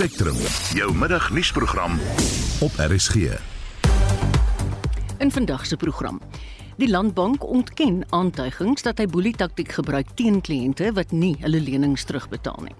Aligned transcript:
Spectrum, 0.00 0.36
jou 0.72 0.94
middagnuusprogram 0.96 1.98
op 2.60 2.70
RSG. 2.76 3.14
In 5.18 5.30
vandag 5.30 5.66
se 5.66 5.76
program. 5.76 6.20
Die 6.76 6.88
Landbank 6.88 7.44
ontken 7.44 8.06
aantuigings 8.08 8.82
dat 8.82 8.98
hy 8.98 9.04
boelietaktiek 9.06 9.74
gebruik 9.76 10.14
teen 10.16 10.40
kliënte 10.40 10.88
wat 10.96 11.12
nie 11.12 11.34
hulle 11.42 11.60
lenings 11.60 12.06
terugbetaal 12.08 12.64
nie. 12.70 12.74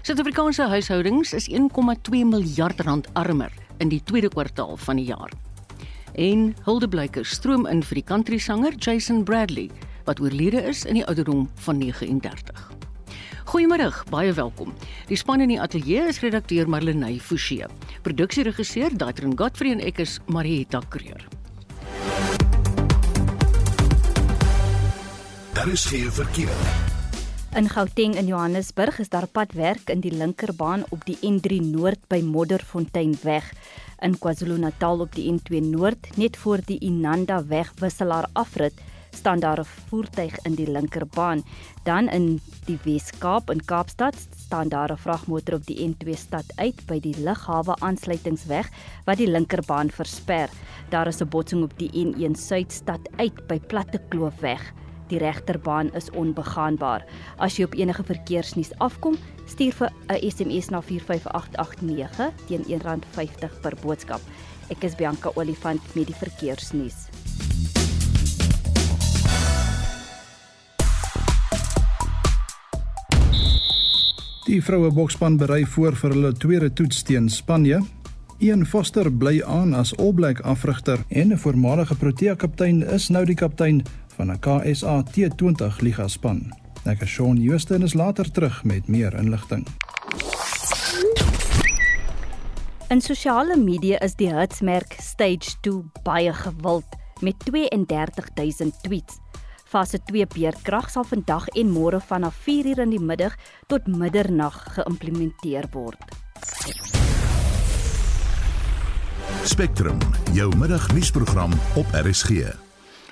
Suid-Afrikaanse 0.00 0.70
huishoudings 0.72 1.34
is 1.36 1.50
1,2 1.52 2.24
miljard 2.24 2.80
rand 2.80 3.12
armer 3.12 3.52
in 3.76 3.92
die 3.92 4.00
tweede 4.00 4.32
kwartaal 4.32 4.80
van 4.88 4.96
die 4.96 5.10
jaar. 5.12 5.36
En 6.16 6.54
huldeblyke 6.64 7.28
stroom 7.28 7.68
in 7.68 7.84
vir 7.84 8.00
die 8.00 8.08
country 8.14 8.40
sanger 8.40 8.72
Jason 8.80 9.20
Bradley 9.20 9.68
wat 10.08 10.24
oorlede 10.24 10.64
is 10.64 10.86
in 10.88 11.02
die 11.02 11.04
ouderdom 11.04 11.50
van 11.68 11.84
39. 11.84 12.77
Goeiemôre, 13.48 13.88
baie 14.12 14.32
welkom. 14.36 14.74
Die 15.08 15.16
span 15.16 15.40
in 15.40 15.48
die 15.48 15.56
ateljee 15.56 16.02
is 16.10 16.18
redakteur 16.20 16.68
Marlenae 16.68 17.16
Forsie. 17.16 17.64
Produksieregisseur 18.04 18.92
Daitrin 19.00 19.32
Godfrey 19.40 19.72
en 19.72 19.80
ek 19.80 20.02
is 20.04 20.18
Marieta 20.28 20.82
Kreur. 20.92 21.24
Daar 25.56 25.72
is 25.72 25.86
geen 25.88 26.12
verkeer. 26.12 26.60
In 27.56 27.72
Gauteng 27.72 28.18
in 28.20 28.28
Johannesburg 28.28 29.00
is 29.00 29.08
daar 29.08 29.26
padwerk 29.32 29.88
in 29.88 30.04
die 30.04 30.12
linkerbaan 30.12 30.84
op 30.92 31.08
die 31.08 31.16
N3 31.24 31.62
Noord 31.70 32.04
by 32.12 32.20
Modderfonteinweg. 32.20 33.48
In 34.04 34.20
KwaZulu-Natal 34.20 35.08
op 35.08 35.16
die 35.16 35.24
N2 35.32 35.64
Noord 35.72 36.12
net 36.20 36.36
voor 36.36 36.60
die 36.68 36.76
Inanda 36.84 37.40
weg 37.48 37.72
wisselaar 37.80 38.28
afrit 38.36 38.76
staan 39.18 39.40
daar 39.40 39.60
'n 39.60 39.72
voertuig 39.88 40.34
in 40.46 40.54
die 40.54 40.70
linkerbaan. 40.70 41.42
Dan 41.82 42.08
in 42.08 42.40
die 42.64 42.78
Wes-Kaap 42.84 43.50
in 43.50 43.64
Kaapstad 43.64 44.16
staan 44.36 44.68
daar 44.68 44.92
'n 44.92 45.02
vragmotor 45.04 45.54
op 45.54 45.66
die 45.66 45.80
N2 45.88 46.16
stad 46.16 46.44
uit 46.56 46.86
by 46.86 47.00
die 47.00 47.16
lughawe 47.20 47.74
aansluitingsweg 47.80 48.70
wat 49.04 49.16
die 49.16 49.30
linkerbaan 49.30 49.90
versper. 49.90 50.48
Daar 50.88 51.06
is 51.06 51.20
'n 51.20 51.28
botsing 51.28 51.62
op 51.62 51.72
die 51.78 51.90
N1 51.92 52.34
Suidstad 52.34 53.00
uit 53.16 53.46
by 53.46 53.58
Platte 53.60 54.00
Kloofweg. 54.08 54.72
Die 55.08 55.18
regterbaan 55.18 55.92
is 55.94 56.10
onbegaanbaar. 56.10 57.04
As 57.36 57.56
jy 57.56 57.64
op 57.64 57.74
enige 57.74 58.04
verkeersnuus 58.04 58.72
afkom, 58.78 59.16
stuur 59.46 59.72
vir 59.72 59.90
'n 60.08 60.30
SMS 60.30 60.68
na 60.68 60.80
45889 60.80 62.32
teen 62.46 62.64
R1.50 62.64 63.60
per 63.60 63.74
boodskap. 63.82 64.20
Ek 64.68 64.84
is 64.84 64.94
Bianca 64.94 65.30
Olifant 65.34 65.94
met 65.94 66.06
die 66.06 66.14
verkeersnuus. 66.14 67.77
Die 74.48 74.62
vroue 74.64 74.88
boksspan 74.96 75.34
berei 75.36 75.66
voor 75.68 75.92
vir 76.00 76.14
hulle 76.14 76.28
tweede 76.40 76.70
toets 76.72 77.02
teen 77.04 77.26
Spanje. 77.28 77.82
Ian 78.40 78.62
Foster 78.64 79.10
bly 79.12 79.42
aan 79.44 79.74
as 79.76 79.90
All 80.00 80.14
Black 80.16 80.40
afrigter 80.40 81.02
en 81.08 81.32
'n 81.32 81.38
voormalige 81.38 81.94
Protea 81.94 82.34
kaptein 82.34 82.80
is 82.82 83.08
nou 83.08 83.24
die 83.24 83.34
kaptein 83.34 83.82
van 84.16 84.30
'n 84.32 84.38
KSA 84.40 85.02
T20 85.02 85.80
liga 85.80 86.08
span. 86.08 86.52
Ek 86.84 87.02
is 87.02 87.08
Shaun 87.08 87.36
Justin 87.36 87.82
is 87.82 87.94
later 87.94 88.30
terug 88.30 88.64
met 88.64 88.88
meer 88.88 89.14
inligting. 89.14 89.66
In 92.88 93.00
sosiale 93.00 93.56
media 93.56 93.98
is 94.00 94.14
die 94.14 94.34
hitsmerk 94.34 94.96
Stage 94.98 95.60
2 95.60 95.84
baie 96.02 96.32
gewild 96.32 96.96
met 97.20 97.34
32000 97.44 98.82
tweets. 98.82 99.27
Fase 99.68 99.98
2 100.00 100.24
beerkrag 100.32 100.86
sal 100.88 101.04
vandag 101.04 101.44
en 101.52 101.68
môre 101.68 101.98
vanaf 102.00 102.38
4uur 102.46 102.78
in 102.86 102.94
die 102.94 103.02
middag 103.04 103.34
tot 103.68 103.84
middernag 103.84 104.56
geïmplementeer 104.78 105.68
word. 105.74 106.00
Spectrum, 109.44 110.00
jou 110.32 110.48
middagnuusprogram 110.56 111.52
op 111.76 111.92
RSG. 111.92 112.48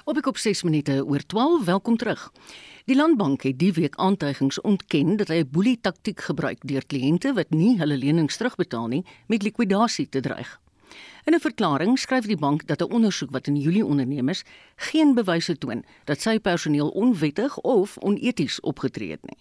Op 0.08 0.16
ek 0.16 0.32
op 0.32 0.40
6 0.40 0.64
minute 0.64 1.02
oor 1.05 1.20
12, 1.28 1.64
welkom 1.68 2.00
terug. 2.00 2.30
Die 2.89 2.96
Landbank 2.96 3.45
het 3.45 3.58
die 3.61 3.72
week 3.77 4.00
aantuigings 4.00 4.61
ontken 4.61 5.16
dat 5.20 5.28
hy 5.28 5.45
'n 5.45 5.50
boelie 5.52 5.78
taktiek 5.80 6.20
gebruik 6.20 6.64
deur 6.64 6.86
kliënte 6.86 7.34
wat 7.36 7.50
nie 7.50 7.77
hulle 7.77 7.96
lenings 7.96 8.36
terugbetaal 8.36 8.86
nie 8.89 9.05
met 9.27 9.42
likwidasie 9.42 10.08
te 10.08 10.20
dreig. 10.20 10.61
In 11.27 11.35
'n 11.35 11.41
verklaring 11.41 11.98
skryf 11.98 12.27
die 12.31 12.39
bank 12.39 12.67
dat 12.67 12.81
'n 12.83 12.92
ondersoek 12.97 13.31
wat 13.31 13.47
in 13.47 13.57
Julie 13.57 13.85
onderneem 13.85 14.29
is, 14.29 14.45
geen 14.77 15.14
bewyse 15.14 15.59
toon 15.59 15.85
dat 16.05 16.20
sy 16.20 16.39
personeel 16.39 16.89
onwettig 16.89 17.59
of 17.59 17.98
oneties 17.98 18.61
opgetree 18.61 19.11
het 19.11 19.25
nie. 19.25 19.39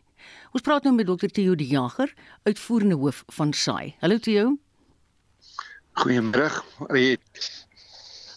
Ons 0.52 0.62
praat 0.62 0.84
nou 0.84 0.96
met 0.96 1.06
Dr. 1.06 1.28
Theo 1.28 1.56
De 1.56 1.68
Jager, 1.68 2.14
uitvoerende 2.44 2.96
hoof 2.96 3.24
van 3.28 3.54
SAI. 3.54 3.96
Hallo 4.00 4.18
Theo. 4.18 4.58
Goeiemôre. 5.94 6.50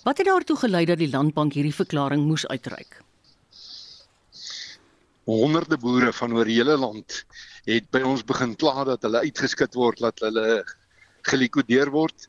Wat 0.04 0.18
het 0.18 0.26
daartoe 0.26 0.56
gelei 0.56 0.84
dat 0.84 0.98
die 0.98 1.10
landbank 1.10 1.52
hierdie 1.52 1.74
verklaring 1.74 2.26
moes 2.26 2.46
uitreik? 2.46 3.02
Honderde 5.24 5.78
boere 5.78 6.12
van 6.12 6.32
oor 6.32 6.44
die 6.44 6.56
hele 6.60 6.76
land 6.76 7.24
het 7.64 7.90
by 7.90 8.00
ons 8.00 8.24
begin 8.24 8.56
kla 8.56 8.84
dat 8.84 9.02
hulle 9.02 9.18
uitgeskit 9.18 9.74
word, 9.74 9.98
dat 9.98 10.20
hulle 10.20 10.64
gelikwideer 11.22 11.90
word 11.90 12.28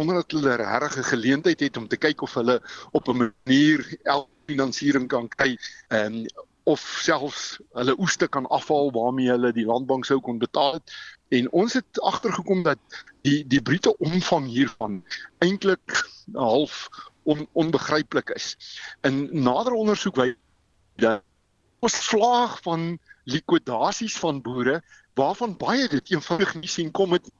omdat 0.00 0.32
hulle 0.32 0.56
regtig 0.56 0.98
'n 0.98 1.10
geleentheid 1.12 1.60
het 1.60 1.76
om 1.76 1.88
te 1.88 1.96
kyk 1.96 2.22
of 2.22 2.34
hulle 2.34 2.60
op 2.92 3.08
'n 3.08 3.16
manier 3.24 3.84
finansiering 4.46 5.08
kan 5.08 5.28
kry 5.28 5.58
en 5.88 6.14
um, 6.14 6.48
of 6.64 6.80
selfs 7.02 7.58
hulle 7.78 7.94
oeste 7.98 8.28
kan 8.28 8.46
afhaal 8.46 8.92
waarmee 8.92 9.30
hulle 9.30 9.52
die 9.56 9.66
landbank 9.66 10.04
sou 10.04 10.20
kon 10.20 10.38
betaal 10.38 10.78
het. 10.78 10.92
En 11.28 11.50
ons 11.52 11.72
het 11.72 12.00
agtergekom 12.00 12.62
dat 12.66 12.78
die 13.26 13.46
die 13.46 13.62
brute 13.62 13.96
omvang 13.98 14.46
hiervan 14.46 15.00
eintlik 15.38 16.04
half 16.34 16.88
on, 17.22 17.46
onbegryplik 17.52 18.30
is. 18.36 18.56
In 19.06 19.28
nader 19.32 19.72
ondersoek 19.72 20.20
wys 20.20 20.36
dat 21.00 21.24
ons 21.80 21.96
vlaag 22.10 22.58
van 22.62 22.98
likwidasies 23.24 24.18
van 24.20 24.42
boere 24.44 24.80
waarvan 25.18 25.56
baie 25.56 25.88
dit 25.88 26.12
eenvoudig 26.12 26.54
nie 26.60 26.68
sien 26.68 26.90
kom 26.90 27.16
het 27.16 27.30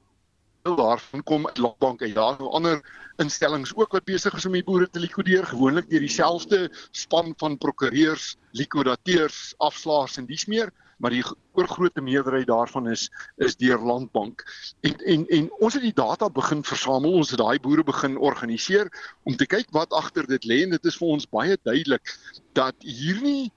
deel 0.63 0.75
daarvan 0.75 1.23
kom 1.23 1.47
uit 1.47 1.57
landbank 1.57 2.01
en 2.01 2.13
daar 2.13 2.37
nou 2.39 2.49
ander 2.51 2.81
instellings 3.21 3.73
ook 3.75 3.91
wat 3.91 4.05
besig 4.05 4.33
is 4.33 4.45
om 4.45 4.55
die 4.57 4.63
boere 4.63 4.89
te 4.89 4.99
likwideer 4.99 5.45
gewoonlik 5.45 5.89
deur 5.89 6.03
dieselfde 6.03 6.61
span 6.91 7.33
van 7.37 7.57
prokureurs, 7.57 8.35
likwidateurs, 8.51 9.53
afslaers 9.57 10.17
en 10.17 10.29
dies 10.29 10.45
meer 10.45 10.71
maar 11.01 11.13
die 11.15 11.23
oorgrootste 11.57 12.01
meerderheid 12.05 12.45
daarvan 12.47 12.87
is 12.91 13.07
is 13.41 13.55
deur 13.57 13.79
landbank. 13.81 14.43
En 14.85 14.95
en 15.13 15.25
en 15.27 15.47
ons 15.51 15.73
het 15.73 15.81
die 15.81 15.95
data 15.97 16.29
begin 16.29 16.61
versamel, 16.63 17.15
ons 17.17 17.33
het 17.33 17.41
daai 17.41 17.59
boere 17.59 17.83
begin 17.83 18.17
organiseer 18.17 18.91
om 19.23 19.35
te 19.35 19.49
kyk 19.49 19.73
wat 19.73 19.93
agter 19.97 20.29
dit 20.29 20.45
lê 20.45 20.61
en 20.63 20.77
dit 20.77 20.85
is 20.85 20.97
vir 21.01 21.15
ons 21.15 21.29
baie 21.29 21.57
duidelik 21.63 22.13
dat 22.53 22.75
hier 22.85 23.21
nie 23.21 23.51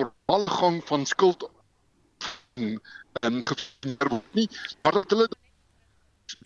normale 0.00 0.56
gang 0.62 0.80
van 0.88 1.06
skuld 1.06 1.44
en 2.54 2.80
en 3.20 3.42
nie 4.32 4.48
maar 4.82 4.92
dat 4.92 5.10
hulle 5.10 5.28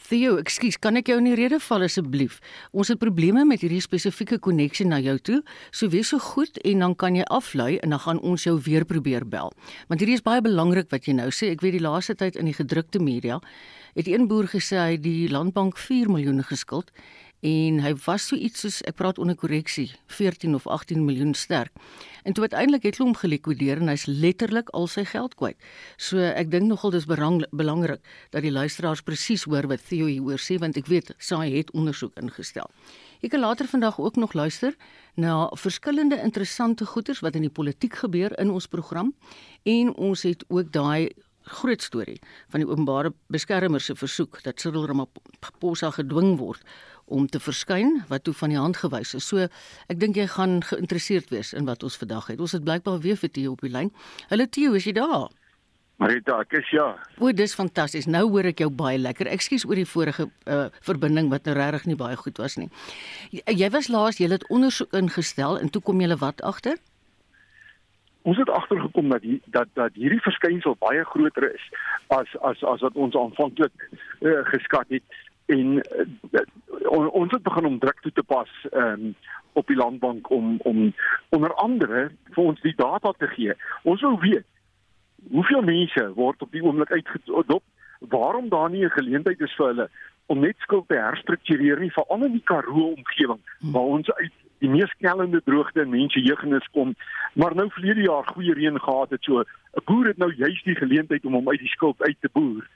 Theo, 0.09 0.37
ekskuus, 0.41 0.78
kan 0.81 0.97
ek 1.00 1.11
jou 1.11 1.17
in 1.21 1.28
die 1.28 1.37
rede 1.39 1.59
val 1.62 1.84
asseblief? 1.87 2.41
Ons 2.72 2.93
het 2.93 3.00
probleme 3.03 3.45
met 3.49 3.65
hierdie 3.65 3.83
spesifieke 3.84 4.39
koneksie 4.43 4.87
na 4.89 5.00
jou 5.03 5.17
toe. 5.19 5.39
So 5.71 5.91
wees 5.93 6.12
so 6.12 6.22
goed 6.22 6.61
en 6.65 6.84
dan 6.84 6.97
kan 6.99 7.19
jy 7.19 7.27
aflei 7.34 7.78
en 7.83 7.94
dan 7.94 8.03
gaan 8.05 8.21
ons 8.23 8.47
jou 8.47 8.56
weer 8.67 8.87
probeer 8.89 9.27
bel. 9.28 9.53
Want 9.89 10.00
hierdie 10.00 10.19
is 10.19 10.25
baie 10.25 10.44
belangrik 10.44 10.91
wat 10.94 11.09
jy 11.09 11.17
nou 11.19 11.31
sê. 11.34 11.53
Ek 11.55 11.65
weet 11.65 11.78
die 11.78 11.84
laaste 11.84 12.17
tyd 12.19 12.39
in 12.41 12.50
die 12.50 12.56
gedrukte 12.56 13.03
media 13.03 13.41
het 13.94 14.09
een 14.11 14.27
boer 14.27 14.49
gesê 14.50 14.78
hy 14.81 14.97
die 14.99 15.28
landbank 15.31 15.78
4 15.78 16.11
miljoen 16.11 16.43
geskuld 16.43 16.91
en 17.44 17.81
hy 17.84 17.93
was 18.06 18.25
so 18.31 18.37
iets 18.41 18.62
soos 18.65 18.78
ek 18.88 18.97
praat 18.97 19.19
onder 19.21 19.37
korreksie 19.37 19.91
14 20.16 20.55
of 20.56 20.65
18 20.66 21.03
miljoen 21.05 21.34
sterk. 21.37 21.72
En 22.25 22.32
toe 22.32 22.47
uiteindelik 22.49 22.87
het 22.88 22.97
hy 22.97 23.05
hom 23.05 23.16
gelikwideer 23.21 23.82
en 23.82 23.91
hy's 23.93 24.06
letterlik 24.09 24.71
al 24.72 24.88
sy 24.88 25.05
geld 25.10 25.34
kwyt. 25.37 25.59
So 26.00 26.22
ek 26.25 26.49
dink 26.55 26.71
nogal 26.71 26.94
dis 26.94 27.05
belangrik 27.05 28.00
dat 28.32 28.47
die 28.47 28.53
luisteraars 28.55 29.05
presies 29.05 29.44
hoor 29.44 29.69
wat 29.69 29.85
Theo 29.91 30.08
hier 30.08 30.25
oor 30.25 30.41
sê 30.41 30.56
want 30.62 30.81
ek 30.81 30.88
weet 30.88 31.12
sy 31.20 31.43
het 31.58 31.73
ondersoek 31.76 32.17
ingestel. 32.23 32.70
Jy 33.20 33.29
kan 33.35 33.44
later 33.44 33.69
vandag 33.69 34.00
ook 34.00 34.17
nog 34.17 34.32
luister 34.32 34.73
na 35.20 35.50
verskillende 35.61 36.17
interessante 36.25 36.88
goeters 36.88 37.20
wat 37.20 37.37
in 37.37 37.44
die 37.44 37.52
politiek 37.52 38.00
gebeur 38.00 38.32
in 38.41 38.50
ons 38.50 38.67
program 38.73 39.12
en 39.69 39.93
ons 39.94 40.25
het 40.25 40.44
ook 40.49 40.73
daai 40.73 41.12
groot 41.44 41.82
storie 41.82 42.20
van 42.49 42.62
die 42.62 42.69
openbare 42.69 43.12
beskermer 43.32 43.81
se 43.81 43.94
versoek 43.96 44.41
dat 44.44 44.61
Cyril 44.61 44.87
Ramaphosa 44.88 45.91
gedwing 45.93 46.38
word 46.41 46.64
om 47.06 47.27
te 47.27 47.41
verskyn 47.41 48.03
wat 48.09 48.25
toe 48.25 48.35
van 48.35 48.53
die 48.55 48.59
hand 48.59 48.77
gewys 48.81 49.15
is. 49.15 49.29
So 49.29 49.47
ek 49.93 50.01
dink 50.01 50.17
jy 50.17 50.27
gaan 50.33 50.61
geïnteresseerd 50.65 51.31
wees 51.35 51.53
in 51.53 51.69
wat 51.69 51.83
ons 51.83 51.97
vandag 52.01 52.33
het. 52.33 52.41
Ons 52.41 52.56
het 52.56 52.65
blykbaar 52.65 53.01
weer 53.05 53.19
vir 53.21 53.31
Theo 53.31 53.56
op 53.56 53.65
die 53.65 53.73
lyn. 53.73 53.93
Hallo 54.31 54.47
Theo, 54.47 54.75
is 54.79 54.89
jy 54.89 54.95
daar? 54.97 55.29
Marita, 56.03 56.41
ek 56.43 56.56
is 56.59 56.71
ja. 56.75 56.89
O, 57.23 57.31
dis 57.31 57.55
fantasties. 57.55 58.09
Nou 58.11 58.25
hoor 58.33 58.49
ek 58.51 58.65
jou 58.65 58.71
baie 58.71 58.99
lekker. 58.99 59.31
Ekskuus 59.31 59.62
oor 59.69 59.79
die 59.79 59.87
vorige 59.87 60.27
uh, 60.51 60.65
verbinding 60.83 61.31
wat 61.31 61.47
nou 61.47 61.55
regtig 61.55 61.87
nie 61.93 61.99
baie 62.01 62.17
goed 62.19 62.41
was 62.43 62.59
nie. 62.59 62.67
Jy, 63.31 63.45
jy 63.62 63.71
was 63.71 63.89
laas, 63.93 64.19
jy 64.19 64.33
het 64.33 64.49
ondersoek 64.51 64.97
ingestel 64.99 65.61
en 65.61 65.71
toe 65.71 65.83
kom 65.85 66.03
jy 66.03 66.11
wat 66.19 66.43
agter? 66.43 66.83
ons 68.25 68.39
het 68.41 68.51
agtergekom 68.51 69.09
dat 69.12 69.21
die 69.21 69.41
dat 69.53 69.69
dat 69.77 69.97
hierdie 70.01 70.23
verskynsel 70.25 70.77
baie 70.81 71.05
groter 71.05 71.45
is 71.51 71.65
as 72.17 72.31
as 72.51 72.62
as 72.73 72.85
wat 72.87 72.97
ons 73.06 73.17
aanvanklik 73.21 73.89
uh, 73.89 74.41
geskat 74.49 74.89
het 74.97 75.19
en 75.46 75.75
uh, 75.76 76.41
on, 76.88 77.11
ons 77.11 77.32
het 77.32 77.43
begin 77.43 77.67
om 77.67 77.79
druk 77.79 78.00
toe 78.00 78.12
te 78.12 78.23
pas 78.23 78.50
um, 78.73 79.14
op 79.52 79.67
die 79.67 79.76
landbank 79.76 80.31
om 80.31 80.56
om 80.62 80.93
onder 81.29 81.55
andere 81.55 82.11
vir 82.31 82.44
ons 82.44 82.61
die 82.61 82.75
data 82.76 83.12
te 83.19 83.26
gee. 83.26 83.55
Ons 83.82 84.00
wil 84.00 84.19
weet 84.20 84.46
hoeveel 85.31 85.62
mense 85.62 86.08
word 86.14 86.43
op 86.43 86.52
die 86.52 86.62
oomblik 86.62 86.91
uitgedop, 86.93 87.62
waarom 87.99 88.49
daar 88.49 88.70
nie 88.70 88.85
'n 88.85 88.99
geleentheid 88.99 89.41
is 89.41 89.55
vir 89.56 89.67
hulle 89.67 89.88
om 90.26 90.41
net 90.41 90.56
skuld 90.58 90.88
te 90.88 90.94
herstruktureer 90.94 91.81
nie 91.81 91.93
veral 91.93 92.25
in 92.25 92.32
die 92.32 92.44
Karoo 92.44 92.93
omgewing 92.96 93.41
waar 93.61 93.91
ons 93.99 94.12
uit 94.12 94.32
die 94.58 94.70
mees 94.73 94.93
knellende 94.99 95.43
droogte 95.44 95.81
in 95.81 95.91
mense 95.93 96.20
jeugnis 96.20 96.69
kom, 96.73 96.94
maar 97.32 97.55
nou 97.55 97.67
verlede 97.70 98.06
jaar 98.06 98.25
goeie 98.26 98.55
reën 98.55 98.81
gehad 98.81 99.11
het 99.11 99.25
so 99.25 99.41
'n 99.41 99.85
boer 99.85 100.06
het 100.06 100.19
nou 100.19 100.32
juist 100.32 100.64
die 100.64 100.75
geleentheid 100.75 101.25
om 101.25 101.32
hom 101.32 101.49
uit 101.49 101.61
die 101.61 101.75
skuld 101.76 102.02
uit 102.02 102.17
te 102.20 102.29
boer. 102.32 102.69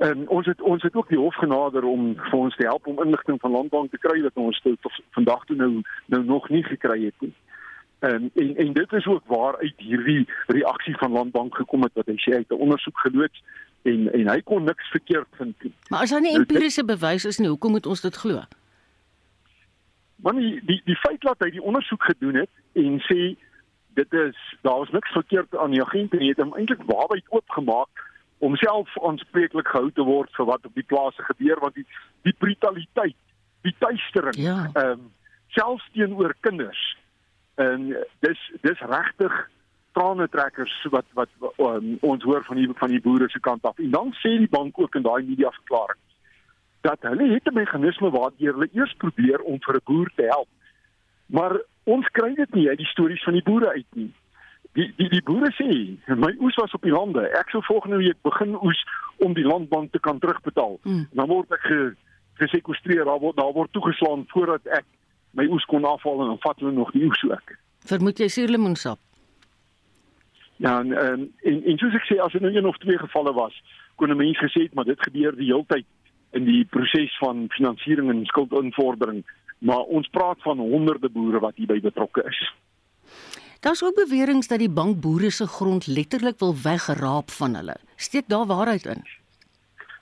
En 0.00 0.28
ons 0.28 0.46
het 0.46 0.60
ons 0.60 0.82
het 0.82 0.94
ook 0.94 1.08
die 1.08 1.18
hof 1.18 1.34
genader 1.34 1.84
om 1.84 2.14
vir 2.16 2.38
ons 2.38 2.56
te 2.56 2.64
help 2.64 2.86
om 2.86 3.02
inligting 3.02 3.40
van 3.40 3.50
landbank 3.50 3.90
te 3.90 3.98
kry 4.00 4.22
wat 4.24 4.38
ons 4.40 4.60
tot 4.64 5.02
vandag 5.16 5.44
toe 5.44 5.56
nou 5.56 5.82
nou 6.06 6.22
nog 6.24 6.48
nie 6.48 6.62
gekry 6.64 7.04
het 7.04 7.20
nie. 7.20 7.34
En 7.98 8.30
en, 8.34 8.56
en 8.56 8.72
dit 8.72 8.92
is 8.92 9.06
ook 9.06 9.26
waar 9.26 9.58
uit 9.58 9.74
hierdie 9.76 10.28
reaksie 10.46 10.96
van 10.96 11.12
landbank 11.12 11.54
gekom 11.54 11.84
het 11.84 11.92
wat 12.00 12.08
hy 12.08 12.16
sê 12.16 12.32
hy 12.32 12.40
het 12.40 12.56
'n 12.56 12.64
ondersoek 12.66 12.98
geloods 12.98 13.44
en 13.82 14.08
en 14.12 14.28
hy 14.28 14.40
kon 14.40 14.64
niks 14.64 14.88
verkeerd 14.90 15.28
vind 15.36 15.62
nie. 15.62 15.74
Maar 15.88 16.00
as 16.00 16.10
daar 16.10 16.20
nie 16.20 16.32
nou, 16.32 16.40
empiriese 16.40 16.84
bewys 16.84 17.24
is 17.24 17.38
nie, 17.38 17.48
hoekom 17.48 17.70
moet 17.70 17.86
ons 17.86 18.00
dit 18.00 18.16
glo? 18.16 18.40
Want 20.16 20.36
die, 20.38 20.60
die 20.64 20.80
die 20.84 21.00
feit 21.04 21.20
dat 21.20 21.44
hy 21.44 21.50
die 21.50 21.62
ondersoek 21.62 22.02
gedoen 22.02 22.34
het 22.34 22.50
en 22.72 23.00
sê 23.04 23.36
dit 24.00 24.12
is 24.12 24.56
daar 24.60 24.78
was 24.78 24.90
niks 24.90 25.12
verkeerd 25.12 25.56
aan 25.56 25.70
die 25.70 25.82
agent 25.84 26.12
en 26.12 26.24
hy 26.24 26.32
het 26.32 26.40
hom 26.40 26.56
eintlik 26.56 26.82
waarby 26.88 27.20
oopgemaak 27.28 28.08
om 28.40 28.56
self 28.56 28.92
aanspreeklik 29.04 29.68
gehou 29.68 29.90
te 29.92 30.04
word 30.06 30.32
vir 30.36 30.46
wat 30.48 30.66
op 30.66 30.74
die 30.74 30.86
plase 30.92 31.22
gebeur 31.28 31.60
want 31.60 31.74
die 31.76 31.86
die 32.24 32.36
brutaliteit, 32.38 33.16
die 33.66 33.74
tuistering, 33.78 34.36
ja. 34.40 34.58
ehm 34.72 34.74
ja. 34.74 34.92
um, 34.92 35.08
selfs 35.50 35.86
teenoor 35.92 36.34
kinders. 36.46 36.80
En 37.58 37.88
dis 38.24 38.42
dis 38.62 38.84
regtig 38.92 39.34
trane 39.98 40.28
trekkers 40.28 40.74
wat 40.94 41.08
wat 41.18 41.32
um, 41.58 41.96
ons 42.00 42.22
hoor 42.22 42.44
van 42.46 42.56
die 42.56 42.68
van 42.82 42.94
die 42.94 43.00
boere 43.00 43.28
se 43.28 43.40
kant 43.40 43.66
af. 43.66 43.78
En 43.78 43.90
dan 43.90 44.14
sê 44.22 44.36
die 44.38 44.52
bank 44.52 44.78
ook 44.78 44.94
in 44.94 45.02
daai 45.02 45.22
media 45.26 45.50
verklaring 45.50 46.00
dat 46.80 47.02
hulle 47.04 47.26
het 47.34 47.50
'n 47.50 47.54
meganisme 47.54 48.10
waardeur 48.10 48.52
hulle 48.52 48.70
eers 48.72 48.94
probeer 48.96 49.40
om 49.40 49.58
vir 49.60 49.74
'n 49.74 49.84
boer 49.84 50.10
te 50.16 50.22
help. 50.22 50.48
Maar 51.26 51.60
ons 51.84 52.06
kry 52.08 52.34
dit 52.34 52.54
nie 52.54 52.68
uit 52.68 52.78
die 52.78 52.92
stories 52.94 53.22
van 53.22 53.32
die 53.32 53.42
boere 53.42 53.68
uit 53.68 53.90
nie 53.94 54.12
die 54.78 54.92
die 54.96 55.08
die 55.08 55.22
boere 55.26 55.50
sê 55.58 55.68
my 56.14 56.30
oes 56.38 56.56
was 56.60 56.74
op 56.76 56.86
die 56.86 56.94
lande. 56.94 57.24
Ek 57.38 57.50
sou 57.50 57.62
volgende 57.66 57.98
week 58.02 58.18
begin 58.26 58.54
oes 58.62 58.78
om 59.24 59.34
die 59.34 59.46
landbank 59.46 59.92
te 59.92 60.00
kan 60.00 60.18
terugbetaal. 60.22 60.78
Hmm. 60.82 61.06
dan 61.12 61.28
word 61.28 61.52
ek 61.56 61.66
ge, 61.66 61.80
gesekwestreer. 62.42 63.04
Daar 63.04 63.20
word 63.22 63.36
daar 63.36 63.52
word 63.56 63.72
toegeslaan 63.72 64.24
voordat 64.30 64.66
ek 64.78 64.86
my 65.38 65.46
oes 65.50 65.66
kon 65.70 65.84
afhaal 65.84 66.22
en 66.22 66.34
dan 66.34 66.42
vat 66.46 66.62
hulle 66.62 66.74
nog 66.76 66.92
die 66.94 67.04
oes 67.08 67.22
ook. 67.26 67.54
Vermoed 67.90 68.22
jy 68.22 68.28
suurlemoensap? 68.28 68.98
Ja 70.60 70.78
en 70.80 70.92
en, 70.92 71.28
en 71.48 71.62
en 71.72 71.78
soos 71.82 71.96
ek 71.96 72.06
sê 72.06 72.20
as 72.22 72.32
dit 72.36 72.42
nou 72.44 72.54
een 72.54 72.68
of 72.68 72.78
twee 72.78 72.98
gevalle 72.98 73.34
was 73.34 73.56
kon 73.96 74.10
'n 74.10 74.16
mens 74.16 74.38
gesê 74.38 74.68
het 74.68 74.74
maar 74.74 74.88
dit 74.88 75.02
gebeur 75.02 75.36
die 75.36 75.50
hele 75.52 75.66
tyd 75.66 75.86
in 76.32 76.44
die 76.44 76.64
proses 76.64 77.18
van 77.18 77.48
finansiering 77.50 78.10
en 78.10 78.24
skuldinvordering. 78.24 79.24
Maar 79.58 79.82
ons 79.98 80.08
praat 80.08 80.38
van 80.42 80.58
honderde 80.58 81.08
boere 81.08 81.40
wat 81.40 81.56
hierby 81.56 81.80
betrokke 81.80 82.22
is 82.28 82.38
Daar's 83.60 83.84
ook 83.84 83.94
beweringe 83.94 84.46
dat 84.46 84.58
die 84.58 84.70
bank 84.70 85.00
boere 85.00 85.30
se 85.30 85.46
grond 85.46 85.86
letterlik 85.86 86.38
wil 86.38 86.54
wegraap 86.62 87.30
van 87.30 87.54
hulle. 87.54 87.76
Steek 87.96 88.24
daar 88.26 88.46
waarheid 88.46 88.86
in? 88.86 89.02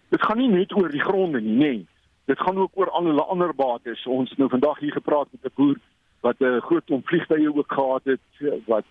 Dit 0.08 0.22
gaan 0.22 0.37
nie 0.38 0.49
net 0.49 0.76
oor 0.76 0.90
die 0.90 1.02
gronde 1.02 1.40
nie, 1.40 1.56
nê. 1.56 1.72
Nee. 1.75 1.87
Dit 2.25 2.40
gaan 2.40 2.58
ook 2.58 2.70
oor 2.75 2.90
al 2.90 3.05
hulle 3.05 3.25
ander 3.25 3.55
bates. 3.55 4.06
Ons 4.06 4.31
het 4.31 4.38
nou 4.38 4.50
vandag 4.50 4.78
hier 4.78 4.93
gepraat 4.93 5.28
met 5.31 5.44
'n 5.44 5.55
boer 5.55 5.76
wat 6.20 6.38
'n 6.38 6.44
uh, 6.44 6.60
groot 6.60 6.84
klomp 6.84 7.06
vliegtye 7.06 7.55
ook 7.56 7.72
gehad 7.72 8.05
het 8.05 8.20
wat 8.66 8.84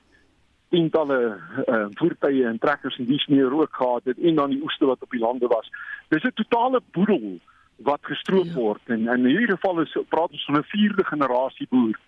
tientalle 0.70 1.40
uh, 1.68 1.86
voertuie 1.90 2.46
en 2.46 2.60
trekkers 2.60 2.98
en 2.98 3.06
dies 3.06 3.28
meer 3.28 3.54
ook 3.54 3.76
gehad 3.76 4.02
het 4.04 4.18
en 4.20 4.36
dan 4.36 4.50
die 4.50 4.64
oeste 4.64 4.86
wat 4.86 5.02
op 5.02 5.12
die 5.12 5.20
lande 5.20 5.48
was. 5.48 5.72
Dis 6.08 6.24
'n 6.24 6.32
totale 6.34 6.82
boedel 6.92 7.40
wat 7.76 8.00
gestroop 8.02 8.46
ja. 8.46 8.54
word 8.54 8.82
en 8.86 9.08
in 9.08 9.26
hierdie 9.26 9.56
geval 9.56 9.82
is 9.82 9.98
praat 10.10 10.32
ons 10.32 10.46
van 10.46 10.58
'n 10.58 10.64
vierde 10.64 11.04
generasie 11.04 11.68
boer 11.70 12.00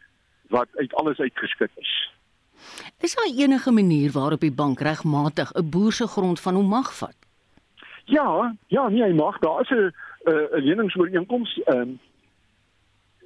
wat 0.47 0.67
uit 0.75 0.93
alles 0.93 1.19
uitgeskit 1.19 1.71
is. 1.75 2.11
Is 2.99 3.15
daar 3.15 3.31
enige 3.37 3.71
manier 3.71 4.11
waarop 4.11 4.39
die 4.39 4.51
bank 4.51 4.79
regmatig 4.79 5.51
'n 5.53 5.69
boer 5.69 5.93
se 5.93 6.07
grond 6.07 6.39
van 6.39 6.55
hom 6.55 6.67
mag 6.67 6.97
vat? 6.97 7.15
Ja, 8.05 8.55
ja, 8.67 8.89
nee, 8.89 9.03
hy 9.03 9.13
mag. 9.13 9.39
Daar 9.39 9.61
is 9.61 9.69
'n 9.69 9.93
'n 10.25 10.61
leningsooreenkoms. 10.63 11.61
Ehm 11.65 11.79
um, 11.79 11.99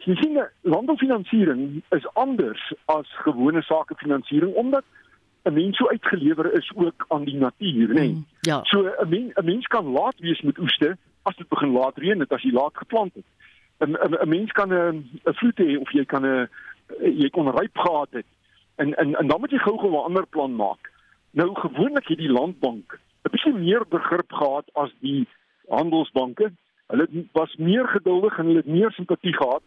jy 0.05 0.15
sien, 0.15 0.47
landboufinansiering 0.61 1.83
is 1.89 2.07
anders 2.13 2.73
as 2.85 3.07
gewone 3.07 3.61
sakefinansiering 3.61 4.53
omdat 4.53 4.83
'n 5.43 5.53
mens 5.53 5.77
so 5.77 5.87
uitgelewer 5.87 6.53
is 6.53 6.71
ook 6.75 7.05
aan 7.07 7.23
die 7.23 7.35
natuur, 7.35 7.87
nê. 7.87 7.93
Nee. 7.93 8.09
Mm, 8.09 8.25
ja. 8.41 8.59
So 8.63 8.79
'n 8.79 9.09
mens 9.09 9.33
'n 9.33 9.45
mens 9.45 9.67
kan 9.67 9.85
laat 9.85 10.19
wees 10.19 10.41
met 10.41 10.59
oeste 10.59 10.97
as 11.21 11.35
dit 11.35 11.47
begin 11.47 11.71
laat 11.71 11.97
reën 11.97 12.19
het 12.19 12.31
as 12.31 12.41
jy 12.41 12.51
laat 12.51 12.77
geplant 12.77 13.13
het. 13.13 13.25
'n 13.79 13.97
'n 14.21 14.29
mens 14.29 14.51
kan 14.51 14.69
'n 14.73 15.09
'n 15.25 15.33
vloed 15.33 15.57
hê 15.57 15.79
of 15.79 15.91
jy 15.91 16.05
kan 16.05 16.25
'n 16.25 16.49
jy 16.99 17.29
kon 17.29 17.51
ryp 17.51 17.77
gehad 17.77 18.07
het 18.11 18.25
En 18.75 18.93
en 18.95 19.15
en 19.15 19.27
dan 19.27 19.39
moet 19.39 19.51
jy 19.51 19.57
gou-gou 19.57 19.91
'n 19.91 20.05
ander 20.09 20.27
plan 20.27 20.55
maak. 20.55 20.91
Nou 21.31 21.55
gewoonlik 21.55 22.07
het 22.07 22.17
die 22.17 22.31
landbank 22.31 22.99
'n 23.23 23.31
bietjie 23.31 23.53
meer 23.53 23.85
begrip 23.89 24.31
gehad 24.31 24.69
as 24.73 24.91
die 24.99 25.27
handelsbanke. 25.67 26.51
Hulle 26.87 27.07
was 27.31 27.55
meer 27.55 27.87
geduldig 27.87 28.37
en 28.37 28.45
hulle 28.45 28.57
het 28.57 28.65
meer 28.65 28.91
simpatie 28.91 29.33
gehad. 29.33 29.63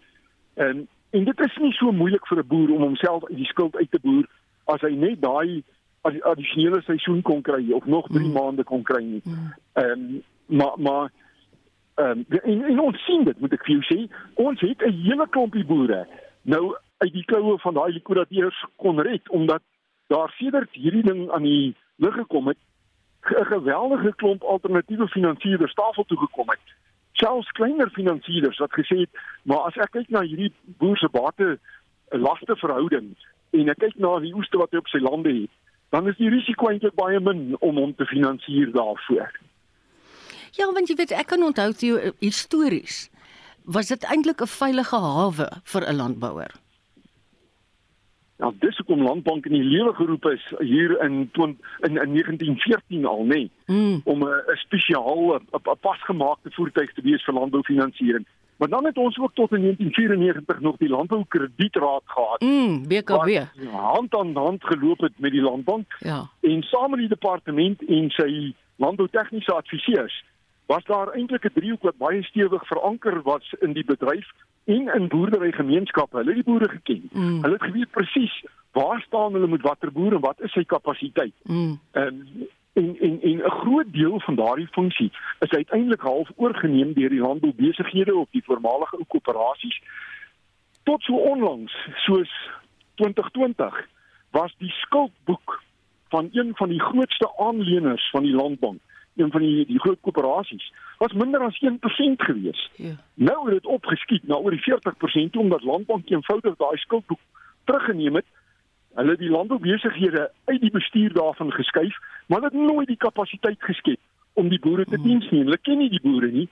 En 0.55 0.89
en 1.11 1.25
dit 1.25 1.41
is 1.41 1.57
nie 1.57 1.73
so 1.73 1.93
moeilik 1.93 2.27
vir 2.27 2.39
'n 2.39 2.47
boer 2.47 2.71
om 2.71 2.83
homself 2.83 3.25
uit 3.25 3.37
die 3.37 3.53
skuld 3.53 3.77
uit 3.77 3.91
te 3.91 4.01
boer 4.03 4.27
as 4.65 4.81
hy 4.81 4.95
net 4.95 5.23
daai 5.23 5.63
addisionele 6.03 6.83
seisoen 6.83 7.23
kon 7.23 7.43
kry 7.43 7.73
of 7.73 7.85
nog 7.85 8.09
3 8.09 8.27
mm. 8.27 8.33
maande 8.33 8.65
kon 8.65 8.83
kry 8.83 9.03
nie. 9.05 9.23
Mm. 9.25 9.53
Ehm 9.73 9.91
um, 9.91 10.23
maar 10.47 10.75
maar 10.77 11.11
ehm 11.95 12.11
um, 12.11 12.41
en, 12.43 12.63
en 12.63 12.81
ons 12.81 13.05
sien 13.05 13.25
dit 13.25 13.41
moet 13.41 13.53
ek 13.53 13.65
vir 13.65 13.75
jou 13.75 13.85
sê, 13.89 13.99
ons 14.35 14.61
het 14.61 14.83
'n 14.83 14.93
hele 15.03 15.27
klompie 15.29 15.65
boere. 15.65 16.07
Nou 16.43 16.77
uit 16.99 17.13
die 17.13 17.25
kloue 17.25 17.59
van 17.59 17.75
daai 17.75 17.93
likwidateurs 17.93 18.65
kon 18.77 19.01
red 19.01 19.29
omdat 19.29 19.63
daar 20.13 20.33
sedert 20.39 20.73
hierdie 20.73 21.03
ding 21.03 21.31
aan 21.31 21.43
die 21.43 21.75
lig 21.97 22.15
gekom 22.15 22.49
het 22.49 22.59
'n 23.27 23.45
geweldige 23.45 24.13
klomp 24.17 24.43
alternatiewe 24.43 25.09
finansiëerders 25.09 25.75
tafel 25.75 26.05
toe 26.05 26.19
gekom 26.19 26.49
het. 26.49 26.67
Selfs 27.13 27.51
kleiner 27.51 27.91
finansiëerders 27.91 28.59
wat 28.59 28.73
gesê 28.73 28.97
het, 28.99 29.11
maar 29.43 29.59
as 29.59 29.77
ek 29.77 29.91
kyk 29.91 30.09
na 30.09 30.21
hierdie 30.21 30.53
boer 30.79 30.97
se 30.97 31.09
bate 31.09 31.59
laste 32.11 32.57
verhouding 32.57 33.17
en 33.51 33.69
ek 33.69 33.79
kyk 33.79 33.97
na 33.97 34.19
die 34.19 34.35
oeste 34.35 34.59
wat 34.59 34.71
hy 34.71 34.79
op 34.79 34.89
sy 34.89 34.99
lande 34.99 35.33
het, 35.33 35.51
dan 35.91 36.09
is 36.09 36.17
die 36.17 36.29
risiko 36.29 36.69
eintlik 36.69 36.95
baie 36.95 37.21
min 37.21 37.57
om 37.61 37.77
hom 37.77 37.95
te 37.95 38.07
finansier 38.07 38.73
daarvoor. 38.73 39.33
Ja, 40.53 40.73
want 40.73 40.89
jy 40.89 40.95
weet 40.95 41.11
ek 41.11 41.27
kan 41.27 41.43
onthou 41.43 41.73
die 41.73 42.13
histories 42.21 43.11
was 43.65 43.91
dit 43.91 44.05
eintlik 44.05 44.41
'n 44.41 44.47
veilige 44.47 44.97
hawe 44.97 45.49
vir 45.65 45.83
'n 45.83 45.97
landbouer. 45.97 46.53
Nou 48.39 48.53
dis 48.61 48.77
hoekom 48.77 49.03
Landbank 49.03 49.47
in 49.47 49.53
die 49.53 49.65
lewe 49.65 49.95
geroep 49.95 50.27
is 50.29 50.45
hier 50.59 51.01
in 51.03 51.29
20, 51.33 51.77
in, 51.89 51.97
in 51.97 52.13
1914 52.13 53.07
al, 53.07 53.25
nê, 53.25 53.27
nee, 53.27 53.51
mm. 53.67 54.01
om 54.05 54.25
'n 54.25 54.57
spesiaal 54.65 55.41
'n 55.41 55.79
pasgemaakte 55.81 56.51
voertuig 56.51 56.93
te 56.93 57.03
wees 57.03 57.25
vir 57.25 57.35
landboufinansiering. 57.35 58.27
Maar 58.57 58.69
dan 58.69 58.85
het 58.85 58.97
ons 58.97 59.19
ook 59.19 59.35
tot 59.35 59.53
in 59.53 59.63
1994 59.63 60.61
nog 60.61 60.77
die 60.77 60.89
Landboukredietraad 60.89 62.03
gehad. 62.05 62.41
Mm, 62.41 62.89
BKB. 62.89 63.45
Hand 63.71 64.17
aan 64.17 64.37
hand 64.37 64.65
geloop 64.65 65.01
het 65.01 65.13
met 65.17 65.33
die 65.33 65.43
Landbank. 65.43 65.97
Ja. 65.99 66.31
En 66.41 66.63
saam 66.63 66.91
met 66.91 66.99
die 66.99 67.09
departement 67.09 67.85
en 67.85 68.11
sy 68.11 68.55
landboutegniese 68.77 69.53
adviseurs 69.53 70.25
was 70.67 70.85
daar 70.85 71.13
eintlik 71.15 71.45
'n 71.45 71.53
driehoek 71.55 71.83
wat 71.83 71.97
baie 71.97 72.23
stewig 72.23 72.67
veranker 72.67 73.23
was 73.23 73.55
in 73.61 73.73
die 73.73 73.85
bedryf 73.85 74.31
en 74.65 74.95
in 74.95 75.09
boerderygemeenskappe. 75.09 76.17
Hulle 76.17 76.35
het 76.35 76.45
die 76.45 76.53
boere 76.53 76.69
geken. 76.69 77.09
Mm. 77.13 77.43
Hulle 77.43 77.53
het 77.53 77.63
geweet 77.63 77.91
presies 77.91 78.45
waar 78.73 79.01
staan 79.01 79.33
hulle 79.33 79.47
met 79.47 79.63
watter 79.63 79.93
boer 79.93 80.15
en 80.15 80.21
wat 80.21 80.41
is 80.41 80.53
sy 80.53 80.65
kapasiteit. 80.65 81.35
Mm. 81.43 81.81
En 81.91 82.27
en 82.73 82.99
en 83.01 83.23
en 83.23 83.37
'n 83.37 83.51
groot 83.51 83.93
deel 83.93 84.21
van 84.21 84.35
daardie 84.35 84.69
funksie 84.71 85.13
is 85.39 85.51
uiteindelik 85.51 86.01
half 86.01 86.31
oorgeneem 86.37 86.93
deur 86.93 87.09
die 87.09 87.23
handelsbesighede 87.23 88.15
of 88.15 88.29
die 88.31 88.45
voormalige 88.45 88.99
koöperasies. 89.07 89.81
Tot 90.83 91.03
so 91.03 91.15
onlangs, 91.15 91.89
soos 91.95 92.51
2020, 92.95 93.89
was 94.31 94.55
die 94.59 94.71
skuldboek 94.71 95.63
van 96.09 96.29
een 96.33 96.51
van 96.55 96.69
die 96.69 96.81
grootste 96.81 97.33
aanleners 97.37 98.11
van 98.11 98.23
die 98.23 98.35
landbank 98.35 98.81
een 99.17 99.31
van 99.31 99.41
die 99.41 99.67
die 99.67 99.81
groot 99.81 100.01
koöperasies 100.01 100.73
was 100.99 101.13
minder 101.13 101.41
as 101.41 101.61
1% 101.65 101.79
gewees. 102.29 102.71
Ja. 102.77 102.97
Nou 103.15 103.45
het 103.45 103.63
dit 103.63 103.67
opgeskiet 103.67 104.27
na 104.27 104.35
oor 104.35 104.51
die 104.51 104.65
40% 104.65 105.37
omdat 105.37 105.63
Landbank 105.63 106.11
eenvoudig 106.11 106.57
daai 106.57 106.77
skuldboek 106.77 107.21
teruggeneem 107.65 108.15
het 108.15 108.27
Hulle 108.97 109.11
het 109.11 109.19
die 109.21 109.31
landboubesighede 109.31 110.31
uit 110.45 110.61
die 110.61 110.71
bestuur 110.71 111.13
daarvan 111.13 111.53
geskuif, 111.53 111.97
maar 112.27 112.41
hulle 112.41 112.53
het 112.53 112.73
nooit 112.73 112.87
die 112.89 112.97
kapasiteit 112.97 113.59
geskep 113.63 114.01
om 114.33 114.49
die 114.49 114.59
boere 114.59 114.85
te 114.85 114.97
dien 115.01 115.21
nie. 115.31 115.43
Hulle 115.43 115.59
ken 115.59 115.79
nie 115.79 115.91
die 115.93 116.01
boere 116.01 116.31
nie 116.33 116.49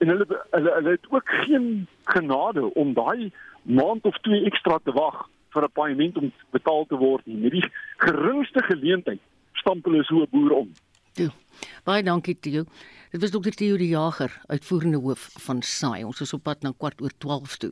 en 0.00 0.08
hulle 0.08 0.26
hulle 0.50 0.72
hulle 0.78 0.94
het 0.96 1.04
ook 1.10 1.28
geen 1.44 1.86
genade 2.04 2.64
om 2.74 2.94
daai 2.96 3.30
maand 3.62 4.08
of 4.08 4.16
twee 4.24 4.44
ekstra 4.48 4.78
te 4.84 4.92
wag 4.96 5.26
vir 5.52 5.64
'n 5.64 5.76
paaiement 5.80 6.16
om 6.18 6.32
betaal 6.56 6.84
te 6.88 6.96
word 6.96 7.26
nie. 7.26 7.36
Met 7.36 7.52
die 7.52 7.68
geringste 7.96 8.62
geleentheid 8.62 9.20
stamp 9.52 9.84
hulle 9.84 10.04
so 10.04 10.22
'n 10.22 10.30
boer 10.30 10.52
om. 10.52 10.72
Toe. 11.14 11.30
Baie 11.86 12.02
dankie 12.02 12.34
Theo. 12.34 12.64
Dit 13.12 13.20
was 13.22 13.30
dokter 13.30 13.54
Theo 13.54 13.76
die 13.78 13.92
Jager, 13.92 14.32
uitvoerende 14.50 14.98
hoof 14.98 15.28
van 15.44 15.60
SAI. 15.62 16.02
Ons 16.02 16.20
is 16.24 16.32
op 16.34 16.42
pad 16.42 16.64
na 16.66 16.72
kwart 16.74 17.02
oor 17.04 17.12
12 17.22 17.56
toe. 17.62 17.70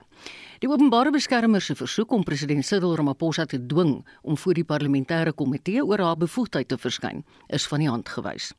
Die 0.62 0.68
openbare 0.70 1.10
beskermer 1.10 1.60
se 1.60 1.74
versoek 1.74 2.12
om 2.14 2.22
president 2.22 2.62
Cyril 2.62 2.94
Ramaphosa 3.00 3.48
te 3.50 3.58
dwing 3.58 3.96
om 4.22 4.38
voor 4.38 4.54
die 4.54 4.64
parlementêre 4.68 5.32
komitee 5.34 5.82
oor 5.82 5.98
haar 5.98 6.20
bevoegdheid 6.20 6.68
te 6.70 6.78
verskyn, 6.78 7.24
is 7.48 7.66
van 7.66 7.82
die 7.82 7.88
hand 7.90 8.12
gewys. 8.14 8.52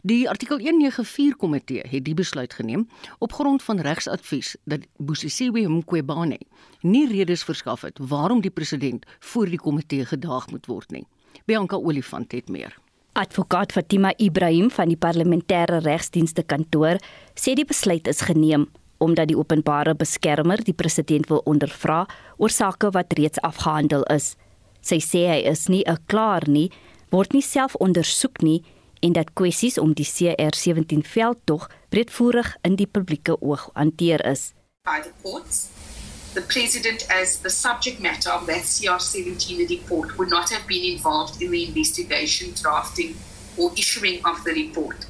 Die 0.00 0.24
artikel 0.28 0.62
194 0.62 1.36
komitee 1.36 1.84
het 1.84 2.04
die 2.08 2.16
besluit 2.16 2.56
geneem 2.56 2.86
op 3.18 3.36
grond 3.36 3.62
van 3.62 3.84
regsadvies 3.84 4.54
dat 4.64 4.88
Busisiwe 4.96 5.66
Mqwebane 5.68 6.40
nie 6.80 7.04
redes 7.12 7.44
verskaf 7.44 7.84
het 7.84 8.00
waarom 8.00 8.40
die 8.40 8.52
president 8.52 9.04
voor 9.20 9.52
die 9.52 9.60
komitee 9.60 10.08
gedaag 10.08 10.48
moet 10.48 10.72
word 10.72 10.96
nie. 10.96 11.04
Bianca 11.44 11.76
Olifant 11.76 12.32
het 12.32 12.48
meer. 12.48 12.72
Advokaat 13.14 13.72
Fatima 13.72 14.10
Ibrahim 14.18 14.70
van 14.70 14.90
die 14.90 14.98
Parlementêre 14.98 15.78
Regsdienste 15.84 16.42
kantoor 16.42 16.98
sê 17.38 17.52
die 17.54 17.66
besluit 17.66 18.08
is 18.10 18.24
geneem 18.26 18.66
omdat 19.04 19.28
die 19.30 19.36
openbare 19.38 19.94
beskermer 19.94 20.58
die 20.66 20.74
president 20.74 21.28
wil 21.30 21.42
ondervra 21.46 22.00
oor 22.42 22.50
sake 22.50 22.90
wat 22.96 23.14
reeds 23.18 23.38
afgehandel 23.46 24.02
is. 24.10 24.32
Sy 24.82 24.98
sê 24.98 25.22
hy 25.30 25.40
is 25.52 25.68
nie 25.68 25.84
'n 25.86 26.02
klaar 26.10 26.48
nie, 26.48 26.72
word 27.10 27.34
nie 27.34 27.42
self 27.42 27.76
ondersoek 27.76 28.42
nie 28.42 28.64
en 29.00 29.12
dat 29.12 29.34
kwessies 29.34 29.78
om 29.78 29.94
die 29.94 30.10
CR17 30.14 31.06
veldtog 31.06 31.70
breedvoerig 31.90 32.56
in 32.64 32.74
die 32.76 32.86
publieke 32.86 33.38
oog 33.40 33.70
hanteer 33.74 34.26
is. 34.26 34.54
By 34.84 35.00
the 35.02 35.12
courts 35.22 35.83
the 36.34 36.42
president 36.42 37.06
as 37.10 37.38
the 37.38 37.50
subject 37.50 38.00
matter 38.00 38.30
of 38.30 38.46
that 38.46 38.62
CR17 38.62 39.70
report 39.70 40.18
would 40.18 40.28
not 40.28 40.50
have 40.50 40.66
been 40.66 40.92
involved 40.92 41.40
in 41.40 41.52
the 41.52 41.64
investigation, 41.64 42.52
drafting, 42.60 43.14
or 43.56 43.70
issuing 43.78 44.24
of 44.24 44.42
the 44.42 44.52
report. 44.52 45.06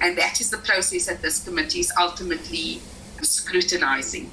And 0.00 0.18
that 0.18 0.40
is 0.40 0.50
the 0.50 0.58
process 0.58 1.06
that 1.06 1.22
this 1.22 1.44
committee 1.44 1.80
is 1.80 1.92
ultimately 1.98 2.80
scrutinizing. 3.22 4.28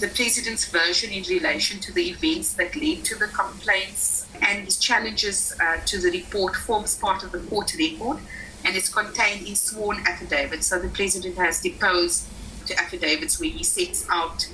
The 0.00 0.08
president's 0.08 0.68
version 0.68 1.12
in 1.12 1.22
relation 1.24 1.78
to 1.80 1.92
the 1.92 2.10
events 2.10 2.54
that 2.54 2.74
led 2.74 3.04
to 3.04 3.16
the 3.16 3.28
complaints 3.28 4.26
and 4.40 4.64
his 4.64 4.78
challenges 4.78 5.54
uh, 5.60 5.76
to 5.86 6.00
the 6.00 6.10
report 6.10 6.56
forms 6.56 6.96
part 6.96 7.22
of 7.22 7.30
the 7.30 7.38
court 7.38 7.72
record 7.78 8.18
and 8.64 8.76
it's 8.76 8.88
contained 8.88 9.46
in 9.46 9.54
sworn 9.54 9.98
affidavits. 10.06 10.66
So 10.66 10.80
the 10.80 10.88
president 10.88 11.36
has 11.36 11.60
deposed 11.60 12.26
to 12.66 12.76
affidavits 12.78 13.40
where 13.40 13.50
he 13.50 13.62
sets 13.62 14.06
out 14.10 14.48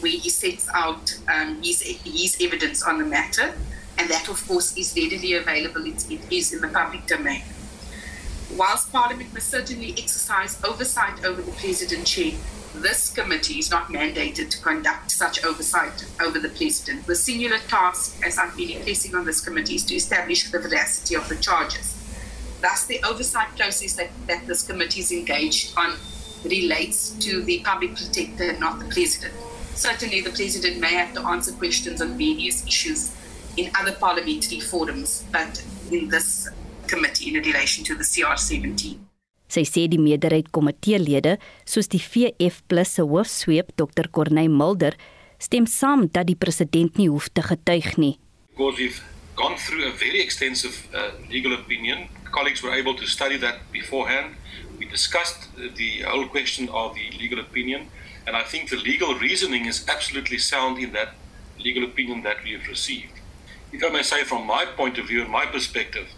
where 0.00 0.12
he 0.12 0.30
sets 0.30 0.68
out 0.74 1.18
um, 1.32 1.62
his, 1.62 1.82
his 1.82 2.36
evidence 2.40 2.82
on 2.82 2.98
the 2.98 3.04
matter, 3.04 3.54
and 3.98 4.08
that, 4.08 4.28
of 4.28 4.46
course, 4.46 4.76
is 4.76 4.94
readily 4.96 5.34
available. 5.34 5.84
It, 5.86 6.10
it 6.10 6.20
is 6.32 6.52
in 6.52 6.60
the 6.60 6.68
public 6.68 7.06
domain. 7.06 7.42
Whilst 8.56 8.90
Parliament 8.92 9.34
must 9.34 9.50
certainly 9.50 9.94
exercise 9.98 10.62
oversight 10.64 11.24
over 11.24 11.42
the 11.42 11.52
President 11.52 12.06
Chair, 12.06 12.32
this 12.74 13.12
committee 13.12 13.58
is 13.58 13.70
not 13.70 13.88
mandated 13.88 14.50
to 14.50 14.62
conduct 14.62 15.10
such 15.10 15.44
oversight 15.44 16.06
over 16.20 16.38
the 16.38 16.48
President. 16.48 17.06
The 17.06 17.14
singular 17.14 17.58
task, 17.58 18.22
as 18.24 18.38
I've 18.38 18.56
been 18.56 18.80
placing 18.82 19.14
on 19.14 19.24
this 19.24 19.40
committee, 19.40 19.74
is 19.74 19.84
to 19.86 19.94
establish 19.96 20.50
the 20.50 20.60
veracity 20.60 21.14
of 21.14 21.28
the 21.28 21.36
charges. 21.36 21.94
Thus, 22.60 22.86
the 22.86 23.00
oversight 23.04 23.56
process 23.56 23.94
that, 23.94 24.10
that 24.26 24.46
this 24.46 24.66
committee 24.66 25.00
is 25.00 25.12
engaged 25.12 25.76
on 25.76 25.96
relates 26.44 27.10
to 27.10 27.42
the 27.42 27.60
public 27.60 27.96
protector, 27.96 28.58
not 28.58 28.78
the 28.78 28.86
President. 28.86 29.34
Certainly, 29.78 30.22
the 30.22 30.30
President 30.30 30.80
may 30.80 30.94
have 30.94 31.14
to 31.14 31.20
answer 31.20 31.52
questions 31.52 32.02
on 32.02 32.18
various 32.18 32.66
issues 32.66 33.12
in 33.56 33.70
other 33.78 33.92
parliamentary 33.92 34.58
forums, 34.58 35.22
but 35.30 35.62
in 35.92 36.08
this 36.08 36.48
committee 36.88 37.28
in 37.28 37.34
relation 37.34 37.84
to 37.84 37.94
the 37.94 38.02
CR17. 38.02 38.98
Sy 39.48 39.62
sê 39.64 39.86
die 39.88 40.00
meerderheid 40.02 40.50
komiteelede, 40.50 41.36
soos 41.64 41.86
die 41.88 42.02
VF+ 42.02 42.58
se 42.84 43.06
hoofsweep 43.06 43.70
Dr. 43.78 44.10
Corneil 44.10 44.50
Mulder, 44.50 44.98
stem 45.38 45.70
saam 45.70 46.08
dat 46.10 46.26
die 46.26 46.36
president 46.36 46.98
nie 46.98 47.06
hoef 47.08 47.30
te 47.30 47.46
getuig 47.46 47.94
nie. 48.02 48.18
Because 48.50 48.82
we've 48.82 49.00
gone 49.38 49.56
through 49.56 49.86
a 49.86 49.94
very 49.94 50.20
extensive 50.20 50.74
uh, 50.92 51.14
legal 51.30 51.54
opinion. 51.54 52.08
Colleagues 52.34 52.66
were 52.66 52.74
able 52.74 52.98
to 52.98 53.06
study 53.06 53.38
that 53.38 53.62
beforehand. 53.70 54.34
We 54.78 54.90
discussed 54.90 55.48
the 55.56 56.02
whole 56.02 56.26
question 56.26 56.68
of 56.68 56.98
the 56.98 57.14
legal 57.22 57.38
opinion. 57.38 57.86
And 58.28 58.36
I 58.36 58.42
think 58.42 58.68
the 58.68 58.76
legal 58.76 59.14
reasoning 59.14 59.64
is 59.64 59.88
absolutely 59.88 60.36
sound 60.36 60.76
in 60.76 60.92
that 60.92 61.14
legal 61.58 61.82
opinion 61.82 62.24
that 62.24 62.44
we 62.44 62.52
have 62.52 62.68
received. 62.68 63.14
If 63.72 63.82
I 63.82 63.88
may 63.88 64.02
say, 64.02 64.22
from 64.22 64.46
my 64.46 64.66
point 64.66 64.98
of 64.98 65.06
view 65.06 65.22
and 65.22 65.30
my 65.30 65.46
perspective, 65.46 66.08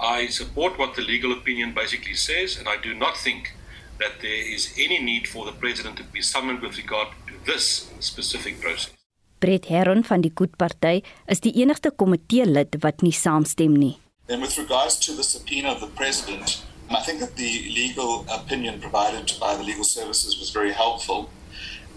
I 0.00 0.28
support 0.28 0.78
what 0.78 0.96
the 0.96 1.02
legal 1.02 1.30
opinion 1.30 1.74
basically 1.74 2.14
says, 2.14 2.56
and 2.58 2.66
I 2.70 2.78
do 2.80 2.94
not 2.94 3.18
think 3.18 3.52
that 3.98 4.22
there 4.22 4.42
is 4.54 4.72
any 4.78 4.98
need 4.98 5.28
for 5.28 5.44
the 5.44 5.52
president 5.52 5.98
to 5.98 6.04
be 6.04 6.22
summoned 6.22 6.62
with 6.62 6.78
regard 6.78 7.08
to 7.26 7.34
this 7.44 7.92
specific 8.00 8.62
process. 8.62 8.94
Brett 9.38 9.66
Heron 9.66 10.02
van 10.04 10.22
die 10.22 10.32
Good 10.34 10.56
Party 10.56 11.04
is 11.28 11.40
die 11.40 11.52
enigste 11.52 11.90
komitee 11.90 12.46
lid 12.46 12.80
wat 12.82 13.02
nie 13.02 13.12
saamstem 13.12 13.76
nie. 13.76 13.98
And 14.30 14.40
with 14.40 14.56
regards 14.56 14.96
to 15.04 15.12
the 15.12 15.22
subpoena 15.22 15.72
of 15.76 15.80
the 15.80 15.92
president, 16.00 16.62
I 16.88 17.02
think 17.04 17.20
that 17.20 17.36
the 17.36 17.68
legal 17.68 18.24
opinion 18.32 18.80
provided 18.80 19.36
by 19.38 19.54
the 19.54 19.62
legal 19.62 19.84
services 19.84 20.38
was 20.40 20.48
very 20.48 20.72
helpful. 20.72 21.28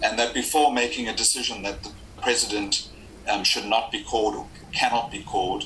And 0.03 0.17
that 0.20 0.34
before 0.34 0.72
making 0.74 1.08
a 1.08 1.15
decision 1.15 1.63
that 1.63 1.84
the 1.84 1.91
president 2.22 2.89
um, 3.27 3.43
should 3.43 3.65
not 3.65 3.91
be 3.91 4.03
called 4.03 4.36
or 4.36 4.48
cannot 4.74 5.12
be 5.12 5.24
called, 5.24 5.63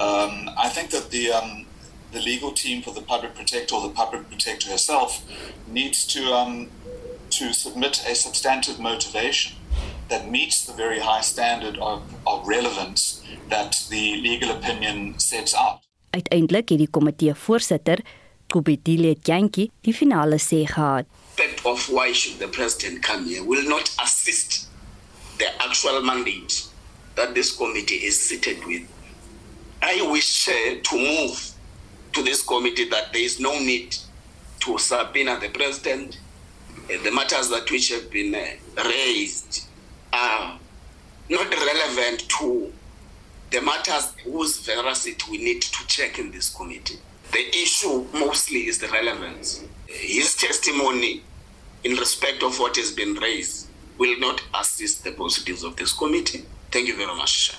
um, 0.00 0.50
I 0.58 0.68
think 0.68 0.90
that 0.90 1.10
the 1.10 1.32
um, 1.32 1.66
the 2.12 2.20
legal 2.20 2.52
team 2.52 2.82
for 2.82 2.92
the 2.94 3.02
public 3.02 3.34
protector 3.34 3.74
or 3.74 3.82
the 3.82 3.94
public 3.94 4.28
protector 4.28 4.70
herself 4.70 5.22
needs 5.68 6.06
to 6.06 6.32
um, 6.32 6.68
to 7.30 7.52
submit 7.52 8.04
a 8.08 8.14
substantive 8.14 8.78
motivation 8.78 9.56
that 10.08 10.30
meets 10.30 10.64
the 10.66 10.72
very 10.72 11.00
high 11.00 11.20
standard 11.20 11.76
of, 11.78 12.02
of 12.26 12.46
relevance 12.46 13.22
that 13.48 13.84
the 13.90 14.16
legal 14.22 14.50
opinion 14.50 15.18
sets 15.18 15.54
out. 15.54 15.80
Uiteindelik 16.10 16.68
het 16.68 16.78
die 16.78 16.88
komitee 16.90 17.34
voorsitter, 17.34 18.00
Kubedile 18.46 19.16
Janki, 19.22 19.70
die 19.80 19.94
finale 19.94 20.38
sê 20.38 20.62
gehad. 20.64 21.06
Aspect 21.36 21.66
of 21.66 21.88
why 21.90 22.12
should 22.12 22.38
the 22.38 22.48
president 22.48 23.02
come 23.02 23.24
here 23.26 23.44
will 23.44 23.68
not 23.68 23.94
assist 24.02 24.68
the 25.38 25.46
actual 25.62 26.00
mandate 26.02 26.66
that 27.14 27.34
this 27.34 27.56
committee 27.56 27.96
is 27.96 28.20
seated 28.20 28.64
with. 28.64 28.82
I 29.82 30.06
wish 30.10 30.48
uh, 30.48 30.80
to 30.82 30.96
move 30.96 31.52
to 32.14 32.22
this 32.22 32.42
committee 32.42 32.88
that 32.88 33.12
there 33.12 33.22
is 33.22 33.38
no 33.38 33.58
need 33.58 33.94
to 34.60 34.78
subpoena 34.78 35.38
the 35.38 35.50
president. 35.50 36.18
Uh, 36.84 37.02
the 37.02 37.10
matters 37.10 37.50
that 37.50 37.70
which 37.70 37.90
have 37.90 38.10
been 38.10 38.34
uh, 38.34 38.82
raised 38.84 39.66
are 40.12 40.58
not 41.28 41.50
relevant 41.50 42.28
to 42.30 42.72
the 43.50 43.60
matters 43.60 44.14
whose 44.24 44.58
veracity 44.60 45.16
we 45.30 45.38
need 45.38 45.60
to 45.60 45.86
check 45.86 46.18
in 46.18 46.30
this 46.30 46.54
committee. 46.54 46.98
The 47.36 47.52
issue 47.52 48.06
mostly 48.14 48.60
is 48.66 48.78
the 48.78 48.88
relevance. 48.88 49.60
His 49.86 50.34
testimony 50.36 51.20
in 51.84 51.92
respect 51.96 52.42
of 52.42 52.58
what 52.58 52.76
has 52.76 52.90
been 52.94 53.12
raised 53.20 53.68
will 53.98 54.16
not 54.18 54.40
assist 54.60 55.04
the 55.04 55.12
positives 55.12 55.62
of 55.62 55.76
this 55.76 55.92
committee. 55.92 56.44
Thank 56.70 56.88
you 56.88 56.96
very 56.96 57.14
much. 57.20 57.52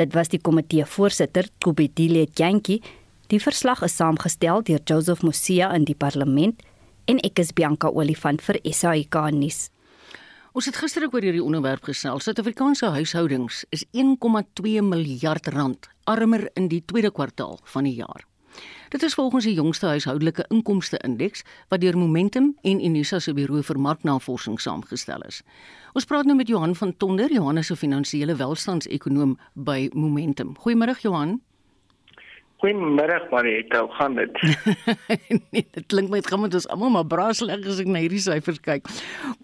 Dit 0.00 0.16
was 0.16 0.32
die 0.32 0.40
komitee 0.40 0.88
voorsitter 0.88 1.52
Kubedile 1.60 2.24
Janki. 2.32 2.80
Die 3.28 3.42
verslag 3.44 3.84
is 3.84 3.92
saamgestel 4.00 4.64
deur 4.64 4.80
Joseph 4.88 5.20
Musia 5.20 5.68
in 5.76 5.84
die 5.84 6.00
parlement 6.06 6.64
en 7.04 7.20
ek 7.28 7.44
is 7.44 7.52
Bianca 7.52 7.92
Olifant 7.92 8.40
vir 8.40 8.62
SAK 8.64 9.26
nuus. 9.36 9.66
Ons 10.56 10.72
het 10.72 10.80
gister 10.80 11.04
ook 11.04 11.18
oor 11.18 11.28
hierdie 11.28 11.44
onderwerp 11.44 11.84
gesels. 11.92 12.24
Suid-Afrikaanse 12.24 12.94
huishoudings 12.96 13.66
is 13.68 13.84
1,2 13.92 14.80
miljard 14.80 15.52
rand 15.52 15.92
armer 16.08 16.48
in 16.56 16.72
die 16.72 16.86
tweede 16.88 17.12
kwartaal 17.12 17.60
van 17.68 17.84
die 17.84 18.00
jaar. 18.00 18.24
Dit 18.88 19.02
is 19.02 19.14
volgens 19.14 19.44
die 19.44 19.54
jongste 19.54 19.86
huishoudelike 19.86 20.44
inkomste 20.48 20.98
indeks 21.04 21.44
wat 21.68 21.80
deur 21.80 21.98
Momentum 21.98 22.56
en 22.62 22.84
Unisa 22.84 23.18
se 23.18 23.34
Buro 23.34 23.62
vir 23.62 23.80
Marknavorsing 23.80 24.60
saamgestel 24.60 25.20
is. 25.26 25.42
Ons 25.92 26.04
praat 26.04 26.24
nou 26.24 26.36
met 26.36 26.48
Johan 26.48 26.74
van 26.74 26.96
Tonder, 26.96 27.32
Johannes 27.32 27.66
se 27.66 27.76
finansiële 27.76 28.36
welstandsekonoom 28.36 29.38
by 29.54 29.90
Momentum. 29.92 30.54
Goeiemôre 30.62 31.00
Johan. 31.00 31.40
Goeiemiddag 32.64 33.30
Marieta, 33.30 33.80
hoe 33.80 33.92
gaan 33.92 34.14
dit? 34.14 34.42
nee, 35.52 35.66
dit 35.70 35.84
klink 35.86 36.08
my 36.08 36.22
dit 36.22 36.30
gaan 36.32 36.40
met 36.40 36.54
ons 36.54 36.68
almal 36.72 36.94
maar 36.94 37.04
braaslig 37.04 37.66
as 37.68 37.82
ek 37.82 37.90
na 37.92 38.00
hierdie 38.00 38.22
syfers 38.24 38.60
kyk. 38.64 38.88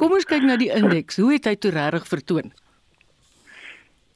Kom 0.00 0.14
ons 0.17 0.25
kyk 0.25 0.47
na 0.49 0.57
die 0.57 0.71
indeks. 0.73 1.19
Hoe 1.21 1.35
het 1.35 1.45
hy 1.50 1.52
toe 1.61 1.75
regtig 1.75 2.07
vertoon? 2.09 2.49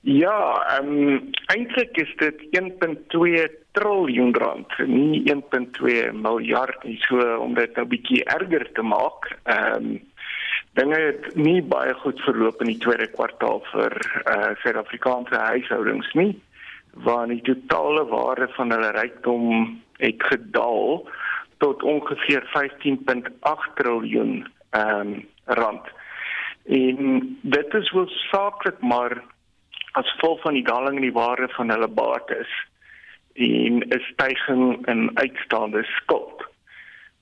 Ja, 0.09 0.39
ehm 0.77 0.89
um, 0.89 1.29
eintlik 1.53 2.01
is 2.01 2.15
dit 2.23 2.41
1.2 2.57 3.45
triljoen 3.75 4.35
rand, 4.39 4.75
nie 4.87 5.23
1.2 5.33 6.13
miljard 6.15 6.83
nie, 6.87 6.99
so 7.09 7.21
om 7.43 7.55
dit 7.59 7.77
nou 7.79 7.87
bietjie 7.91 8.23
erger 8.37 8.67
te 8.77 8.85
maak. 8.87 9.31
Ehm 9.45 9.95
um, 9.95 10.03
dinge 10.75 10.97
het 10.99 11.27
nie 11.39 11.61
baie 11.63 11.93
goed 12.03 12.19
verloop 12.27 12.59
in 12.65 12.73
die 12.73 12.81
tweede 12.83 13.07
kwartaal 13.13 13.61
vir 13.71 13.95
eh 14.25 14.33
uh, 14.35 14.49
Suid-Afrikaanse 14.63 15.39
huishoudings 15.39 16.09
nie, 16.19 16.33
waar 17.07 17.29
die 17.31 17.43
totale 17.47 18.03
waarde 18.11 18.49
van 18.57 18.75
hulle 18.75 18.91
rykdom 18.97 19.45
het 20.03 20.27
gedaal 20.33 21.07
tot 21.63 21.83
ongeveer 21.83 22.49
15.8 22.57 23.75
triljoen 23.79 24.35
ehm 24.71 25.01
um, 25.01 25.15
rand. 25.45 25.87
En 26.65 27.39
dit 27.43 27.75
is 27.75 27.91
wel 27.93 28.09
saaklik 28.09 28.81
maar 28.81 29.23
as 29.93 30.11
gevolg 30.13 30.41
van 30.43 30.55
die 30.55 30.67
daling 30.67 30.97
in 30.97 31.09
die 31.11 31.19
waarde 31.23 31.49
van 31.55 31.71
hulle 31.71 31.89
bates 31.89 32.51
en 33.35 33.83
'n 33.89 34.01
stygings 34.01 34.87
in 34.87 35.11
uitstaande 35.15 35.83
skuld. 35.83 36.45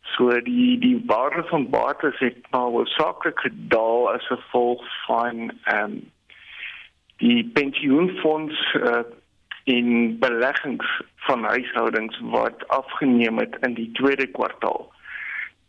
So 0.02 0.40
die 0.40 0.78
die 0.78 1.02
waarde 1.06 1.44
van 1.48 1.70
bates 1.70 2.18
het 2.18 2.36
maar 2.50 2.60
hoofsaaklik 2.60 3.40
gedaal 3.40 4.12
as 4.12 4.26
gevolg 4.26 5.04
van 5.06 5.52
ehm 5.64 5.84
um, 5.84 6.10
die 7.16 7.50
pensioenfonds 7.54 8.74
uh, 8.74 8.98
in 9.64 10.18
beleggings 10.18 11.02
van 11.16 11.44
huishoudings 11.44 12.20
wat 12.20 12.68
afgeneem 12.68 13.38
het 13.38 13.56
in 13.60 13.74
die 13.74 13.90
tweede 13.92 14.26
kwartaal. 14.26 14.92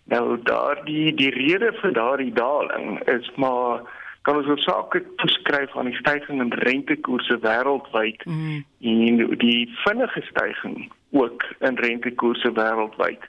Nou 0.04 0.42
daardie 0.44 1.14
die 1.14 1.30
rede 1.30 1.74
vir 1.82 1.94
daardie 1.94 2.34
daling 2.34 3.00
is 3.08 3.30
maar 3.36 3.82
kan 4.24 4.40
ons 4.40 4.48
oorsake 4.48 5.04
toeskryf 5.22 5.76
aan 5.78 5.90
die 5.92 6.00
stygings 6.00 6.44
in 6.46 6.54
rentekoerse 6.64 7.38
wêreldwyd 7.44 8.24
mm. 8.26 8.64
en 8.94 9.24
die 9.44 9.62
vinnige 9.84 10.24
stygings 10.30 10.88
ook 11.12 11.44
in 11.60 11.80
rentekoerse 11.86 12.52
wêreldwyd 12.56 13.28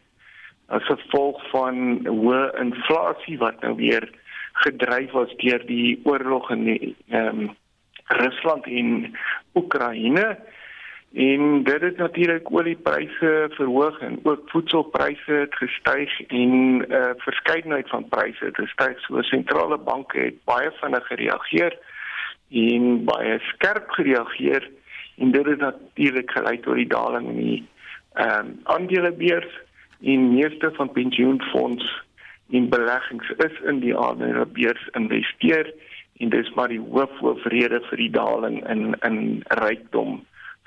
as 0.66 0.86
gevolg 0.88 1.42
van 1.50 2.06
hoë 2.06 2.44
inflasie 2.62 3.36
wat 3.42 3.60
nou 3.66 3.74
weer 3.80 4.06
gedryf 4.64 5.12
was 5.18 5.34
deur 5.42 5.66
die 5.66 5.98
oorlog 6.04 6.50
in 6.54 6.66
ehm 6.70 7.28
um, 7.44 7.52
Rusland 8.04 8.66
en 8.68 9.14
Oekraïne 9.56 10.36
En 11.14 11.62
dit 11.62 11.80
het 11.80 11.97
natuurlik 11.97 12.50
oliepryse 12.50 13.47
verhoog 13.50 13.99
en 13.99 14.18
ook 14.23 14.50
voedselpryse 14.50 15.33
het 15.33 15.54
gestyg 15.54 16.21
en 16.26 16.76
'n 16.76 16.85
uh, 16.88 16.97
eh, 16.97 17.11
verskeidenheid 17.16 17.88
van 17.88 18.09
pryse 18.09 18.44
het 18.44 18.56
gestyg. 18.56 19.00
So 19.00 19.23
sentrale 19.23 19.78
banke 19.78 20.18
het 20.18 20.44
baie 20.44 20.71
vinnig 20.71 21.06
gereageer 21.06 21.78
en 22.50 23.04
baie 23.04 23.38
skerp 23.38 23.90
gereageer 23.90 24.71
en 25.16 25.30
dit 25.30 25.47
het 25.47 25.59
natuurlik 25.59 26.30
gelei 26.30 26.61
tot 26.61 26.75
die 26.75 26.87
daling 26.87 27.28
in 27.28 27.37
die 27.37 27.68
ehm 28.12 28.47
um, 28.47 28.61
aandelebeurs 28.62 29.61
en 30.00 30.35
meeste 30.35 30.71
van 30.73 30.92
pensioenfonds 30.92 32.02
en 32.50 32.68
beleggings 32.68 33.30
is 33.30 33.61
in 33.64 33.78
die 33.80 33.97
aandelebeurs 33.97 34.88
investeer 34.92 35.75
en 36.16 36.28
dis 36.28 36.54
maar 36.54 36.68
die 36.68 36.85
hoofhoofrede 36.90 37.80
vir 37.80 37.97
die 37.97 38.11
daling 38.11 38.68
in 38.68 38.94
in 39.00 39.42
rykdom 39.49 40.25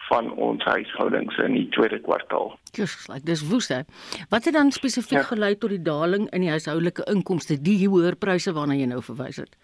van 0.10 0.32
ons 0.34 0.64
huishoudings 0.64 1.38
in 1.44 1.56
die 1.58 1.68
tweede 1.76 2.00
kwartaal. 2.00 2.54
Just 2.78 3.08
like 3.12 3.26
dis 3.26 3.44
woes 3.50 3.68
hè. 3.74 3.82
Wat 4.30 4.46
het 4.46 4.54
dan 4.54 4.72
spesifiek 4.72 5.20
ja. 5.20 5.30
gelei 5.32 5.56
tot 5.58 5.74
die 5.74 5.82
daling 5.82 6.30
in 6.32 6.46
die 6.46 6.54
huishoudelike 6.54 7.08
inkomste, 7.12 7.60
die 7.62 7.82
hoër 7.88 8.16
pryse 8.16 8.54
waarna 8.56 8.78
jy 8.78 8.88
nou 8.92 9.02
verwys 9.04 9.42
het? 9.44 9.58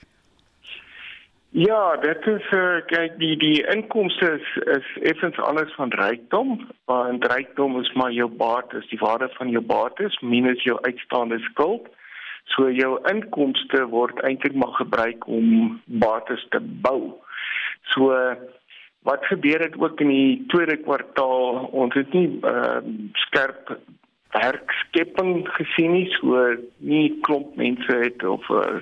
Ja, 1.54 1.96
dit 2.02 2.28
is 2.28 2.46
uh, 2.58 2.80
kyk 2.90 3.20
die 3.22 3.36
die 3.38 3.60
inkomste 3.70 4.32
is 4.40 4.48
is 4.74 4.88
effens 5.12 5.38
anders 5.38 5.74
van 5.78 5.92
rykdom. 5.94 6.56
Want 6.90 7.26
rykdom 7.30 7.78
is 7.82 7.92
maar 7.94 8.12
jou 8.12 8.26
bates, 8.28 8.88
die 8.90 8.98
waarde 8.98 9.30
van 9.38 9.52
jou 9.54 9.62
bates 9.62 10.18
minus 10.22 10.64
jou 10.66 10.80
uitstaande 10.82 11.38
skuld. 11.52 11.86
So 12.56 12.72
jou 12.74 12.98
inkomste 13.12 13.86
word 13.94 14.18
eintlik 14.26 14.58
maar 14.58 14.74
gebruik 14.80 15.28
om 15.28 15.78
bates 15.86 16.42
te 16.50 16.60
bou. 16.60 17.22
So 17.94 18.10
Wat 19.04 19.26
gebeur 19.26 19.60
het 19.60 19.76
ook 19.80 20.00
in 20.00 20.08
die 20.08 20.44
tweede 20.48 20.78
kwartaal? 20.78 21.68
Ons 21.72 21.94
het 21.94 22.14
nie 22.14 22.40
uh, 22.42 22.80
skerp 23.26 23.78
werkskepping 24.34 25.44
gesien 25.58 25.92
nie, 25.92 26.08
so 26.16 26.46
nie 26.78 27.20
klomp 27.28 27.56
mense 27.60 27.98
het 28.00 28.24
of 28.26 28.48
uh, 28.50 28.80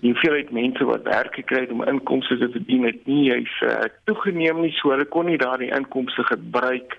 nie 0.00 0.14
veel 0.22 0.38
het 0.40 0.50
mense 0.50 0.84
wat 0.88 1.04
werk 1.06 1.36
gekry 1.38 1.66
het 1.66 1.74
om 1.76 1.84
inkomste 1.84 2.38
te 2.40 2.48
verdien 2.56 2.88
het 2.88 3.04
nie. 3.06 3.28
Hy's 3.30 3.60
uh, 3.68 3.84
toegeneem 4.08 4.64
nie, 4.64 4.72
so 4.80 4.94
hulle 4.94 5.06
kon 5.12 5.28
nie 5.30 5.38
daardie 5.40 5.70
inkomste 5.76 6.24
gebruik 6.32 6.96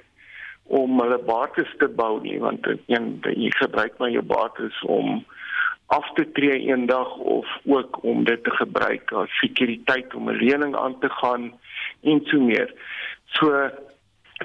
om 0.71 1.01
hulle 1.01 1.17
bates 1.27 1.73
te 1.81 1.89
bou 1.89 2.21
nie, 2.23 2.37
want 2.39 2.67
een 2.69 3.09
jy 3.25 3.49
gebruik 3.57 3.97
maar 3.99 4.13
jou 4.13 4.23
bates 4.23 4.77
om 4.87 5.23
af 5.91 6.07
te 6.15 6.23
tree 6.31 6.61
eendag 6.69 7.17
of 7.17 7.47
ook 7.65 8.03
om 8.07 8.23
dit 8.23 8.43
te 8.43 8.53
gebruik 8.55 9.11
as 9.11 9.33
sekuriteit 9.41 10.15
om 10.15 10.29
'n 10.29 10.39
lening 10.39 10.75
aan 10.75 10.95
te 10.99 11.09
gaan 11.09 11.51
en 12.01 12.21
so 12.25 12.39
meer. 12.39 12.73
So 13.25 13.69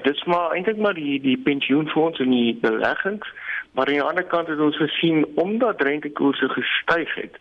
dis 0.03 0.23
maar 0.23 0.51
eintlik 0.51 0.77
maar 0.77 0.93
die 0.93 1.19
die 1.21 1.37
pensioenfonds 1.37 2.19
en 2.19 2.29
die 2.29 2.55
beleggings, 2.61 3.27
maar 3.71 3.87
aan 3.87 3.93
die 3.93 4.03
ander 4.03 4.23
kant 4.23 4.47
het 4.47 4.59
ons 4.59 4.77
gesien 4.77 5.25
omdat 5.35 5.81
rentekoerse 5.81 6.49
gestyg 6.49 7.13
het, 7.15 7.39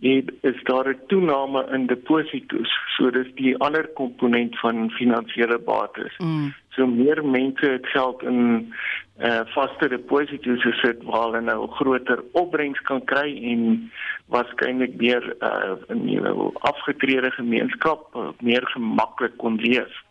het 0.00 0.32
is 0.40 0.62
daar 0.62 0.88
'n 0.88 1.00
toename 1.06 1.66
in 1.72 1.86
deposito's. 1.86 2.70
So 2.96 3.10
dis 3.10 3.34
die 3.34 3.56
ander 3.58 3.88
komponent 3.88 4.58
van 4.58 4.90
finansiële 4.90 5.58
bates. 5.58 6.16
Mm. 6.18 6.54
So 6.68 6.86
meer 6.86 7.24
mense 7.24 7.66
het 7.66 7.86
geld 7.86 8.22
in 8.22 8.72
eh 9.16 9.28
uh, 9.28 9.40
vaste 9.44 9.88
deposito's 9.88 10.62
gesit 10.62 11.02
waar 11.02 11.22
hulle 11.22 11.40
nou 11.40 11.68
groter 11.68 12.24
opbrengs 12.32 12.80
kan 12.80 13.04
kry 13.04 13.42
en 13.52 13.90
waarskynlik 14.26 14.96
meer 14.96 15.36
eh 15.38 15.48
uh, 15.48 15.76
in 15.88 16.04
'n 16.04 16.22
nou 16.22 16.50
afgetrede 16.54 17.30
gemeenskap 17.30 18.14
uh, 18.14 18.28
meer 18.40 18.66
gemaklik 18.66 19.36
kon 19.36 19.56
leef 19.56 20.04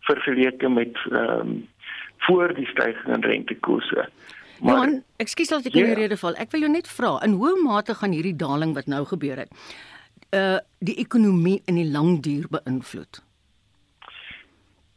vergeleke 0.00 0.68
met 0.68 0.98
ehm 1.10 1.40
um, 1.40 1.68
voor 2.18 2.54
die 2.54 2.66
stygings 2.66 3.16
in 3.16 3.22
rentekoerse. 3.22 4.08
Maar 4.62 4.74
Johan, 4.74 5.02
ekskuus 5.16 5.48
dat 5.50 5.66
ek 5.66 5.74
in 5.74 5.88
die 5.88 5.94
ja. 5.94 5.98
rede 5.98 6.16
val. 6.16 6.36
Ek 6.38 6.52
wil 6.54 6.62
jou 6.66 6.70
net 6.70 6.88
vra, 6.88 7.16
in 7.26 7.34
hoe 7.40 7.56
mate 7.62 7.96
gaan 7.98 8.14
hierdie 8.14 8.36
daling 8.38 8.76
wat 8.78 8.86
nou 8.86 9.02
gebeur 9.10 9.42
het, 9.42 9.50
uh 10.38 10.58
die 10.78 10.94
ekonomie 11.02 11.58
in 11.66 11.80
die 11.80 11.88
lang 11.90 12.20
duur 12.22 12.46
beïnvloed? 12.50 13.22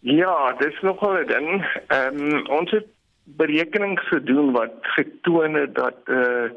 Ja, 0.05 0.53
dis 0.61 0.77
nogal 0.81 1.17
'n 1.23 1.27
ding. 1.27 1.49
Ehm 1.87 2.21
um, 2.21 2.45
ons 2.59 2.71
het 2.71 2.85
berekenings 3.23 4.05
gedoen 4.13 4.51
wat 4.51 4.77
getoon 4.81 5.53
het 5.53 5.75
dat 5.75 5.97
uh 6.05 6.53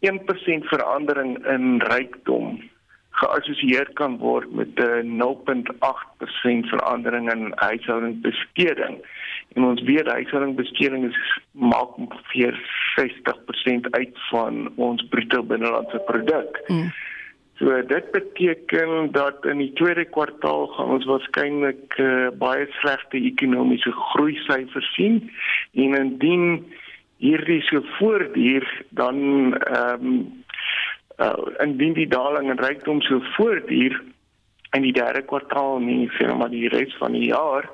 1% 0.00 0.68
verandering 0.72 1.46
in 1.46 1.80
rykdom 1.80 2.62
geassosieer 3.10 3.88
kan 3.98 4.18
word 4.18 4.50
met 4.52 4.80
'n 4.80 5.16
0.8% 5.16 6.68
verandering 6.72 7.32
in 7.32 7.52
huishoudingsbesteding. 7.56 9.02
En 9.56 9.64
ons 9.64 9.82
weet 9.82 10.06
huishoudingsbesteding 10.06 11.08
is 11.08 11.18
maak 11.52 11.96
ongeveer 11.96 12.58
60% 13.00 13.90
uit 13.90 14.18
van 14.30 14.72
ons 14.76 15.04
bruto 15.08 15.42
binnelandse 15.42 16.02
produk. 16.06 16.62
Mm. 16.66 16.90
So 17.58 17.82
dit 17.86 18.10
beteken 18.10 19.12
dat 19.12 19.44
in 19.44 19.58
die 19.58 19.72
tweede 19.72 20.04
kwartaal 20.04 20.66
gaan 20.66 20.92
ons 20.94 21.06
waarskynlik 21.10 21.96
uh, 21.98 22.28
baie 22.38 22.68
slegte 22.78 23.18
ekonomiese 23.18 23.90
groei 24.12 24.36
syfers 24.46 24.92
sien 24.94 25.24
en 25.74 25.96
indien 25.98 26.44
hierdie 27.18 27.62
so 27.66 27.82
voortduur 27.96 28.66
dan 28.94 29.18
ehm 29.56 30.06
um, 30.06 30.20
uh, 31.18 31.34
indien 31.64 31.96
die 31.98 32.06
daling 32.06 32.46
in 32.50 32.62
rykdom 32.62 33.00
so 33.02 33.18
voortduur 33.34 33.98
in 34.78 34.86
die 34.86 34.94
derde 34.94 35.24
kwartaal 35.26 35.82
nie 35.82 36.06
sien 36.14 36.36
maar 36.38 36.54
die 36.54 36.68
res 36.70 36.94
van 37.02 37.18
die 37.18 37.26
jaar 37.32 37.66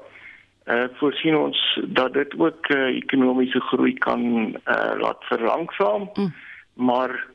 uh, 0.66 0.84
voorsien 1.00 1.36
ons 1.36 1.80
dat 1.86 2.12
dit 2.12 2.38
ook 2.38 2.68
uh, 2.68 2.96
ekonomiese 2.96 3.60
groei 3.60 3.94
kan 3.94 4.24
uh, 4.46 4.92
laat 5.00 5.24
verlangsaam 5.30 6.10
mm. 6.14 6.34
maar 6.74 7.32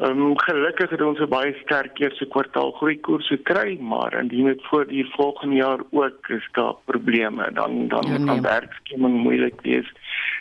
Um, 0.00 0.38
gelukkig 0.38 0.90
het 0.90 1.02
ons 1.02 1.18
'n 1.20 1.28
baie 1.28 1.54
sterk 1.62 1.98
eerste 1.98 2.26
kwartaal 2.26 2.70
groeikoers 2.72 3.26
gekry, 3.26 3.78
maar 3.80 4.14
indien 4.20 4.44
dit 4.44 4.62
voor 4.62 4.86
die 4.86 5.04
volgende 5.10 5.54
jaar 5.54 5.78
ook 5.90 6.28
is 6.28 6.48
daar 6.52 6.74
probleme, 6.84 7.52
dan 7.52 7.88
dan 7.88 8.02
ja, 8.06 8.16
nee. 8.16 8.26
kan 8.26 8.42
werkskeming 8.42 9.22
moeilik 9.22 9.60
wees. 9.60 9.92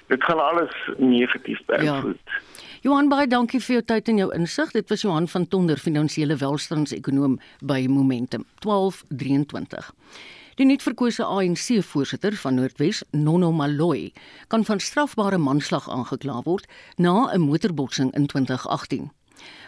Dit 0.08 0.24
gaan 0.24 0.40
alles 0.50 0.90
negatief 0.98 1.60
beïnvloed. 1.66 2.20
Ja. 2.26 2.40
Johan 2.82 3.10
baie 3.10 3.28
dankie 3.28 3.60
vir 3.60 3.74
jou 3.76 3.86
tyd 3.86 4.08
en 4.08 4.18
jou 4.18 4.34
insig. 4.34 4.72
Dit 4.72 4.90
was 4.90 5.02
Johan 5.02 5.28
van 5.28 5.48
Tonder, 5.48 5.78
finansiële 5.78 6.36
welstandsekonoom 6.36 7.40
by 7.60 7.86
Momentum 7.90 8.46
1223. 8.60 9.94
Die 10.62 10.68
nuutverkose 10.70 11.26
ANC-voorsitter 11.26 12.36
van 12.38 12.60
Noordwes, 12.60 13.00
Nono 13.18 13.48
Maloyi, 13.52 14.12
kan 14.48 14.62
van 14.66 14.80
strafbare 14.80 15.40
manslag 15.42 15.88
aangekla 15.90 16.36
word 16.46 16.68
na 17.02 17.34
'n 17.34 17.42
motorbotsing 17.42 18.12
in 18.14 18.28
2018. 18.28 19.10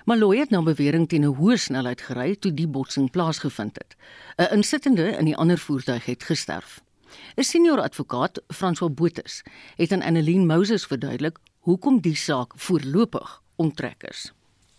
Malloy 0.05 0.37
het 0.37 0.49
na 0.49 0.61
bewering 0.61 1.07
teen 1.09 1.25
'n 1.25 1.33
hoë 1.33 1.57
snelheid 1.57 2.01
gery 2.01 2.35
toe 2.35 2.53
die 2.53 2.67
botsing 2.67 3.09
plaasgevind 3.11 3.75
het. 3.77 3.95
'n 4.37 4.53
Insittende 4.53 5.17
in 5.17 5.25
die 5.25 5.35
ander 5.37 5.57
voertuig 5.57 6.05
het 6.05 6.23
gesterf. 6.23 6.81
'n 7.37 7.43
Senior 7.43 7.81
advokaat, 7.81 8.41
François 8.47 8.93
Botus, 8.93 9.43
het 9.75 9.91
aan 9.91 10.03
Annelien 10.03 10.45
Moses 10.45 10.85
verduidelik 10.85 11.37
hoekom 11.59 12.01
die 12.01 12.15
saak 12.15 12.53
voorlopig 12.55 13.41
onttrek 13.55 14.03
is. 14.03 14.33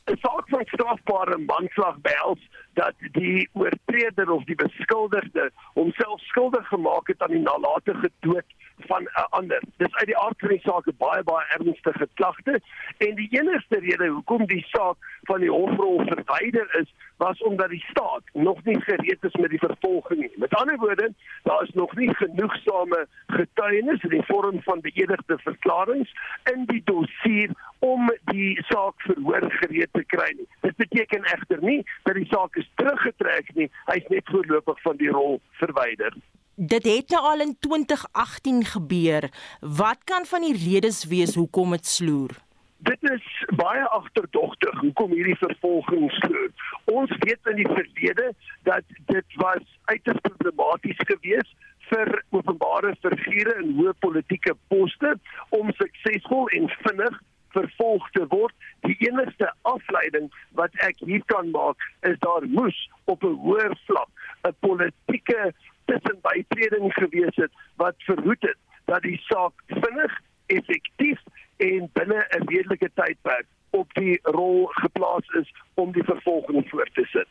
'n 0.06 0.16
Saak 0.20 0.48
van 0.48 0.64
strafbare 0.64 1.38
manslag 1.38 1.96
behels 2.00 2.40
dat 2.72 2.94
die 3.12 3.48
oortreder 3.52 4.30
of 4.30 4.44
die 4.44 4.54
beskuldigde 4.54 5.50
homself 5.72 6.20
skuldig 6.20 6.68
gemaak 6.68 7.06
het 7.06 7.22
aan 7.22 7.30
die 7.36 7.40
nalatige 7.40 8.10
dood 8.20 8.44
van 8.78 9.02
'n 9.02 9.26
ander. 9.30 9.62
Dis 9.76 9.94
uit 9.94 10.06
die 10.06 10.18
aard 10.18 10.38
van 10.38 10.48
die 10.48 10.60
saak 10.60 10.86
'n 10.86 10.96
baie 10.98 11.22
baie 11.22 11.46
ernstige 11.58 12.08
klagte 12.14 12.60
en 12.98 13.14
die 13.14 13.28
enigste 13.30 13.78
rede 13.78 14.08
hoekom 14.08 14.46
die 14.46 14.64
saak 14.68 14.96
van 15.22 15.40
die 15.40 15.50
hofrol 15.50 16.04
verwyder 16.06 16.76
is, 16.80 16.94
was 17.16 17.42
omdat 17.42 17.68
die 17.68 17.84
staat 17.90 18.22
nog 18.32 18.64
nie 18.64 18.80
gereed 18.80 19.24
is 19.24 19.32
met 19.32 19.50
die 19.50 19.58
vervolging 19.58 20.20
nie. 20.20 20.32
Met 20.36 20.54
ander 20.54 20.76
woorde, 20.76 21.12
daar 21.42 21.62
is 21.62 21.70
nog 21.74 21.96
nie 21.96 22.14
genoegsame 22.14 23.06
getuienis 23.26 24.02
in 24.02 24.08
die 24.10 24.26
vorm 24.26 24.62
van 24.62 24.80
beëdigde 24.80 25.38
verklaringe 25.38 26.08
in 26.52 26.64
die 26.64 26.82
dossier 26.84 27.50
om 27.78 28.12
die 28.24 28.62
saak 28.68 28.94
verhoor 28.96 29.50
gereed 29.50 29.92
te 29.92 30.04
kry 30.04 30.30
nie. 30.36 30.48
Dit 30.60 30.76
beteken 30.76 31.24
egter 31.24 31.62
nie 31.62 31.82
dat 32.02 32.14
die 32.14 32.28
saak 32.30 32.56
is 32.56 32.70
teruggetrek 32.74 33.54
nie, 33.54 33.70
hy's 33.84 34.08
net 34.08 34.28
voorlopig 34.30 34.80
van 34.82 34.96
die 34.96 35.10
rol 35.10 35.40
verwyder. 35.50 36.14
Dit 36.56 36.84
het 36.84 37.08
nou 37.10 37.22
al 37.22 37.40
in 37.40 37.56
2018 37.58 38.64
gebeur. 38.64 39.30
Wat 39.60 39.98
kan 40.04 40.24
van 40.24 40.40
die 40.40 40.70
redes 40.70 41.04
wees 41.04 41.34
hoekom 41.34 41.70
dit 41.70 41.86
sloer? 41.86 42.30
Dit 42.76 43.02
is 43.02 43.44
baie 43.56 43.82
agterdogtig 43.88 44.80
hoekom 44.80 45.10
hierdie 45.10 45.36
vervolging 45.36 46.12
sloer. 46.12 46.50
Ons 46.84 47.10
weet 47.18 47.50
in 47.50 47.56
die 47.56 47.66
verlede 47.66 48.32
dat 48.62 48.82
dit 49.06 49.36
was 49.42 49.66
uiters 49.84 50.20
problematies 50.20 51.02
geweest 51.10 51.54
vir 51.90 52.22
openbare 52.30 52.94
figure 53.02 53.58
in 53.62 53.74
hoë 53.74 53.92
politieke 53.98 54.54
poste 54.68 55.16
om 55.48 55.74
suksesvol 55.74 56.48
en 56.54 56.70
vinnig 56.86 57.20
vervolg 57.50 58.10
te 58.10 58.26
word. 58.30 58.54
Die 58.86 58.96
enigste 59.10 59.50
afleiding 59.62 60.30
wat 60.52 60.70
ek 60.86 61.02
hier 61.02 61.22
kan 61.26 61.50
maak 61.50 61.82
is 62.06 62.18
daar 62.22 62.46
moes 62.46 62.78
op 63.04 63.24
'n 63.24 63.38
hoër 63.42 63.74
vlak 63.86 64.10
'n 64.46 64.54
politieke 64.60 65.54
tussen 65.84 66.18
bytreding 66.22 66.92
gewees 66.92 67.36
het 67.36 67.52
wat 67.76 67.94
verhoed 67.98 68.42
het 68.42 68.56
dat 68.84 69.02
die 69.02 69.18
saak 69.24 69.52
vinnig, 69.66 70.20
effektief 70.46 71.20
en 71.56 71.90
binne 71.92 72.26
'n 72.30 72.48
redelike 72.48 72.90
tydperk 72.94 73.46
op 73.70 73.94
die 73.94 74.18
rol 74.22 74.66
geplaas 74.66 75.28
is 75.40 75.54
om 75.74 75.92
die 75.92 76.04
vervolging 76.04 76.68
voort 76.70 76.94
te 76.94 77.04
sit. 77.04 77.28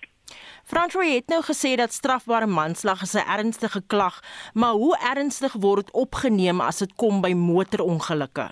François 0.64 1.14
het 1.14 1.28
nou 1.28 1.42
gesê 1.44 1.76
dat 1.76 1.92
strafbare 1.92 2.48
manslag 2.48 3.02
'n 3.04 3.30
ernstige 3.38 3.82
klag, 3.88 4.20
maar 4.54 4.72
hoe 4.72 4.98
ernstig 4.98 5.54
word 5.54 5.86
dit 5.86 5.94
opgeneem 5.94 6.62
as 6.62 6.78
dit 6.78 6.96
kom 6.96 7.22
by 7.22 7.34
motorongelukke? 7.34 8.50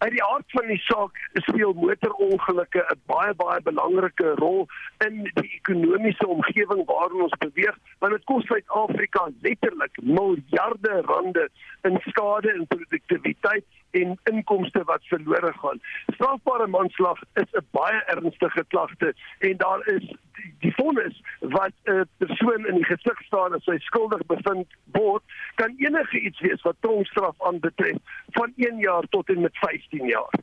Uit 0.00 0.12
die 0.16 0.22
aard 0.24 0.52
van 0.56 0.66
die 0.66 0.80
saak 0.80 1.18
speel 1.46 1.72
motorongelukke 1.76 2.84
'n 2.92 3.00
baie 3.12 3.34
baie 3.42 3.60
belangrike 3.68 4.30
rol 4.40 4.62
in 5.06 5.18
die 5.24 5.50
ekonomiese 5.58 6.26
omgewing 6.26 6.84
waarin 6.92 7.26
ons 7.26 7.36
beweeg 7.44 7.76
want 7.98 8.16
dit 8.16 8.24
kos 8.24 8.46
Suid-Afrika 8.46 9.28
letterlik 9.42 10.00
miljarde 10.02 10.94
rande 11.10 11.48
in 11.82 12.00
skade 12.06 12.52
en 12.52 12.66
produktiwiteit 12.66 13.64
en 13.90 14.18
inkomste 14.30 14.82
wat 14.84 15.04
verlore 15.04 15.52
gaan. 15.52 15.80
Strafbare 16.14 16.66
manslag 16.66 17.18
is 17.34 17.50
'n 17.52 17.66
baie 17.70 18.02
ernstige 18.14 18.64
klagte 18.68 19.14
en 19.38 19.56
daar 19.56 19.86
is 19.86 20.06
die, 20.36 20.54
die 20.58 20.74
vonnis 20.74 21.22
wat 21.40 21.72
'n 21.84 22.08
persoon 22.18 22.66
in 22.66 22.74
die 22.74 22.84
gesig 22.84 23.22
staan 23.22 23.54
as 23.54 23.64
hy 23.64 23.78
skuldig 23.78 24.26
bevind 24.26 24.68
word, 24.92 25.22
kan 25.54 25.74
enige 25.78 26.20
iets 26.20 26.40
wees 26.40 26.62
wat 26.62 26.76
tronkstraf 26.80 27.36
aanbetref 27.42 27.96
van 28.30 28.52
1 28.56 28.78
jaar 28.78 29.04
tot 29.10 29.28
en 29.28 29.40
met 29.40 29.56
15 29.56 30.06
jaar. 30.06 30.34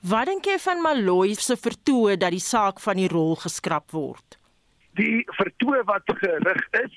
Wat 0.00 0.26
dink 0.26 0.44
jy 0.44 0.58
van 0.58 0.82
Maloy 0.82 1.34
se 1.34 1.56
vertoë 1.56 2.16
dat 2.16 2.30
die 2.30 2.44
saak 2.44 2.80
van 2.80 2.96
die 2.96 3.08
rol 3.08 3.34
geskraap 3.36 3.90
word? 3.90 4.38
Die 4.98 5.24
vertoë 5.38 5.84
wat 5.84 6.02
gerig 6.20 6.62
is, 6.70 6.94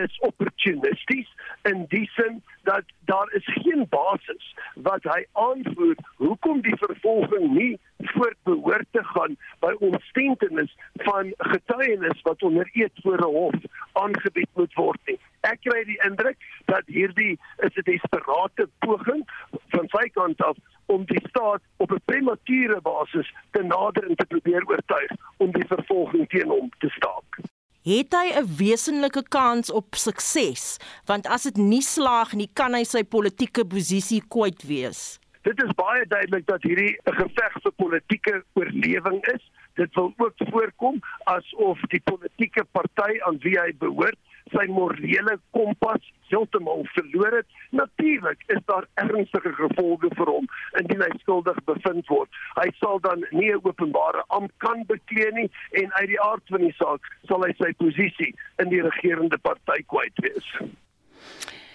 is 0.00 0.18
opportunisties 0.18 1.28
in 1.62 1.84
die 1.88 2.10
sin 2.14 2.42
dat 2.62 2.82
daar 3.04 3.32
is 3.32 3.44
geen 3.44 3.86
basis 3.88 4.54
wat 4.74 5.02
hy 5.02 5.24
aanvoer 5.32 5.96
hoekom 6.16 6.60
die 6.60 6.76
vervolging 6.76 7.52
nie 7.52 7.78
voortbehoort 7.98 8.86
te 8.90 9.04
gaan 9.04 9.36
by 9.64 9.72
ontstentenis 9.88 10.76
van 11.06 11.32
getuienis 11.36 12.22
wat 12.22 12.42
onder 12.42 12.68
eed 12.72 12.92
voor 13.02 13.18
'n 13.18 13.34
hof 13.38 13.54
aangebied 13.92 14.50
moet 14.54 14.74
word 14.74 15.00
nie. 15.06 15.18
Ek 15.40 15.60
kry 15.60 15.84
die 15.84 16.00
indruk 16.08 16.38
dat 16.64 16.86
hierdie 16.86 17.38
is 17.56 17.76
'n 17.76 17.88
desperate 17.90 18.68
poging 18.78 19.22
van 19.68 19.88
sy 19.88 20.08
kant 20.08 20.42
af 20.42 20.56
om 20.86 21.04
die 21.04 21.24
staat 21.28 21.62
op 21.76 21.92
'n 21.92 22.02
premature 22.04 22.80
basis 22.80 23.34
te 23.50 23.62
nader 23.62 24.08
en 24.08 24.16
te 24.16 24.26
probeer 24.26 24.64
oortuig 24.66 25.10
om 25.36 25.52
die 25.52 25.66
vervolging 25.66 26.28
teen 26.28 26.48
hom 26.48 26.70
te 26.78 26.88
staak 26.88 27.53
het 27.84 28.16
hy 28.16 28.32
'n 28.32 28.48
wesenlike 28.56 29.22
kans 29.28 29.70
op 29.70 29.94
sukses 29.94 30.78
want 31.06 31.26
as 31.26 31.42
dit 31.42 31.56
nie 31.56 31.82
slaag 31.82 32.32
nie 32.32 32.48
kan 32.52 32.74
hy 32.74 32.84
sy 32.84 33.02
politieke 33.04 33.64
posisie 33.64 34.22
kwyt 34.28 34.62
wees. 34.62 35.20
Dit 35.42 35.62
is 35.62 35.72
baie 35.76 36.06
duidelik 36.06 36.46
dat 36.46 36.62
hierdie 36.62 36.96
'n 37.04 37.12
geveg 37.12 37.52
vir 37.62 37.72
politieke 37.76 38.44
oorlewing 38.54 39.20
is. 39.34 39.42
Dit 39.74 39.94
wil 39.94 40.14
ook 40.16 40.34
voorkom 40.36 41.00
asof 41.24 41.80
die 41.88 42.00
politieke 42.00 42.64
party 42.72 43.20
aan 43.26 43.38
wie 43.38 43.58
hy 43.60 43.72
behoort 43.78 44.18
sy 44.52 44.66
morele 44.68 45.38
kompas 45.56 46.12
heeltemal 46.28 46.84
verloor 46.94 47.32
het. 47.40 47.46
Natuurlik 47.70 48.42
is 48.46 48.60
daar 48.64 48.86
ernstige 48.94 49.52
gevolge 49.52 50.10
vir 50.16 50.26
hom 50.26 50.46
indien 50.80 51.02
hy 51.02 51.10
skuldig 51.22 51.58
bevind 51.64 52.08
word. 52.12 52.30
Hy 52.60 52.68
sal 52.80 53.00
dan 53.00 53.26
nie 53.30 53.50
'n 53.52 53.60
openbare 53.62 54.24
ampt 54.28 54.54
kan 54.58 54.84
beklee 54.86 55.30
nie 55.32 55.50
en 55.82 55.92
uit 55.92 56.08
die 56.08 56.20
aard 56.20 56.42
van 56.48 56.60
die 56.60 56.74
saak 56.78 57.02
sal 57.28 57.44
hy 57.46 57.52
sy 57.58 57.72
posisie 57.72 58.34
in 58.58 58.68
die 58.68 58.82
regerende 58.82 59.38
party 59.38 59.82
kwyt 59.86 60.24
wees. 60.26 60.48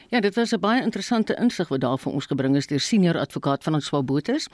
Ja, 0.09 0.19
dit 0.19 0.35
was 0.35 0.51
'n 0.51 0.59
baie 0.59 0.81
interessante 0.81 1.35
insig 1.35 1.67
wat 1.67 1.81
daar 1.81 1.97
vir 1.97 2.11
ons 2.11 2.25
gebring 2.25 2.55
is 2.55 2.67
deur 2.67 2.79
senior 2.79 3.17
advokaat 3.17 3.63
van 3.63 3.73
ons 3.73 3.85
Swabotes. 3.85 4.47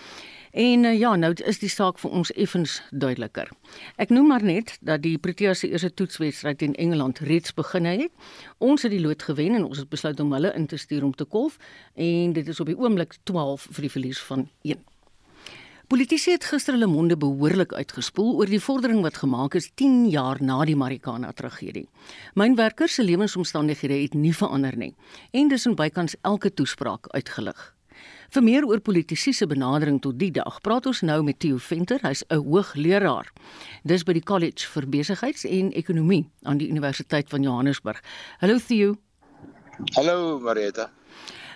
En 0.51 0.83
uh, 0.83 0.99
ja, 0.99 1.15
nou 1.15 1.33
is 1.33 1.59
die 1.59 1.69
saak 1.69 1.99
vir 1.99 2.11
ons 2.11 2.31
effens 2.31 2.81
duideliker. 2.91 3.49
Ek 3.95 4.09
noem 4.09 4.27
maar 4.27 4.43
net 4.43 4.77
dat 4.81 5.01
die 5.01 5.17
Proteas 5.17 5.59
se 5.59 5.69
eerste 5.69 5.93
toetswedstryd 5.93 6.57
teen 6.57 6.75
Engeland 6.75 7.19
reeds 7.19 7.53
begin 7.53 7.85
het. 7.85 8.11
Ons 8.57 8.81
het 8.81 8.91
die 8.91 9.01
lood 9.01 9.23
gewen 9.23 9.55
en 9.55 9.63
ons 9.63 9.77
het 9.77 9.89
besluit 9.89 10.19
om 10.19 10.33
hulle 10.33 10.53
in 10.53 10.67
te 10.67 10.77
stuur 10.77 11.03
om 11.03 11.15
te 11.15 11.25
kolf 11.25 11.57
en 11.93 12.33
dit 12.33 12.47
is 12.47 12.59
op 12.59 12.65
die 12.65 12.77
oomblik 12.77 13.15
12 13.23 13.67
vir 13.71 13.81
die 13.81 13.91
verlies 13.91 14.19
van 14.19 14.49
1. 14.61 14.94
Politici 15.85 16.31
het 16.33 16.45
gister 16.49 16.73
hulle 16.73 16.87
monde 16.89 17.13
behoorlik 17.13 17.73
uitgespoel 17.77 18.31
oor 18.39 18.49
die 18.49 18.61
vordering 18.61 19.03
wat 19.05 19.19
gemaak 19.21 19.53
is 19.59 19.67
10 19.77 20.07
jaar 20.09 20.39
na 20.41 20.63
die 20.65 20.73
Marikana 20.75 21.29
tragedie. 21.37 21.85
Mynwerkers 22.33 22.95
se 22.97 23.03
lewensomstandighede 23.05 23.99
het 24.01 24.15
nie 24.17 24.33
verander 24.33 24.73
nie 24.81 24.95
en 25.31 25.51
dis 25.51 25.67
in 25.69 25.75
bykans 25.77 26.17
elke 26.23 26.49
toespraak 26.49 27.11
uitgelig. 27.13 27.59
Vir 28.33 28.43
meer 28.43 28.65
oor 28.65 28.81
politici 28.81 29.33
se 29.33 29.45
benadering 29.45 30.01
tot 30.01 30.17
die 30.17 30.31
dag, 30.33 30.57
praat 30.65 30.89
ons 30.89 31.03
nou 31.05 31.21
met 31.23 31.37
Theo 31.39 31.61
Venter, 31.61 32.01
hy's 32.01 32.25
'n 32.29 32.41
hoogleraar. 32.41 33.31
Dis 33.83 34.03
by 34.03 34.13
die 34.13 34.25
College 34.25 34.65
vir 34.65 34.89
Besigheids 34.89 35.45
en 35.45 35.71
Ekonomie 35.71 36.25
aan 36.43 36.57
die 36.57 36.69
Universiteit 36.69 37.29
van 37.29 37.43
Johannesburg. 37.43 38.01
Hallo 38.39 38.57
Theo. 38.57 38.95
Hallo 39.93 40.39
Marita. 40.39 40.89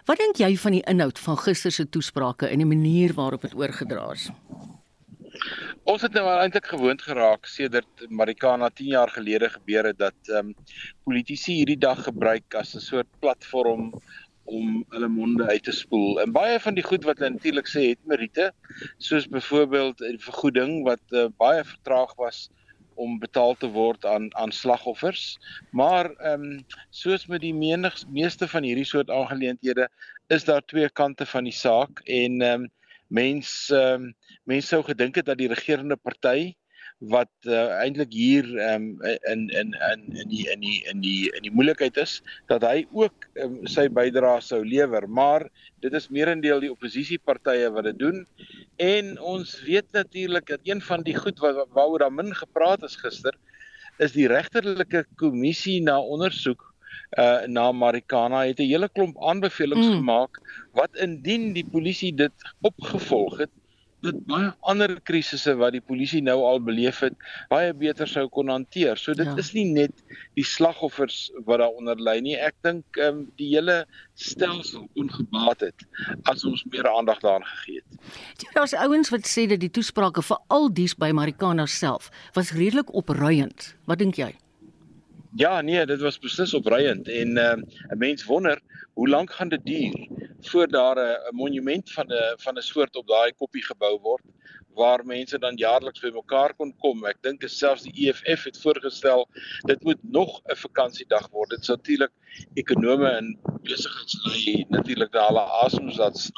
Wat 0.09 0.17
dink 0.17 0.39
jy 0.41 0.55
van 0.57 0.73
die 0.73 0.85
inhoud 0.89 1.19
van 1.21 1.35
gister 1.37 1.69
se 1.69 1.83
toesprake 1.85 2.47
en 2.49 2.63
die 2.63 2.65
manier 2.65 3.11
waarop 3.13 3.43
dit 3.45 3.51
oorgedra 3.53 4.07
is? 4.15 4.23
Ons 5.85 6.01
het 6.01 6.15
nou 6.17 6.23
eintlik 6.31 6.65
gewoond 6.71 7.03
geraak 7.05 7.45
sedert 7.45 8.07
Marikana 8.09 8.71
10 8.73 8.89
jaar 8.95 9.13
gelede 9.13 9.51
gebeur 9.53 9.91
het 9.91 9.99
dat 9.99 10.31
ehm 10.31 10.49
um, 10.49 10.55
politici 11.05 11.59
hierdie 11.59 11.77
dag 11.85 12.01
gebruik 12.07 12.57
as 12.57 12.73
'n 12.73 12.81
soort 12.87 13.09
platform 13.21 13.91
om 14.49 14.81
hulle 14.89 15.11
monde 15.13 15.45
uit 15.45 15.63
te 15.63 15.75
spoel. 15.81 16.21
En 16.21 16.33
baie 16.33 16.57
van 16.59 16.73
die 16.73 16.87
goed 16.89 17.05
wat 17.05 17.21
hulle 17.21 17.35
natuurlik 17.37 17.69
sê 17.69 17.85
het 17.93 18.01
meriete, 18.05 18.51
soos 18.97 19.29
byvoorbeeld 19.29 19.97
die 19.97 20.25
vergoeding 20.25 20.83
wat 20.89 21.05
uh, 21.13 21.27
baie 21.37 21.61
vertraag 21.63 22.15
was 22.17 22.49
om 22.99 23.19
betaal 23.19 23.55
te 23.59 23.69
word 23.73 24.05
aan 24.05 24.27
aan 24.35 24.51
slagoffers. 24.51 25.37
Maar 25.71 26.11
ehm 26.11 26.43
um, 26.43 26.65
soos 26.89 27.25
met 27.31 27.41
die 27.41 27.53
menig, 27.55 27.95
meeste 28.07 28.47
van 28.47 28.67
hierdie 28.67 28.87
soort 28.87 29.09
aangeleenthede 29.09 29.89
is 30.27 30.45
daar 30.45 30.65
twee 30.65 30.89
kante 30.89 31.25
van 31.25 31.47
die 31.47 31.55
saak 31.55 32.03
en 32.05 32.41
ehm 32.41 32.67
um, 32.67 32.69
mens 33.07 33.69
ehm 33.73 34.09
um, 34.09 34.15
mense 34.43 34.67
sou 34.67 34.83
gedink 34.85 35.15
het 35.15 35.25
dat 35.25 35.37
die 35.37 35.49
regerende 35.49 35.97
party 35.97 36.53
wat 36.99 37.31
uh, 37.47 37.79
eintlik 37.79 38.11
hier 38.11 38.43
um, 38.59 38.99
in 39.31 39.47
in 39.49 39.71
in 39.71 40.01
in 40.19 40.27
die 40.27 40.43
in 40.51 40.59
die 40.59 40.83
in 40.91 40.99
die 41.01 41.31
in 41.31 41.45
die 41.47 41.51
moeilikheid 41.51 41.97
is 41.97 42.19
dat 42.51 42.65
hy 42.67 42.83
ook 42.91 43.27
um, 43.39 43.61
sy 43.71 43.87
bydrae 43.87 44.41
sou 44.43 44.59
lewer 44.67 45.07
maar 45.07 45.47
dit 45.79 45.93
is 45.95 46.09
meerendeel 46.11 46.59
die 46.59 46.71
oppositiepartye 46.71 47.69
wat 47.71 47.87
dit 47.87 47.99
doen 47.99 48.25
en 48.83 49.15
ons 49.19 49.55
weet 49.63 49.87
natuurlik 49.95 50.51
dat 50.51 50.67
een 50.67 50.81
van 50.81 51.05
die 51.07 51.15
goed 51.15 51.39
wat 51.39 51.63
waaroor 51.71 52.03
daar 52.03 52.13
min 52.13 52.35
gepraat 52.35 52.83
is 52.83 52.99
gister 52.99 53.37
is 54.03 54.11
die 54.11 54.27
regterlike 54.27 55.05
kommissie 55.15 55.79
na 55.83 55.99
ondersoek 55.99 56.67
uh 57.17 57.47
na 57.47 57.71
Marikana 57.71 58.43
het 58.45 58.59
'n 58.59 58.69
hele 58.69 58.89
klomp 58.89 59.15
aanbevelings 59.23 59.87
mm. 59.87 59.95
gemaak 59.95 60.43
wat 60.75 60.95
indien 60.95 61.53
die 61.53 61.65
polisie 61.65 62.11
dit 62.13 62.33
opgevolg 62.61 63.39
het 63.47 63.55
dit 64.05 64.19
baie 64.29 64.49
ander 64.71 64.95
krisisse 65.07 65.53
wat 65.59 65.75
die 65.75 65.83
polisie 65.83 66.21
nou 66.23 66.37
al 66.47 66.61
beleef 66.63 67.01
het 67.03 67.15
baie 67.51 67.73
beter 67.75 68.07
sou 68.07 68.25
kon 68.31 68.51
hanteer. 68.51 68.99
So 68.99 69.15
dit 69.17 69.27
ja. 69.27 69.35
is 69.41 69.51
nie 69.55 69.65
net 69.73 70.03
die 70.39 70.45
slagoffers 70.47 71.29
wat 71.47 71.61
daaronder 71.63 71.99
lê 71.99 72.19
nie. 72.23 72.35
Ek 72.39 72.55
dink 72.65 72.99
ehm 72.99 73.23
um, 73.23 73.25
die 73.39 73.51
hele 73.53 73.81
stelsel 74.19 74.87
ongebaat 74.99 75.67
het 75.69 75.87
as 76.31 76.45
ons 76.47 76.63
meer 76.71 76.87
aandag 76.89 77.21
daaraan 77.23 77.47
gegee 77.47 77.83
het. 77.83 78.51
Daar's 78.55 78.75
ouens 78.75 79.11
wat 79.13 79.27
sê 79.27 79.47
dat 79.51 79.63
die 79.63 79.71
toesprake 79.71 80.23
vir 80.25 80.39
al 80.47 80.69
dies 80.73 80.95
by 80.95 81.11
Marikana 81.15 81.67
self 81.67 82.11
was 82.37 82.53
redelik 82.55 82.93
opruiend. 82.93 83.73
Wat 83.85 83.99
dink 83.99 84.19
jy? 84.19 84.33
Ja, 85.35 85.61
nee, 85.61 85.85
dit 85.85 85.99
was 86.01 86.19
beslis 86.19 86.53
opruiend 86.53 87.07
en 87.07 87.37
ehm, 87.37 87.59
'n 87.59 87.93
uh, 87.93 87.97
mens 87.97 88.23
wonder 88.25 88.61
hoe 88.93 89.09
lank 89.09 89.31
gaan 89.31 89.49
dit 89.49 89.65
duur 89.65 90.07
voor 90.41 90.67
daar 90.67 90.97
'n 90.97 91.35
monument 91.35 91.91
van 91.91 92.05
'n 92.07 92.33
van 92.37 92.57
'n 92.57 92.61
soort 92.61 92.95
op 92.95 93.07
daai 93.07 93.33
koppie 93.33 93.65
gebou 93.65 93.99
word 93.99 94.23
waar 94.73 95.05
mense 95.05 95.39
dan 95.39 95.55
jaarliks 95.55 95.99
bymekaar 95.99 96.53
kon 96.55 96.75
kom. 96.77 97.05
Ek 97.05 97.21
dink 97.21 97.43
selfs 97.45 97.83
die 97.83 98.07
EFF 98.07 98.43
het 98.43 98.57
voorgestel 98.61 99.27
dit 99.67 99.83
moet 99.83 100.01
nog 100.01 100.41
'n 100.45 100.55
vakansiedag 100.55 101.29
word. 101.29 101.49
Dit 101.49 101.65
sou 101.65 101.77
natuurlik 101.77 102.11
ekonome 102.53 103.09
en 103.09 103.39
besigheidslei 103.61 104.65
natuurlik 104.69 105.11
daar 105.11 105.27
hulle 105.27 105.45
asems 105.63 105.95
dat 105.95 106.31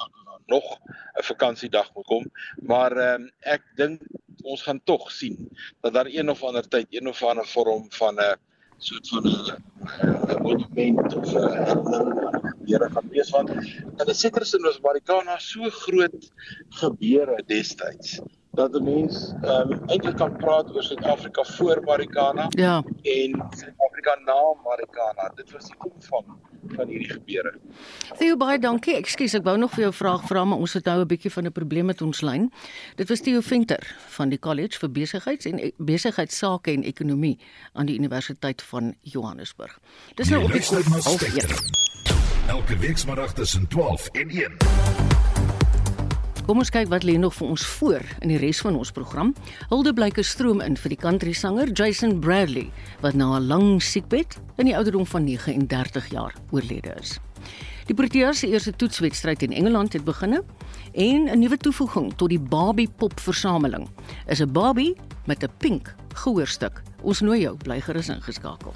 nog 0.46 0.80
'n 1.20 1.24
vakansiedag 1.24 1.94
moet 1.94 2.06
kom. 2.06 2.32
Maar 2.62 3.14
um, 3.14 3.32
ek 3.40 3.64
dink 3.76 4.02
ons 4.44 4.62
gaan 4.62 4.84
tog 4.84 5.12
sien 5.12 5.50
dat 5.82 5.94
daar 5.94 6.08
een 6.08 6.30
of 6.30 6.44
ander 6.44 6.68
tyd 6.68 6.88
een 6.90 7.08
of 7.08 7.24
ander 7.24 7.48
vorm 7.48 7.92
van 7.92 8.16
'n 8.16 8.20
uh, 8.20 8.34
soort 8.84 9.08
van 9.08 9.24
'n 9.26 10.42
monument 10.42 11.16
of 11.16 11.34
'n 11.34 12.42
gebeure 12.50 12.90
gaan 12.94 13.08
wees 13.10 13.30
want 13.30 13.50
is 14.12 14.20
seker 14.20 14.46
sin 14.46 14.66
ons 14.66 14.80
Marikana 14.82 15.38
so 15.40 15.70
groot 15.70 16.32
gebeure 16.82 17.44
destyds 17.46 18.20
dat 18.60 18.74
'n 18.76 18.84
mens 18.84 19.34
ehm 19.42 19.72
um, 19.72 19.80
eintlik 19.88 20.18
kan 20.18 20.38
praat 20.38 20.74
oor 20.76 20.84
Suid-Afrika 20.84 21.44
voor 21.44 21.82
Marikana 21.84 22.46
ja. 22.50 22.84
en 23.02 23.32
Suid-Afrika 23.60 24.14
na 24.26 24.42
Marikana 24.64 25.32
dit 25.36 25.52
was 25.52 25.66
die 25.66 25.78
omvang 25.92 26.28
van 26.76 26.88
hierdie 26.88 27.10
gebeure. 27.10 27.54
Theo 28.18 28.38
baie 28.38 28.60
dankie. 28.60 28.96
Ekskuus, 28.96 29.34
ek 29.34 29.44
wou 29.44 29.58
nog 29.58 29.72
vir 29.76 29.84
jou 29.88 29.94
vraag 29.94 30.28
vra, 30.28 30.46
maar 30.46 30.58
ons 30.58 30.74
het 30.74 30.86
nou 30.86 31.02
'n 31.02 31.08
bietjie 31.08 31.32
van 31.32 31.46
'n 31.46 31.52
probleem 31.52 31.86
met 31.86 32.02
ons 32.02 32.22
lyn. 32.22 32.52
Dit 32.96 33.10
was 33.10 33.22
Theo 33.22 33.42
Venter 33.42 33.96
van 34.08 34.30
die 34.30 34.40
College 34.40 34.80
vir 34.80 34.92
Besigheids 34.92 35.46
en 35.46 35.60
e 35.60 35.72
Besigheidsake 35.78 36.72
en 36.72 36.84
Ekonomie 36.84 37.38
aan 37.74 37.86
die 37.86 37.98
Universiteit 37.98 38.62
van 38.62 38.96
Johannesburg. 39.02 39.80
Dis 40.16 40.30
nou 40.30 40.44
op 40.44 40.52
die 40.52 40.62
half 40.62 41.22
1. 41.22 41.90
Elke 42.48 42.78
week 42.78 42.98
saterdag 42.98 43.34
tussen 43.34 43.68
12 43.68 44.08
en 44.08 44.30
1. 44.30 45.31
Kom 46.48 46.58
ons 46.58 46.72
kyk 46.74 46.90
wat 46.90 47.04
lê 47.06 47.20
nog 47.22 47.36
vir 47.38 47.52
ons 47.54 47.64
voor 47.78 48.06
in 48.26 48.32
die 48.34 48.40
res 48.42 48.62
van 48.66 48.78
ons 48.80 48.92
program. 48.92 49.30
Hulde 49.70 49.94
blyke 49.94 50.24
stroom 50.26 50.62
in 50.66 50.74
vir 50.80 50.96
die 50.96 50.98
country 50.98 51.34
sanger 51.38 51.70
Jason 51.78 52.18
Bradley 52.24 52.72
wat 53.04 53.14
na 53.14 53.38
'n 53.38 53.48
lang 53.48 53.82
siekbed 53.82 54.40
in 54.58 54.66
die 54.66 54.76
ouderdom 54.76 55.06
van 55.06 55.24
39 55.24 56.10
jaar 56.10 56.34
oorlede 56.52 56.96
is. 57.00 57.20
Die 57.86 57.94
Proteas 57.94 58.40
se 58.40 58.48
eerste 58.48 58.72
toetswedstryd 58.72 59.44
in 59.44 59.52
Engeland 59.52 59.94
het 59.94 60.04
begin 60.04 60.42
en 60.94 61.30
'n 61.30 61.40
nuwe 61.40 61.58
toevoeging 61.58 62.14
tot 62.16 62.30
die 62.30 62.40
Barbie 62.40 62.90
pop 62.98 63.20
versameling 63.20 63.88
is 64.28 64.42
'n 64.42 64.52
Barbie 64.52 64.96
met 65.26 65.44
'n 65.44 65.50
pink 65.58 65.96
gehoorstuk. 66.14 66.82
Ons 67.04 67.22
nooi 67.22 67.42
jou 67.42 67.56
bly 67.58 67.82
gerus 67.82 68.10
ingeskakel. 68.10 68.74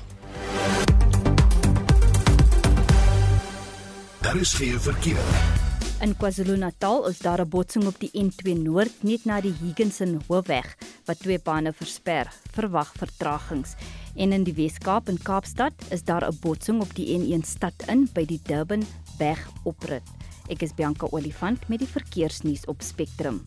Daar 4.21 4.35
is 4.35 4.53
geen 4.53 4.79
verkeer. 4.79 5.64
In 6.03 6.11
KwaZulu-Natal 6.17 7.07
is 7.07 7.19
daar 7.19 7.39
'n 7.39 7.49
botsing 7.49 7.85
op 7.85 7.99
die 7.99 8.11
N2 8.11 8.53
Noord 8.53 9.03
net 9.03 9.25
na 9.25 9.41
die 9.41 9.53
Higginson 9.61 10.21
Hoofweg 10.27 10.77
wat 11.05 11.19
twee 11.19 11.39
bane 11.39 11.73
versper. 11.73 12.33
Verwag 12.51 12.91
vertragings. 12.97 13.73
En 14.15 14.31
in 14.31 14.43
die 14.43 14.53
Wes-Kaap 14.53 15.07
en 15.07 15.21
Kaapstad 15.21 15.73
is 15.89 16.03
daar 16.03 16.27
'n 16.27 16.37
botsing 16.41 16.81
op 16.81 16.95
die 16.95 17.17
N1 17.17 17.43
stad 17.43 17.73
in 17.87 18.09
by 18.13 18.25
die 18.25 18.41
Durban 18.43 18.83
weg 19.17 19.49
oprit. 19.63 20.03
Ek 20.47 20.61
is 20.61 20.73
Bianca 20.73 21.07
Olifant 21.09 21.67
met 21.67 21.79
die 21.79 21.87
verkeersnuus 21.87 22.65
op 22.65 22.81
Spectrum. 22.81 23.41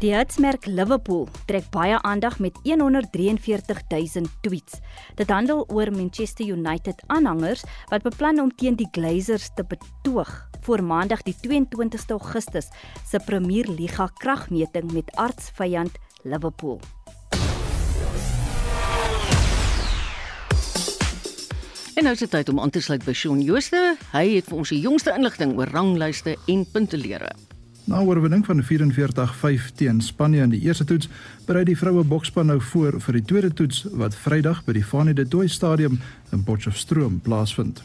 Die 0.00 0.14
hitsmerk 0.14 0.64
Liverpool 0.64 1.26
trek 1.44 1.66
baie 1.74 1.98
aandag 2.08 2.38
met 2.40 2.56
143000 2.64 4.30
tweets. 4.40 4.78
Dit 5.18 5.28
handel 5.28 5.66
oor 5.68 5.90
Manchester 5.92 6.46
United 6.48 7.02
aanhangers 7.12 7.66
wat 7.90 8.06
beplan 8.08 8.40
om 8.40 8.48
teen 8.48 8.78
die 8.80 8.88
Glazers 8.96 9.50
te 9.54 9.64
betoog 9.68 10.32
voor 10.64 10.80
Maandag 10.80 11.20
die 11.28 11.36
22ste 11.44 12.16
Augustus 12.16 12.72
se 13.10 13.20
Premier 13.26 13.68
Liga 13.68 14.08
kragmeting 14.24 14.88
met 14.92 15.12
artsvyand 15.20 15.92
Liverpool. 16.22 16.80
En 21.94 22.08
nou 22.08 22.16
is 22.16 22.24
dit 22.24 22.30
tyd 22.30 22.48
om 22.48 22.60
aan 22.60 22.72
te 22.72 22.80
sluit 22.80 23.04
by 23.04 23.12
Shaun 23.12 23.44
Jooste. 23.44 23.98
Hy 24.16 24.26
het 24.38 24.48
vir 24.48 24.64
ons 24.64 24.72
die 24.72 24.80
jongste 24.80 25.12
inligting 25.12 25.58
oor 25.60 25.68
ranglyste 25.68 26.38
en 26.48 26.64
puntelere. 26.72 27.36
Na 27.90 28.00
oorwinning 28.00 28.46
van 28.46 28.62
44-5 28.62 29.72
teen 29.74 30.00
Spanje 30.00 30.42
in 30.42 30.52
die 30.52 30.60
eerste 30.60 30.84
toets, 30.84 31.08
berei 31.46 31.64
die 31.66 31.74
vroue 31.78 32.04
boksspan 32.06 32.46
nou 32.46 32.60
voor 32.62 33.00
vir 33.02 33.16
die 33.18 33.22
tweede 33.26 33.50
toets 33.50 33.80
wat 33.98 34.14
Vrydag 34.14 34.60
by 34.62 34.76
die 34.76 34.84
Fanie 34.86 35.14
de 35.18 35.24
Tooi 35.26 35.48
Stadium 35.50 35.96
in 36.30 36.44
Potchefstroom 36.46 37.18
plaasvind. 37.26 37.82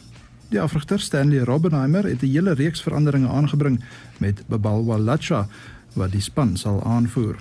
Die 0.51 0.61
afrigter 0.61 1.01
Stanley 1.01 1.41
Robbenheimer 1.49 2.05
het 2.05 2.21
'n 2.21 2.29
hele 2.35 2.53
reeks 2.53 2.85
veranderinge 2.85 3.27
aangebring 3.27 3.81
met 4.17 4.43
Babalwa 4.47 4.97
Lacha 4.97 5.47
wat 5.95 6.11
die 6.11 6.21
span 6.21 6.57
sal 6.57 6.83
aanvoer. 6.83 7.35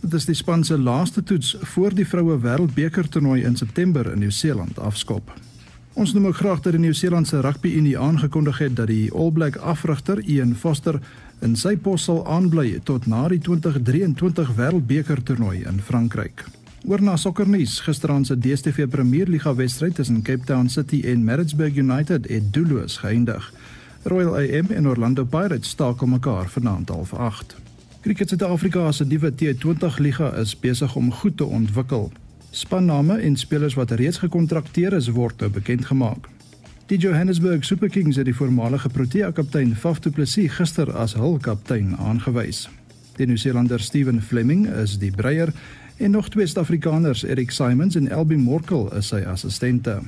Dit 0.00 0.14
is 0.14 0.24
die 0.24 0.34
span 0.34 0.64
se 0.64 0.78
laaste 0.78 1.22
toets 1.22 1.56
voor 1.60 1.94
die 1.94 2.06
vroue 2.06 2.38
wêreldbeker 2.38 3.08
toernooi 3.08 3.42
in 3.42 3.56
September 3.56 4.12
in 4.12 4.18
Nieu-Seeland 4.18 4.78
afskop. 4.78 5.32
Ons 5.98 6.12
noem 6.12 6.26
ook 6.26 6.36
graag 6.36 6.60
dat 6.60 6.72
die 6.72 6.80
Nieu-Seelandse 6.80 7.40
Rugby 7.40 7.68
Unie 7.74 7.98
aangekondig 7.98 8.58
het 8.58 8.76
dat 8.76 8.86
die 8.86 9.12
All 9.12 9.32
Black 9.32 9.56
afrigter 9.56 10.20
Ian 10.20 10.54
Foster 10.54 11.00
in 11.40 11.56
sy 11.56 11.76
pos 11.76 12.04
sal 12.08 12.24
aanbly 12.26 12.78
tot 12.84 13.06
na 13.06 13.26
die 13.30 13.40
2023 13.42 14.54
Wêreldbeker 14.58 15.22
toernooi 15.22 15.62
in 15.68 15.80
Frankryk. 15.84 16.44
Oor 16.86 17.02
na 17.02 17.16
sokkernuus, 17.18 17.80
gisteraand 17.86 18.26
se 18.26 18.36
DStv 18.38 18.86
Premier 18.90 19.28
Liga 19.28 19.54
wedstryd 19.54 19.94
tussen 19.98 20.22
Cape 20.22 20.46
Town 20.46 20.68
City 20.68 21.02
en 21.04 21.24
Maritzburg 21.24 21.76
United 21.76 22.28
het 22.30 22.52
doelloos 22.52 23.00
geëindig. 23.02 23.52
Royal 24.08 24.36
AM 24.38 24.70
en 24.70 24.88
Orlando 24.88 25.24
Pirates 25.24 25.68
staak 25.68 26.02
om 26.02 26.10
mekaar 26.10 26.48
vanaand 26.48 26.88
half 26.88 27.12
8. 27.12 27.56
Kriket 28.00 28.28
Suid-Afrika 28.28 28.92
se 28.92 29.04
nuwe 29.04 29.32
T20 29.34 29.98
liga 29.98 30.32
is 30.38 30.54
besig 30.58 30.94
om 30.96 31.12
goed 31.12 31.36
te 31.36 31.44
ontwikkel. 31.44 32.10
Spanname 32.50 33.18
en 33.20 33.36
spelers 33.36 33.74
wat 33.74 33.90
reeds 33.90 34.18
gekontrakteer 34.22 34.94
is 34.96 35.10
word 35.12 35.40
nou 35.40 35.50
bekend 35.50 35.86
gemaak. 35.90 36.28
Die 36.88 36.96
Johannesburg 36.96 37.64
Super 37.64 37.88
Kings 37.88 38.16
het 38.16 38.24
die 38.24 38.34
voormalige 38.34 38.88
Protea 38.88 39.28
kaptein 39.36 39.74
Faf 39.76 39.98
du 40.00 40.08
Plessis 40.10 40.54
gister 40.56 40.88
as 40.96 41.12
hul 41.20 41.34
kaptein 41.44 41.90
aangewys. 42.00 42.62
Die 43.18 43.26
Nieu-Seelander 43.28 43.82
Steven 43.84 44.22
Fleming 44.24 44.64
is 44.72 44.94
die 44.96 45.10
breier 45.12 45.52
en 45.98 46.16
nog 46.16 46.30
twee 46.32 46.46
Suid-Afrikaners, 46.48 47.26
Erik 47.28 47.52
Simons 47.52 47.98
en 48.00 48.08
Elby 48.08 48.40
Morkel, 48.40 48.88
is 48.96 49.12
sy 49.12 49.20
assistente. 49.28 49.98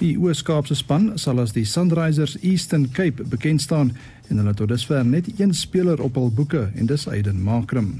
Die 0.00 0.14
Oos-Kaapse 0.16 0.78
span 0.80 1.10
sal 1.20 1.44
as 1.44 1.52
die 1.52 1.66
Sunrisers 1.68 2.38
Eastern 2.40 2.88
Cape 2.96 3.28
bekend 3.28 3.60
staan 3.60 3.92
en 4.30 4.40
hulle 4.40 4.54
het 4.54 4.62
tot 4.64 4.72
dusver 4.72 5.04
net 5.04 5.28
een 5.36 5.52
speler 5.52 6.00
op 6.00 6.16
hul 6.16 6.32
boeke 6.32 6.70
en 6.72 6.88
dis 6.88 7.04
Aiden 7.04 7.44
Makram. 7.44 7.98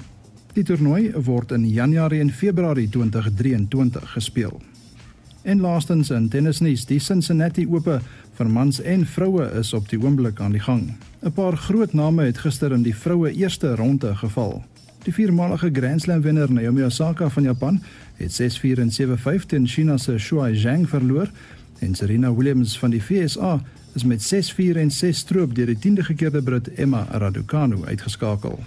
Die 0.56 0.64
toernooi 0.64 1.10
word 1.28 1.52
in 1.52 1.68
Januarie 1.68 2.24
en 2.24 2.32
Februarie 2.32 2.88
2023 2.88 4.16
gespeel. 4.16 4.62
En 5.44 5.60
laastens 5.60 6.08
in 6.10 6.28
tennisnuus, 6.28 6.86
die 6.88 6.98
Cincinnati 6.98 7.66
Ope 7.68 7.98
vir 8.38 8.48
mans 8.48 8.78
en 8.80 9.02
vroue 9.06 9.44
is 9.60 9.74
op 9.76 9.90
die 9.90 9.98
oomblik 10.00 10.40
aan 10.40 10.54
die 10.56 10.62
gang. 10.64 10.94
'n 11.20 11.32
Paar 11.32 11.56
groot 11.56 11.92
name 11.92 12.24
het 12.24 12.38
gister 12.38 12.72
in 12.72 12.82
die 12.82 12.96
vroue 12.96 13.32
eerste 13.32 13.74
ronde 13.76 14.14
geval. 14.16 14.64
Die 15.04 15.12
viermalige 15.12 15.70
Grand 15.72 16.00
Slam 16.00 16.22
wenner 16.22 16.52
Naomi 16.52 16.84
Osaka 16.84 17.28
van 17.28 17.42
Japan 17.42 17.82
het 18.16 18.32
6-4 18.32 18.78
en 18.78 18.90
7-5 18.90 19.44
teen 19.46 19.66
China 19.66 19.96
se 19.96 20.18
Shuai 20.18 20.56
Zhang 20.56 20.88
verloor 20.88 21.30
en 21.78 21.94
Serena 21.94 22.34
Williams 22.34 22.78
van 22.78 22.90
die 22.90 23.02
VSA 23.02 23.60
is 23.94 24.04
met 24.04 24.22
6-4 24.22 24.76
en 24.76 24.90
6 24.90 25.18
stroop 25.18 25.54
deur 25.54 25.66
die 25.66 25.78
10de 25.92 26.04
gekeerde 26.04 26.42
Brit 26.42 26.72
Emma 26.74 27.06
Raducanu 27.10 27.84
uitgeskakel. 27.84 28.58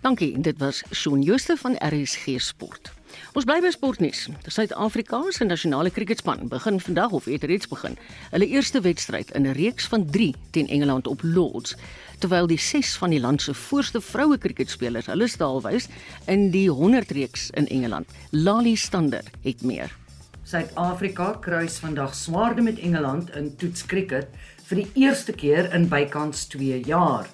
Dankie, 0.00 0.40
dit 0.40 0.58
was 0.58 0.82
Shaun 0.92 1.22
Jooste 1.22 1.56
van 1.56 1.76
RSG 1.78 2.40
Sport. 2.40 2.97
Ons 3.38 3.46
bly 3.46 3.60
by 3.62 3.70
sportnuus. 3.70 4.24
Die 4.42 4.50
Suid-Afrika 4.50 5.20
se 5.30 5.44
nasionale 5.46 5.92
kriketspan 5.94 6.48
begin 6.50 6.80
vandag 6.82 7.12
of 7.14 7.28
het 7.30 7.44
reeds 7.46 7.68
begin 7.70 7.94
hulle 8.32 8.48
eerste 8.50 8.80
wedstryd 8.82 9.30
in 9.38 9.46
'n 9.46 9.54
reeks 9.54 9.86
van 9.86 10.06
3 10.10 10.34
teen 10.50 10.66
Engeland 10.66 11.06
op 11.06 11.20
Lords, 11.22 11.76
terwyl 12.18 12.46
die 12.46 12.58
6 12.58 12.96
van 12.96 13.10
die 13.10 13.20
land 13.20 13.42
se 13.42 13.54
voorste 13.54 14.00
vroue 14.00 14.38
kriketspelers 14.38 15.06
hulle 15.06 15.28
staal 15.28 15.62
wys 15.62 15.86
in 16.26 16.50
die 16.50 16.70
100 16.70 17.10
reeks 17.10 17.50
in 17.50 17.68
Engeland. 17.68 18.06
Lali 18.30 18.76
Stander 18.76 19.22
het 19.42 19.62
meer. 19.62 19.96
Suid-Afrika 20.42 21.38
kruis 21.40 21.78
vandag 21.78 22.14
swaarde 22.14 22.62
met 22.62 22.78
Engeland 22.78 23.30
in 23.36 23.56
toetskriket 23.56 24.26
vir 24.64 24.76
die 24.76 24.90
eerste 24.94 25.32
keer 25.32 25.72
in 25.74 25.88
bykans 25.88 26.46
2 26.46 26.80
jaar. 26.80 27.26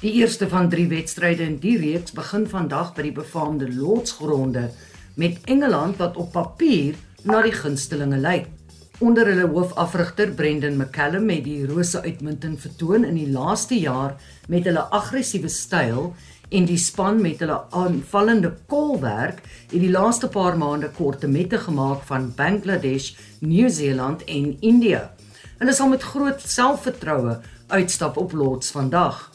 Die 0.00 0.12
eerste 0.12 0.48
van 0.48 0.68
3 0.68 0.86
wedstryde 0.86 1.42
in 1.42 1.58
die 1.58 1.78
reeks 1.78 2.12
begin 2.12 2.46
vandag 2.48 2.94
by 2.94 3.02
die 3.02 3.12
befaamde 3.12 3.74
Lords 3.74 4.12
gronde 4.12 4.70
met 5.14 5.38
Engeland 5.44 5.96
wat 5.96 6.16
op 6.16 6.32
papier 6.32 6.94
na 7.22 7.42
die 7.42 7.54
gunstelinge 7.54 8.18
lyk. 8.18 8.48
Onder 9.00 9.26
hulle 9.26 9.46
hoofafrigter 9.48 10.34
Brendan 10.36 10.76
McCallum 10.76 11.28
het 11.32 11.44
die 11.44 11.66
rose 11.66 12.02
uitmunting 12.02 12.58
vertoon 12.60 13.04
in 13.08 13.16
die 13.16 13.30
laaste 13.32 13.78
jaar 13.80 14.18
met 14.48 14.66
hulle 14.68 14.82
aggressiewe 14.92 15.48
styl 15.48 16.10
en 16.50 16.66
die 16.68 16.78
span 16.78 17.20
met 17.22 17.40
hulle 17.40 17.56
aanvallende 17.76 18.50
kolwerk 18.68 19.40
het 19.70 19.78
die 19.78 19.92
laaste 19.92 20.28
paar 20.28 20.58
maande 20.58 20.90
korte 20.98 21.30
mette 21.30 21.58
gemaak 21.64 22.04
van 22.10 22.32
Bangladesh, 22.36 23.14
Nieu-Seeland 23.40 24.24
en 24.28 24.56
India. 24.60 25.06
Hulle 25.60 25.72
sal 25.72 25.88
met 25.92 26.04
groot 26.04 26.42
selfvertroue 26.42 27.38
uitstap 27.72 28.16
op 28.16 28.32
Lords 28.32 28.72
vandag. 28.74 29.30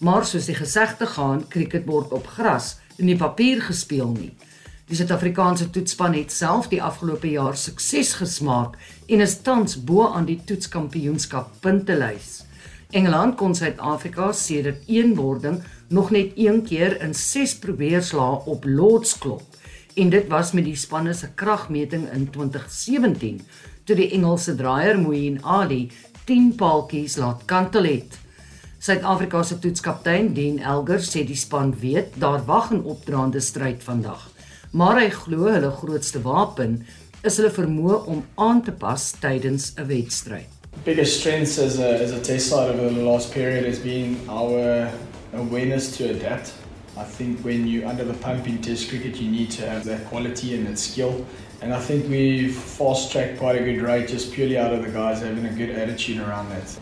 Maar 0.00 0.24
soos 0.24 0.48
die 0.48 0.56
gesegde 0.56 1.06
gaan, 1.06 1.44
cricket 1.48 1.84
word 1.84 2.12
op 2.16 2.26
gras 2.38 2.78
en 2.96 3.04
nie 3.08 3.16
papier 3.20 3.60
gespeel 3.68 4.14
nie. 4.16 4.32
Die 4.90 4.98
Suid-Afrikaanse 4.98 5.68
toetsspan 5.70 6.16
het 6.16 6.32
self 6.34 6.66
die 6.66 6.80
afgelope 6.82 7.28
jaar 7.30 7.54
sukses 7.54 8.08
gesmaak 8.18 8.72
en 9.06 9.20
is 9.22 9.36
tans 9.46 9.76
bo 9.86 10.08
aan 10.08 10.24
die 10.26 10.40
toetskampioenskap 10.48 11.52
puntelys. 11.62 12.40
Engeland 12.90 13.36
kon 13.38 13.54
Suid-Afrika 13.54 14.32
sedert 14.34 14.88
eenwording 14.90 15.60
nog 15.94 16.10
net 16.10 16.32
een 16.34 16.64
keer 16.66 16.96
in 17.06 17.14
6 17.14 17.54
probeerslae 17.62 18.40
op 18.50 18.66
Lords 18.66 19.14
klop 19.22 19.60
en 19.94 20.10
dit 20.10 20.26
was 20.32 20.50
met 20.58 20.66
die 20.66 20.74
spanne 20.74 21.14
se 21.14 21.30
kragmeting 21.38 22.08
in 22.10 22.26
2017 22.34 23.38
toe 23.86 23.98
die 24.02 24.10
Engelse 24.18 24.56
draaier 24.58 24.98
Moeen 24.98 25.38
Ali 25.44 25.84
10 26.26 26.56
paaltjies 26.58 27.14
laat 27.22 27.46
kantel 27.46 27.86
het. 27.92 28.18
Suid-Afrika 28.82 29.46
se 29.46 29.62
toetskaptein 29.62 30.34
Dean 30.34 30.58
Elgar 30.58 30.98
sê 30.98 31.22
die 31.22 31.38
span 31.38 31.76
weet 31.78 32.18
daar 32.18 32.42
wag 32.50 32.74
'n 32.74 32.82
opdraande 32.82 33.38
stryd 33.40 33.86
vandag 33.86 34.29
maar 34.70 35.00
hy 35.00 35.10
glo 35.10 35.50
hulle 35.50 35.70
grootste 35.80 36.22
wapen 36.22 36.80
is 37.26 37.36
hulle 37.40 37.50
vermoë 37.52 37.98
om 38.12 38.22
aan 38.40 38.62
te 38.62 38.72
pas 38.72 39.10
tydens 39.20 39.72
'n 39.76 39.86
wedstryd. 39.86 40.48
Biggest 40.84 41.20
strengths 41.20 41.58
as 41.58 41.78
a 41.78 41.90
as 42.04 42.12
a 42.12 42.20
test 42.20 42.48
side 42.48 42.70
over 42.70 42.94
the 42.94 43.02
last 43.02 43.32
period 43.32 43.66
has 43.66 43.78
been 43.78 44.16
our 44.28 44.88
awareness 45.34 45.96
to 45.96 46.04
adapt. 46.10 46.52
I 46.96 47.04
think 47.04 47.44
when 47.44 47.66
you 47.66 47.88
under 47.88 48.04
the 48.04 48.18
pump 48.18 48.46
in 48.46 48.58
test 48.60 48.88
cricket 48.88 49.16
you 49.16 49.30
need 49.30 49.50
to 49.50 49.62
have 49.68 49.84
that 49.84 50.04
quality 50.10 50.54
and 50.54 50.66
that 50.66 50.78
skill 50.78 51.24
and 51.62 51.74
I 51.74 51.80
think 51.80 52.08
we've 52.08 52.56
fast 52.56 53.12
tracked 53.12 53.38
quite 53.38 53.56
a 53.56 53.64
good 53.64 53.82
rate 53.82 54.08
just 54.08 54.32
purely 54.32 54.56
out 54.56 54.72
of 54.72 54.82
the 54.82 54.90
guys 54.90 55.20
having 55.20 55.46
a 55.46 55.52
good 55.52 55.70
attitude 55.70 56.18
around 56.18 56.48
that. 56.50 56.78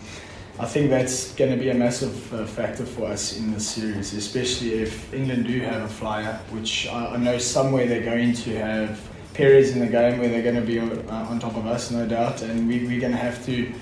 I 0.60 0.66
think 0.66 0.90
that's 0.90 1.34
going 1.34 1.52
to 1.52 1.56
be 1.56 1.70
a 1.70 1.74
massive 1.74 2.34
uh, 2.34 2.44
factor 2.44 2.84
for 2.84 3.06
us 3.06 3.38
in 3.38 3.52
this 3.52 3.68
series, 3.68 4.12
especially 4.12 4.72
if 4.82 5.14
England 5.14 5.46
do 5.46 5.60
have 5.60 5.82
a 5.82 5.88
flyer, 5.88 6.34
which 6.50 6.88
I, 6.88 7.14
I 7.14 7.16
know 7.16 7.38
somewhere 7.38 7.86
they're 7.86 8.02
going 8.02 8.32
to 8.32 8.58
have 8.58 9.00
periods 9.34 9.70
in 9.70 9.78
the 9.78 9.86
game 9.86 10.18
where 10.18 10.28
they're 10.28 10.42
going 10.42 10.56
to 10.56 10.60
be 10.60 10.80
uh, 10.80 11.12
on 11.12 11.38
top 11.38 11.56
of 11.56 11.68
us, 11.68 11.92
no 11.92 12.08
doubt, 12.08 12.42
and 12.42 12.66
we, 12.66 12.84
we're 12.84 12.98
going 12.98 13.12
to 13.12 13.18
have 13.18 13.46
to 13.46 13.72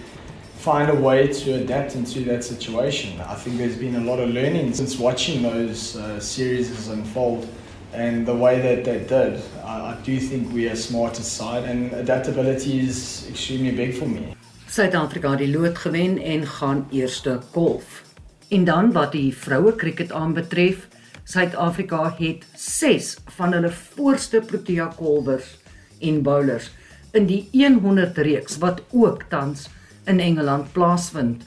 find 0.56 0.90
a 0.90 0.94
way 0.94 1.26
to 1.28 1.54
adapt 1.54 1.94
into 1.94 2.20
that 2.24 2.44
situation. 2.44 3.18
I 3.22 3.36
think 3.36 3.56
there's 3.56 3.78
been 3.78 3.96
a 3.96 4.00
lot 4.00 4.20
of 4.20 4.28
learning 4.28 4.74
since 4.74 4.98
watching 4.98 5.42
those 5.42 5.96
uh, 5.96 6.20
series 6.20 6.88
unfold 6.88 7.48
and 7.94 8.26
the 8.26 8.36
way 8.36 8.60
that 8.60 8.84
they 8.84 8.98
did. 8.98 9.42
I, 9.64 9.92
I 9.92 9.98
do 10.02 10.20
think 10.20 10.52
we 10.52 10.68
are 10.68 10.76
smarter 10.76 11.22
side, 11.22 11.64
and 11.64 11.94
adaptability 11.94 12.80
is 12.80 13.26
extremely 13.30 13.70
big 13.70 13.94
for 13.94 14.04
me. 14.04 14.35
Suid-Afrika 14.66 15.30
het 15.30 15.44
die 15.44 15.52
lood 15.52 15.78
gewen 15.78 16.18
en 16.18 16.46
gaan 16.46 16.86
eerste 16.90 17.38
golf. 17.52 18.02
En 18.48 18.64
dan 18.64 18.92
wat 18.92 19.12
die 19.12 19.30
vroue 19.34 19.74
kriket 19.74 20.12
aanbetref, 20.12 20.88
Suid-Afrika 21.24 22.14
het 22.18 22.44
6 22.54 23.16
van 23.38 23.52
hulle 23.52 23.70
voorste 23.70 24.40
Protea 24.40 24.86
kolwers 24.98 25.56
en 26.00 26.22
bowlers 26.22 26.70
in 27.12 27.28
die 27.30 27.48
100 27.52 28.18
reeks 28.18 28.58
wat 28.58 28.82
ook 28.90 29.22
tans 29.30 29.68
in 30.04 30.20
Engeland 30.20 30.72
plaasvind. 30.72 31.44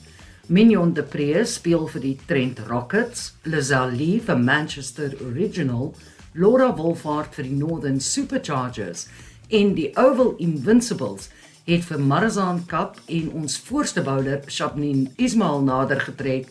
Mignon 0.48 0.94
de 0.94 1.04
Pre 1.04 1.46
speel 1.46 1.88
vir 1.88 2.02
die 2.02 2.18
Trent 2.26 2.60
Rockets, 2.68 3.34
Lazali 3.44 4.20
vir 4.20 4.40
Manchester 4.40 5.14
Original, 5.22 5.92
Laura 6.34 6.72
Wolfhard 6.76 7.36
vir 7.36 7.46
die 7.46 7.58
Northern 7.60 8.00
Superchargers 8.00 9.08
en 9.50 9.76
die 9.76 9.92
Oval 9.98 10.34
Invincibles 10.38 11.30
het 11.70 11.86
vir 11.86 12.02
Marazan 12.02 12.64
Cup 12.70 12.98
en 13.06 13.30
ons 13.44 13.58
voorste 13.68 14.02
bowler 14.02 14.42
Shabnin 14.50 15.08
Ismail 15.22 15.62
nader 15.68 16.00
getrek 16.02 16.48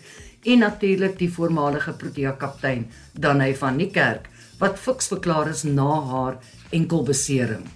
en 0.47 0.63
natuurlik 0.63 1.17
die 1.19 1.31
voormalige 1.35 1.95
Protea 1.99 2.37
kaptein 2.39 2.87
Danai 3.19 3.55
van 3.59 3.81
die 3.81 3.89
Kerk 3.91 4.29
wat 4.61 4.79
fiks 4.79 5.11
verklaar 5.11 5.51
is 5.51 5.65
na 5.67 5.89
haar 6.11 6.39
enkelbesering. 6.75 7.67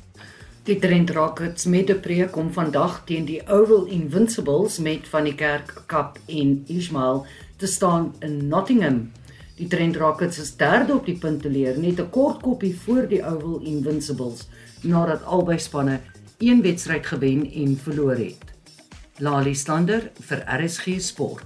Die 0.67 0.79
Trent 0.79 1.11
Rockets 1.11 1.67
met 1.67 1.91
'n 1.91 2.01
preek 2.01 2.31
kom 2.33 2.53
vandag 2.53 3.03
teen 3.07 3.25
die 3.25 3.43
Oval 3.49 3.85
Invincibles 3.85 4.79
met 4.79 5.09
van 5.09 5.25
die 5.25 5.35
Kerk 5.35 5.83
Cup 5.87 6.19
en 6.27 6.65
Ismail 6.67 7.27
te 7.57 7.67
staan 7.67 8.15
in 8.21 8.49
Nottingham. 8.49 9.11
Die 9.57 9.67
Trent 9.67 9.97
Rockets 9.97 10.39
is 10.39 10.57
derde 10.57 10.95
op 10.95 11.07
die 11.07 11.19
punteleer 11.19 11.79
net 11.79 11.99
'n 11.99 12.11
kort 12.11 12.43
koppie 12.43 12.77
voor 12.85 13.09
die 13.09 13.25
Oval 13.25 13.61
Invincibles 13.63 14.49
nadat 14.83 15.25
albei 15.25 15.59
spanne 15.59 16.01
een 16.43 16.63
wedstryd 16.63 17.07
gewen 17.07 17.53
en 17.53 17.79
verloor 17.83 18.17
het. 18.17 18.45
Lali 19.17 19.55
Stander 19.55 20.11
vir 20.21 20.45
RSG 20.47 20.85
Sport. 20.99 21.45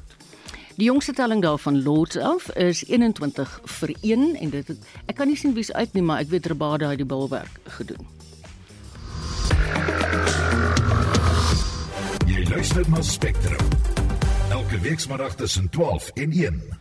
Die 0.77 0.87
jongste 0.87 1.13
telling 1.13 1.43
daarvan 1.43 1.83
Lords 1.83 2.17
af 2.17 2.51
is 2.51 2.85
21 2.87 3.61
vir 3.65 3.95
1 4.01 4.37
en 4.37 4.51
dit 4.51 4.69
het, 4.69 4.79
ek 5.07 5.17
kan 5.17 5.29
nie 5.29 5.37
sien 5.37 5.55
wie's 5.57 5.73
uit 5.73 5.93
nie, 5.93 6.03
maar 6.03 6.21
ek 6.21 6.29
weet 6.29 6.47
Rabada 6.53 6.91
het 6.93 7.01
die 7.01 7.09
balwerk 7.09 7.61
gedoen. 7.79 8.05
Jy 12.27 12.45
luister 12.49 12.85
na 12.91 13.03
Spectrum. 13.03 13.69
Elke 14.51 14.81
week 14.81 15.01
saterdag 15.01 15.35
tussen 15.37 15.69
12 15.71 16.11
en 16.15 16.31
1. 16.31 16.76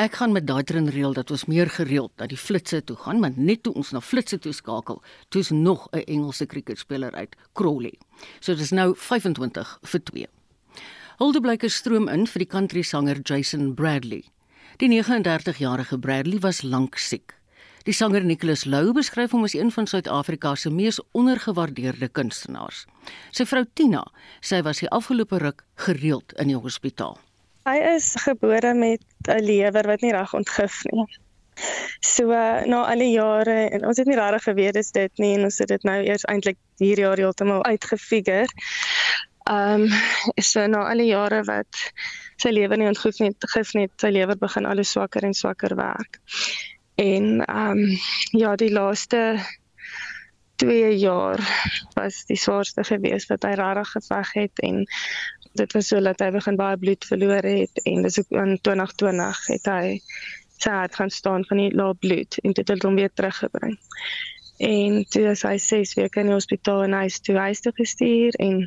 Ek 0.00 0.14
gaan 0.16 0.32
met 0.32 0.46
daai 0.48 0.62
trin 0.64 0.86
reël 0.88 1.12
dat 1.12 1.28
ons 1.30 1.42
meer 1.44 1.68
gereeld 1.68 2.12
na 2.16 2.24
die 2.24 2.38
flitsse 2.40 2.78
toe 2.88 2.94
gaan, 2.96 3.18
want 3.20 3.36
net 3.36 3.66
toe 3.66 3.74
ons 3.76 3.90
na 3.92 4.00
flitsse 4.00 4.38
toe 4.40 4.54
skakel, 4.56 5.02
toe's 5.28 5.50
nog 5.52 5.88
'n 5.92 6.06
Engelse 6.08 6.46
kriketspeler 6.46 7.12
uit 7.12 7.36
Crawley. 7.52 7.98
So 8.40 8.54
dis 8.54 8.70
nou 8.70 8.94
25 8.96 9.78
vir 9.82 10.00
2. 10.04 10.26
Huldeblyke 11.18 11.68
stroom 11.68 12.08
in 12.08 12.26
vir 12.26 12.38
die 12.38 12.48
country 12.48 12.82
sanger 12.82 13.20
Jason 13.22 13.74
Bradley. 13.74 14.24
Die 14.78 14.88
39-jarige 14.88 15.98
Bradley 15.98 16.38
was 16.38 16.62
lank 16.62 16.96
siek. 16.96 17.34
Die 17.84 17.92
sanger 17.92 18.24
Nicholas 18.24 18.64
Lou 18.64 18.92
beskryf 18.92 19.30
hom 19.30 19.44
as 19.44 19.54
een 19.54 19.70
van 19.70 19.86
Suid-Afrika 19.86 20.54
se 20.54 20.70
mees 20.70 21.00
ondergewaardeerde 21.12 22.08
kunstenaars. 22.08 22.86
Sy 23.32 23.44
vrou 23.44 23.64
Tina 23.74 24.10
sy 24.40 24.62
was 24.62 24.78
die 24.78 24.88
afgelope 24.88 25.38
ruk 25.38 25.64
gereeld 25.74 26.32
in 26.38 26.48
die 26.48 26.56
hospitaal. 26.56 27.18
Hy 27.70 27.78
is 27.94 28.14
gebore 28.18 28.74
met 28.74 29.02
'n 29.28 29.42
lewer 29.44 29.86
wat 29.86 30.00
nie 30.02 30.12
reg 30.12 30.32
ontgif 30.34 30.82
nie. 30.90 31.04
So 32.00 32.26
na 32.72 32.80
al 32.90 33.02
die 33.04 33.12
jare 33.12 33.68
en 33.70 33.84
ons 33.86 33.98
het 34.00 34.08
nie 34.08 34.16
regtig 34.18 34.46
geweet 34.48 34.74
dis 34.78 34.90
dit 34.96 35.22
nie 35.22 35.34
en 35.36 35.44
ons 35.48 35.58
het 35.62 35.68
dit 35.68 35.84
nou 35.86 35.98
eers 36.02 36.24
eintlik 36.32 36.58
hierdie 36.82 37.04
jaar 37.04 37.20
heeltemal 37.20 37.64
uitgefigure. 37.64 38.48
Ehm 39.50 39.86
um, 39.86 39.88
so 40.50 40.66
na 40.66 40.82
al 40.88 41.04
die 41.04 41.10
jare 41.12 41.42
wat 41.44 41.84
sy 42.40 42.50
lewer 42.56 42.80
nie 42.80 42.88
ontgif 42.90 43.20
nie, 43.20 43.30
gif 43.54 43.74
net 43.78 43.92
sy 44.02 44.10
lewer 44.16 44.38
begin 44.40 44.66
al 44.66 44.80
hoe 44.80 44.88
swakker 44.88 45.24
en 45.28 45.36
swakker 45.36 45.76
werk. 45.76 46.20
En 46.96 47.44
ehm 47.46 47.84
um, 47.84 47.98
ja, 48.42 48.56
die 48.56 48.72
laaste 48.72 49.38
2 50.60 50.96
jaar 50.98 51.40
was 51.94 52.24
die 52.28 52.36
swaarste 52.36 52.84
gewees 52.84 53.28
wat 53.30 53.44
hy 53.48 53.54
regtig 53.60 53.92
geveg 53.96 54.32
het 54.42 54.64
en 54.66 54.82
dit 55.58 55.72
was 55.72 55.88
so 55.88 56.00
dat 56.00 56.20
hy 56.20 56.30
begin 56.30 56.56
baie 56.56 56.78
bloed 56.78 57.04
verloor 57.04 57.46
het 57.46 57.82
en 57.84 58.02
dis 58.06 58.18
ook 58.18 58.30
in 58.30 58.58
2020 58.60 59.46
het 59.54 59.70
hy 59.72 60.00
sy 60.60 60.70
hart 60.70 60.94
gaan 60.94 61.10
staan 61.10 61.44
van 61.48 61.62
die 61.62 61.70
lae 61.74 61.94
bloed 61.94 62.38
en 62.44 62.52
dit 62.52 62.68
het 62.68 62.82
hom 62.82 62.98
weer 63.00 63.12
teruggebring. 63.14 63.78
En 64.60 65.04
toe 65.08 65.30
is 65.30 65.42
hy 65.48 65.56
6 65.56 65.94
weke 65.96 66.20
in 66.20 66.28
die 66.28 66.36
hospitaal 66.36 66.84
en 66.84 66.98
hy 66.98 67.06
is 67.08 67.20
toe 67.24 67.38
huis 67.40 67.62
toe 67.64 67.72
gestuur 67.78 68.36
en 68.44 68.66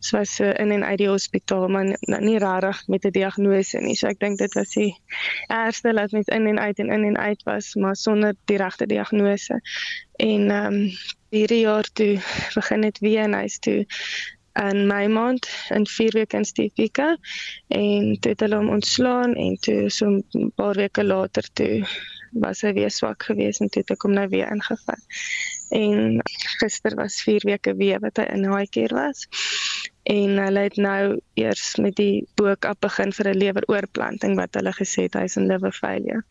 So 0.00 0.16
was 0.16 0.30
so 0.30 0.44
in 0.44 0.70
en 0.72 0.84
uit 0.84 0.98
die 0.98 1.08
hospitaal 1.08 1.66
maar 1.68 1.84
nie 2.24 2.38
regtig 2.40 2.86
met 2.88 3.04
'n 3.04 3.10
diagnose 3.12 3.78
nie. 3.78 3.94
So 3.94 4.08
ek 4.08 4.18
dink 4.18 4.38
dit 4.38 4.54
was 4.54 4.72
die 4.72 4.96
ergste 5.46 5.92
dat 5.92 6.10
mens 6.10 6.26
in 6.26 6.46
en 6.46 6.58
uit 6.58 6.78
en 6.78 6.90
in 6.90 7.04
en 7.04 7.18
uit 7.18 7.42
was 7.42 7.74
maar 7.74 7.96
sonder 7.96 8.34
die 8.44 8.56
regte 8.56 8.86
diagnose. 8.86 9.60
En 10.16 10.50
ehm 10.50 10.72
um, 10.72 10.90
hierdie 11.28 11.60
jaar 11.60 11.92
toe 11.92 12.18
begin 12.54 12.80
dit 12.80 12.98
weer 12.98 13.22
en 13.22 13.34
hy's 13.34 13.58
toe 13.58 13.86
in 14.68 14.86
my 14.86 15.06
maand 15.06 15.48
in 15.74 15.86
4 15.86 16.12
weke 16.18 16.36
in 16.36 16.44
Stefika 16.44 17.16
en 17.68 18.16
toe 18.20 18.32
het 18.32 18.40
hulle 18.44 18.56
hom 18.60 18.72
ontslaan 18.76 19.34
en 19.34 19.56
toe 19.66 19.90
so 19.90 20.06
'n 20.06 20.52
paar 20.56 20.74
weke 20.74 21.04
later 21.04 21.46
toe 21.52 21.86
was 22.32 22.60
hy 22.62 22.72
weer 22.72 22.90
swak 22.90 23.22
geweest 23.22 23.60
en 23.60 23.68
toe 23.68 23.82
het 23.82 23.90
ek 23.90 24.02
hom 24.06 24.14
nou 24.14 24.28
weer 24.28 24.50
ingevat. 24.54 25.02
En 25.74 26.20
gister 26.60 26.94
was 26.94 27.22
4 27.22 27.46
weke 27.46 27.74
weer 27.74 27.98
wat 28.00 28.16
hy 28.22 28.26
in 28.34 28.46
high 28.52 28.70
care 28.70 28.94
was. 28.94 29.26
En 30.02 30.38
hulle 30.38 30.62
het 30.68 30.76
nou 30.76 31.20
eers 31.34 31.76
met 31.76 31.96
die 31.96 32.26
boek 32.34 32.64
op 32.64 32.80
begin 32.80 33.12
vir 33.12 33.32
'n 33.32 33.42
leweroorplanting 33.42 34.36
wat 34.36 34.54
hulle 34.54 34.72
gesê 34.72 35.08
het 35.08 35.14
hy's 35.14 35.36
in 35.36 35.46
liver 35.46 35.72
failure 35.72 36.24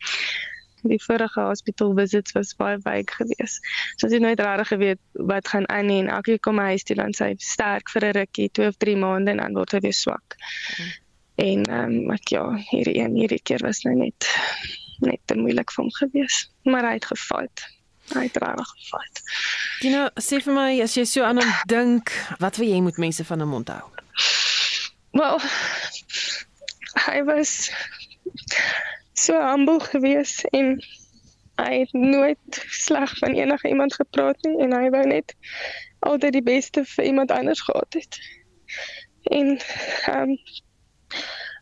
die 0.82 1.00
vorige 1.02 1.40
hospitaal 1.40 1.94
visits 1.94 2.32
was 2.32 2.54
baie 2.56 2.78
baie 2.78 3.04
geweest. 3.06 3.60
So 3.96 4.06
as 4.06 4.12
jy 4.12 4.20
nooit 4.22 4.40
regtig 4.40 4.68
geweet 4.68 5.00
wat 5.32 5.48
gaan 5.48 5.68
aan 5.68 5.86
nie 5.86 6.00
en 6.00 6.08
elke 6.08 6.30
keer 6.30 6.40
kom 6.40 6.58
hy 6.58 6.72
huis 6.74 6.84
toe 6.84 6.96
dan 6.96 7.12
sy 7.16 7.34
sterk 7.38 7.90
vir 7.90 8.08
'n 8.08 8.16
rukkie, 8.20 8.48
2 8.52 8.68
of 8.68 8.76
3 8.76 8.96
maande 8.96 9.30
en 9.30 9.42
dan 9.44 9.54
word 9.54 9.72
hy 9.72 9.80
weer 9.80 9.96
swak. 9.96 10.36
Mm. 10.78 10.90
En 11.40 11.64
ehm 11.64 11.98
um, 11.98 12.10
ek 12.10 12.28
ja, 12.28 12.44
hierdie 12.70 12.96
een 12.98 13.14
hierdie 13.16 13.42
keer 13.42 13.62
was 13.64 13.82
nou 13.84 13.94
net 13.96 14.28
net 15.00 15.20
te 15.24 15.34
moeilik 15.34 15.72
vir 15.72 15.84
hom 15.84 15.92
geweest, 15.96 16.50
maar 16.68 16.84
hy 16.84 16.96
het 16.98 17.06
gefight. 17.08 17.64
Hy 18.10 18.26
het 18.26 18.36
regtig 18.42 18.72
gefight. 18.74 19.22
Jy 19.80 19.92
nou, 19.94 20.08
sê 20.20 20.40
vir 20.44 20.54
my 20.54 20.70
as 20.84 20.96
jy 20.98 21.06
so 21.08 21.24
aan 21.24 21.40
hom 21.40 21.52
dink, 21.70 22.12
wat 22.42 22.58
wil 22.60 22.68
jy 22.68 22.80
moet 22.84 22.98
mense 23.00 23.24
van 23.24 23.40
hom 23.40 23.54
onthou? 23.62 23.80
Wel, 25.16 25.40
hy 27.06 27.22
was 27.24 27.70
so 29.20 29.40
humble 29.40 29.80
gewees 29.84 30.40
en 30.56 30.78
hy 31.60 31.82
het 31.82 31.92
nooit 31.92 32.60
sleg 32.72 33.12
van 33.18 33.36
enige 33.36 33.68
iemand 33.68 33.94
gepraat 33.94 34.42
nie 34.46 34.56
en 34.64 34.72
hy 34.72 34.88
wou 34.94 35.04
net 35.06 35.34
altyd 36.08 36.38
die 36.38 36.46
beste 36.46 36.84
vir 36.94 37.04
iemand 37.04 37.30
anders 37.30 37.60
gehad 37.60 37.98
het. 38.00 38.18
En 39.22 39.56
ehm 39.58 40.34
um, 40.34 40.36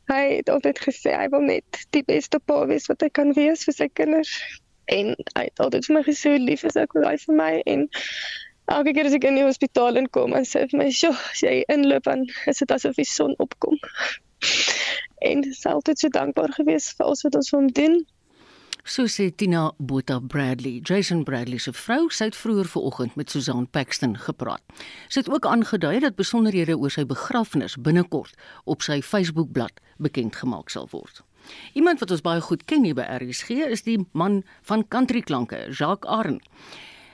hy 0.08 0.22
het 0.38 0.48
altyd 0.48 0.78
gesê 0.80 1.12
hy 1.12 1.26
wil 1.28 1.42
net 1.44 1.82
die 1.92 2.04
beste 2.04 2.38
pa 2.38 2.62
wees 2.70 2.86
wat 2.88 3.02
hy 3.04 3.10
kan 3.12 3.34
wees 3.36 3.66
vir 3.68 3.76
sy 3.76 3.88
kinders. 4.00 4.30
En 4.88 5.12
hy 5.34 5.42
het 5.50 5.60
altyd 5.60 5.88
vir 5.88 5.98
my 5.98 6.04
gesê 6.06 6.36
lief 6.40 6.64
is 6.64 6.78
ek 6.80 6.96
wil 6.96 7.04
hy 7.04 7.16
vir 7.24 7.36
my 7.40 7.50
en 7.74 7.84
elke 8.72 8.94
keer 8.96 9.10
as 9.10 9.16
ek 9.18 9.26
in 9.28 9.36
die 9.40 9.44
hospitaal 9.44 10.00
inkom 10.00 10.36
en 10.38 10.48
sê 10.48 10.64
vir 10.70 10.80
my, 10.80 10.88
"Sjoe, 11.00 11.16
as 11.32 11.42
jy 11.44 11.60
inloop 11.74 12.08
dan 12.08 12.24
is 12.46 12.64
dit 12.64 12.72
asof 12.72 12.96
die 12.96 13.08
son 13.08 13.34
opkom." 13.44 13.76
En 15.18 15.40
dis 15.40 15.66
altyd 15.66 15.98
so 15.98 16.08
dankbaar 16.08 16.52
gewees 16.56 16.92
vir 16.96 17.06
alles 17.06 17.22
wat 17.26 17.34
ons 17.40 17.50
vir 17.50 17.60
hom 17.60 17.72
doen. 17.80 17.98
So 18.88 19.04
sê 19.04 19.28
Tina 19.36 19.72
Botha 19.78 20.16
Bradley, 20.20 20.80
Jason 20.80 21.24
Bradley 21.24 21.58
se 21.60 21.74
vrou, 21.76 22.08
sy 22.08 22.30
het 22.30 22.36
vroeër 22.38 22.70
vanoggend 22.72 23.18
met 23.20 23.28
Susan 23.30 23.66
Paxton 23.68 24.14
gepraat. 24.16 24.62
Sy 25.12 25.20
het 25.20 25.28
ook 25.28 25.44
aangedui 25.44 25.98
dat 26.00 26.16
besonderhede 26.16 26.78
oor 26.78 26.94
sy 26.94 27.04
begrafnis 27.04 27.76
binnekort 27.76 28.32
op 28.64 28.80
sy 28.86 29.02
Facebookblad 29.04 29.82
bekend 30.00 30.40
gemaak 30.40 30.72
sal 30.72 30.88
word. 30.94 31.20
Iemand 31.76 32.00
wat 32.00 32.16
ons 32.16 32.24
baie 32.24 32.40
goed 32.40 32.64
ken 32.64 32.88
hier 32.88 32.96
by 32.96 33.04
RSG 33.18 33.60
is 33.68 33.84
die 33.84 33.98
man 34.16 34.40
van 34.70 34.88
country 34.88 35.20
klanke, 35.20 35.66
Jacques 35.68 36.08
Arn. 36.08 36.40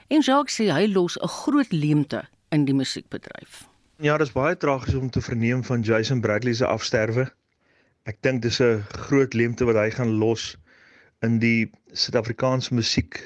En 0.07 0.23
Jacques 0.23 0.55
sê 0.55 0.71
hy 0.71 0.87
los 0.87 1.19
'n 1.19 1.27
groot 1.27 1.71
leemte 1.71 2.23
in 2.51 2.65
die 2.65 2.73
musiekbedryf. 2.73 3.65
Ja, 3.99 4.17
dit 4.17 4.27
is 4.27 4.33
baie 4.33 4.57
tragies 4.57 4.95
om 4.95 5.09
te 5.09 5.21
verneem 5.21 5.63
van 5.63 5.81
Jason 5.81 6.21
Bradley 6.21 6.53
se 6.53 6.65
afsterwe. 6.65 7.31
Ek 8.05 8.19
dink 8.25 8.43
dis 8.45 8.59
'n 8.61 8.83
groot 9.03 9.33
leemte 9.33 9.65
wat 9.65 9.77
hy 9.81 9.89
gaan 9.93 10.11
los 10.23 10.43
in 11.25 11.39
die 11.41 11.71
Suid-Afrikaanse 12.01 12.75
musiek, 12.77 13.17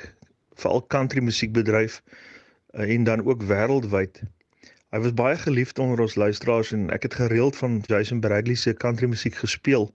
veral 0.62 0.86
country 0.94 1.24
musiekbedryf 1.30 1.98
eh, 2.00 2.94
en 2.96 3.04
dan 3.10 3.26
ook 3.26 3.44
wêreldwyd. 3.50 4.22
Hy 4.96 5.02
was 5.04 5.18
baie 5.20 5.36
geliefd 5.42 5.84
onder 5.84 6.06
ons 6.06 6.16
luisteraars 6.16 6.72
en 6.78 6.88
ek 6.96 7.10
het 7.10 7.20
gereeld 7.20 7.60
van 7.60 7.82
Jason 7.92 8.24
Bradley 8.24 8.56
se 8.56 8.74
country 8.86 9.12
musiek 9.12 9.36
gespeel 9.42 9.90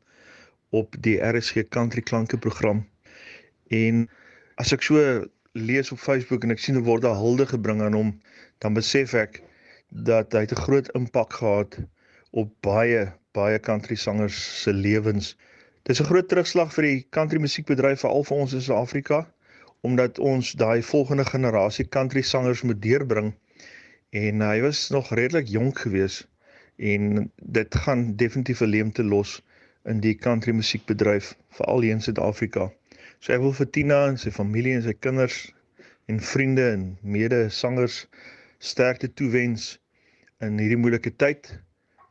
op 0.69 1.01
die 1.09 1.17
RSG 1.33 1.65
Country 1.79 2.05
Klanke 2.05 2.37
program. 2.37 2.85
En 3.73 4.05
as 4.61 4.77
ek 4.77 4.85
so 4.85 5.25
lees 5.57 5.93
op 5.97 6.05
Facebook 6.05 6.45
en 6.45 6.53
ek 6.53 6.61
sien 6.61 6.77
hoe 6.77 6.85
word 6.93 7.09
daar 7.09 7.17
hulde 7.25 7.49
gebring 7.57 7.81
aan 7.81 7.97
hom, 7.97 8.15
dan 8.61 8.77
besef 8.77 9.17
ek 9.17 9.41
dat 9.89 10.37
hy 10.37 10.45
'n 10.45 10.65
groot 10.69 10.93
impak 10.93 11.41
gehad 11.41 11.81
op 12.37 12.53
baie 12.61 13.15
baie 13.35 13.59
country 13.59 13.97
sangers 13.97 14.37
se 14.63 14.73
lewens. 14.73 15.35
Dis 15.89 16.01
'n 16.01 16.09
groot 16.11 16.29
terugslag 16.29 16.75
vir 16.75 16.85
die 16.89 17.07
country 17.17 17.39
musiekbedryf 17.43 18.01
veral 18.05 18.25
vir 18.29 18.37
ons 18.45 18.53
in 18.59 18.63
Suid-Afrika 18.67 19.25
omdat 19.89 20.19
ons 20.19 20.53
daai 20.61 20.83
volgende 20.83 21.25
generasie 21.29 21.85
country 21.97 22.23
sangers 22.23 22.63
moet 22.63 22.81
deurbring. 22.83 23.35
En 24.11 24.41
hy 24.41 24.61
was 24.65 24.89
nog 24.91 25.11
redelik 25.19 25.49
jonk 25.49 25.79
geweest 25.79 26.29
en 26.77 27.31
dit 27.59 27.75
gaan 27.75 28.17
definitief 28.17 28.63
'n 28.63 28.71
leemte 28.77 29.05
los 29.05 29.43
in 29.85 30.01
die 30.01 30.15
country 30.15 30.53
musiekbedryf 30.53 31.35
veral 31.59 31.81
hier 31.81 31.93
in 31.93 32.01
Suid-Afrika. 32.01 32.71
So 33.21 33.33
ek 33.33 33.41
wil 33.41 33.53
vir 33.53 33.71
Tina 33.71 34.01
en 34.09 34.19
sy 34.19 34.31
familie 34.31 34.75
en 34.79 34.83
sy 34.83 34.95
kinders 35.07 35.53
en 36.07 36.21
vriende 36.21 36.71
en 36.71 36.99
mede-sangers 37.03 38.07
sterkte 38.59 39.13
toewens 39.13 39.79
in 40.41 40.59
hierdie 40.59 40.81
moeilike 40.81 41.13
tyd 41.17 41.53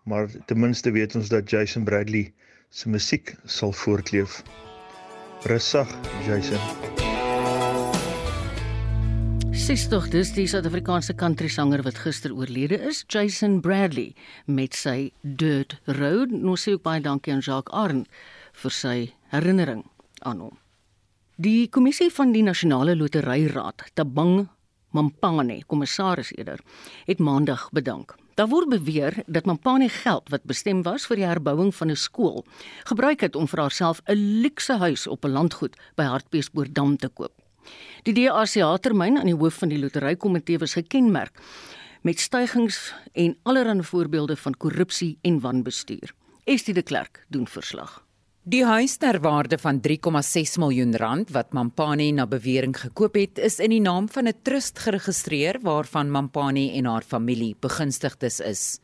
maar 0.03 0.29
ten 0.45 0.59
minste 0.59 0.91
weet 0.91 1.15
ons 1.15 1.29
dat 1.29 1.49
Jason 1.49 1.83
Bradley 1.83 2.33
se 2.69 2.89
musiek 2.89 3.35
sal 3.45 3.71
voortleef. 3.71 4.41
Rustig, 5.43 5.89
Jason. 6.25 6.59
Sis 9.53 9.85
tog 9.87 10.09
dis 10.11 10.31
die 10.35 10.47
Suid-Afrikaanse 10.49 11.13
country 11.15 11.47
sanger 11.47 11.83
wat 11.85 11.99
gister 12.03 12.33
oorlede 12.35 12.79
is, 12.89 13.03
Jason 13.07 13.59
Bradley 13.61 14.15
met 14.45 14.75
sy 14.75 15.11
Dirt 15.21 15.77
Road. 15.85 16.33
Nou 16.33 16.57
sê 16.59 16.73
ek 16.75 16.83
baie 16.83 17.03
dankie 17.03 17.35
aan 17.35 17.43
Jacques 17.45 17.71
Arn 17.71 18.03
vir 18.63 18.75
sy 18.75 18.97
herinnering 19.31 19.85
aan 20.27 20.41
hom. 20.43 20.57
Die 21.37 21.69
kommissie 21.69 22.09
van 22.13 22.33
die 22.33 22.43
Nasionale 22.43 22.95
Loteryraad, 22.97 23.87
Tabang 23.93 24.49
Mampane, 24.93 25.61
kommissaris 25.67 26.33
eerder, 26.35 26.59
het 27.07 27.23
maandag 27.23 27.69
bedank 27.73 28.17
Daar 28.33 28.49
word 28.49 28.69
beweer 28.69 29.13
dat 29.27 29.45
Mampane 29.45 29.89
geld 29.89 30.29
wat 30.33 30.43
bestem 30.49 30.81
was 30.81 31.05
vir 31.05 31.19
die 31.19 31.25
herbouing 31.25 31.69
van 31.75 31.91
'n 31.91 31.95
skool, 31.95 32.45
gebruik 32.83 33.21
het 33.21 33.35
om 33.35 33.47
vir 33.47 33.59
haarself 33.59 34.01
'n 34.05 34.41
luukse 34.41 34.77
huis 34.77 35.07
op 35.07 35.25
'n 35.25 35.31
landgoed 35.31 35.77
by 35.95 36.03
Hartbeespoortdam 36.03 36.97
te 36.97 37.09
koop. 37.09 37.33
Die 38.03 38.13
DRC 38.13 38.81
termyn 38.81 39.17
aan 39.17 39.29
die 39.29 39.35
hoof 39.35 39.53
van 39.53 39.69
die 39.69 39.79
loterykomitee 39.79 40.57
was 40.57 40.73
gekenmerk 40.73 41.39
met 42.01 42.19
stygings 42.19 42.93
en 43.11 43.37
allerlei 43.43 43.83
voorbeelde 43.83 44.35
van 44.35 44.57
korrupsie 44.57 45.17
en 45.21 45.39
wanbestuur. 45.39 46.13
Estie 46.43 46.73
de 46.73 46.81
Klerk 46.81 47.25
doen 47.29 47.47
verslag. 47.47 48.03
Die 48.43 48.65
huis 48.67 48.97
ter 48.99 49.21
waarde 49.23 49.55
van 49.55 49.77
3,6 49.79 50.57
miljoen 50.59 50.97
rand 50.99 51.29
wat 51.31 51.53
Mampani 51.55 52.09
na 52.11 52.25
bewering 52.27 52.73
gekoop 52.75 53.15
het, 53.15 53.39
is 53.39 53.61
in 53.63 53.71
die 53.71 53.79
naam 53.79 54.09
van 54.11 54.27
'n 54.27 54.35
trust 54.43 54.79
geregistreer 54.83 55.59
waarvan 55.63 56.11
Mampani 56.11 56.75
en 56.77 56.85
haar 56.85 57.03
familie 57.07 57.55
begunstigdes 57.59 58.39
is. 58.39 58.79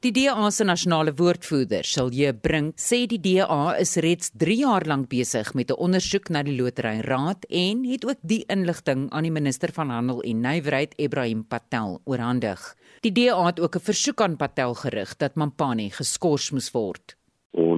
Die 0.00 0.12
DA 0.12 0.50
se 0.50 0.64
nasionale 0.64 1.14
woordvoerder, 1.14 1.84
Silje 1.84 2.34
Brink, 2.34 2.74
sê 2.78 3.06
die 3.06 3.20
DA 3.20 3.76
is 3.78 3.94
reeds 3.94 4.30
3 4.34 4.56
jaar 4.58 4.84
lank 4.86 5.08
besig 5.08 5.54
met 5.54 5.70
'n 5.70 5.78
ondersoek 5.78 6.28
na 6.28 6.42
die 6.42 6.56
Lotery 6.56 7.00
Raad 7.00 7.44
en 7.48 7.84
het 7.84 8.04
ook 8.04 8.18
die 8.22 8.44
inligting 8.48 9.10
aan 9.10 9.22
die 9.22 9.32
minister 9.32 9.72
van 9.72 9.90
Handel 9.90 10.20
en 10.22 10.40
Nywerheid, 10.40 10.94
Ebrahim 10.98 11.44
Patel, 11.44 12.00
oorhandig. 12.04 12.76
Die 13.00 13.12
DA 13.12 13.46
het 13.46 13.60
ook 13.60 13.76
'n 13.76 13.80
versoek 13.80 14.20
aan 14.20 14.36
Patel 14.36 14.74
gerig 14.74 15.16
dat 15.16 15.36
Mampani 15.36 15.90
geskort 15.90 16.50
moes 16.50 16.70
word 16.70 17.15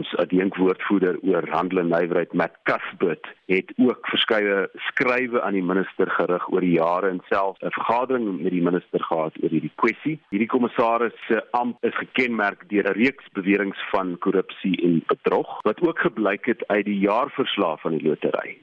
ons 0.08 0.20
adjunkwoordvoerder 0.22 1.18
oor 1.22 1.48
handel 1.52 1.82
en 1.82 1.90
nywerheid 1.92 2.32
met 2.32 2.54
Kasbit 2.68 3.26
het 3.52 3.72
ook 3.76 4.06
verskeie 4.08 4.68
skrywe 4.88 5.42
aan 5.42 5.56
die 5.56 5.64
minister 5.64 6.10
gerig 6.10 6.46
oor 6.52 6.64
die 6.64 6.76
jare 6.76 7.10
en 7.10 7.20
self 7.28 7.56
'n 7.60 7.74
vergadering 7.76 8.40
met 8.42 8.52
die 8.52 8.62
minister 8.62 9.00
gehad 9.04 9.36
oor 9.42 9.50
hierdie 9.50 9.72
kwessie. 9.74 10.18
Hierdie 10.30 10.48
kommissaris 10.48 11.12
se 11.26 11.42
amp 11.52 11.84
is 11.84 11.94
gekenmerk 11.94 12.68
deur 12.68 12.88
'n 12.88 12.98
reeks 13.02 13.28
beweringe 13.32 13.76
van 13.90 14.18
korrupsie 14.18 14.76
en 14.82 15.02
bedrog 15.06 15.62
wat 15.62 15.80
ook 15.80 15.98
gebleik 15.98 16.46
het 16.46 16.66
uit 16.66 16.84
die 16.84 16.98
jaarverslag 16.98 17.80
van 17.80 17.92
die 17.92 18.08
lotery. 18.08 18.58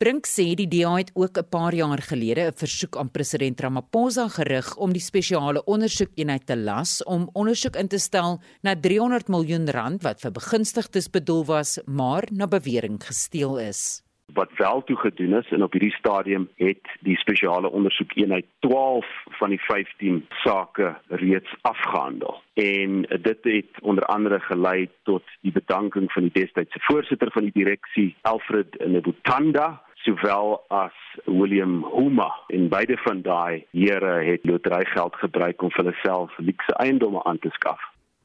Brink 0.00 0.24
sê 0.24 0.54
die 0.56 0.64
DA 0.64 0.94
het 0.96 1.10
ook 1.12 1.36
'n 1.36 1.50
paar 1.52 1.74
jaar 1.74 2.00
gelede 2.00 2.48
'n 2.48 2.56
versoek 2.56 2.96
aan 2.96 3.10
president 3.10 3.60
Ramaphosa 3.60 4.28
gerig 4.28 4.76
om 4.76 4.92
die 4.92 5.08
spesiale 5.10 5.64
ondersoekeenheid 5.64 6.46
te 6.46 6.56
las 6.56 7.04
om 7.04 7.28
ondersoek 7.32 7.76
in 7.76 7.88
te 7.88 7.98
stel 7.98 8.40
na 8.62 8.74
300 8.74 9.28
miljoen 9.28 9.68
rand 9.68 10.02
wat 10.02 10.20
vir 10.20 10.32
begunstigdes 10.32 11.10
bedoel 11.10 11.44
was, 11.44 11.78
maar 11.86 12.24
na 12.32 12.46
bewering 12.46 12.96
gesteel 13.04 13.58
is. 13.58 14.02
wat 14.32 14.50
wel 14.56 14.84
toe 14.84 14.96
gedoen 14.96 15.34
is 15.34 15.50
en 15.50 15.62
op 15.62 15.72
hierdie 15.72 15.94
stadium 15.98 16.48
het 16.54 16.86
die 17.00 17.16
spesiale 17.16 17.70
ondersoekeenheid 17.70 18.46
12 18.58 19.06
van 19.26 19.48
die 19.48 19.60
15 19.60 20.26
sake 20.30 20.96
reeds 21.08 21.54
afgehandel. 21.60 22.42
En 22.54 23.02
dit 23.02 23.38
het 23.42 23.80
onder 23.80 24.04
andere 24.04 24.40
gelei 24.40 24.88
tot 25.02 25.22
die 25.40 25.52
bedanking 25.52 26.12
van 26.12 26.22
die 26.22 26.42
destydse 26.42 26.78
voorsitter 26.80 27.30
van 27.32 27.42
die 27.42 27.52
direksie 27.52 28.16
Alfred 28.20 28.86
Nebutanda 28.86 29.82
sowel 30.04 30.60
as 30.68 30.96
William 31.26 31.84
Huma 31.94 32.30
en 32.48 32.68
beide 32.68 32.96
van 33.04 33.22
daai 33.22 33.66
here 33.72 34.24
het 34.24 34.44
loterygeld 34.44 35.14
gebruik 35.22 35.62
om 35.62 35.70
vir 35.70 35.84
hulle 35.84 35.96
self 36.02 36.36
luukse 36.38 36.76
eiendomme 36.82 37.24
aan 37.24 37.38
te 37.38 37.52
skaf. 37.56 37.80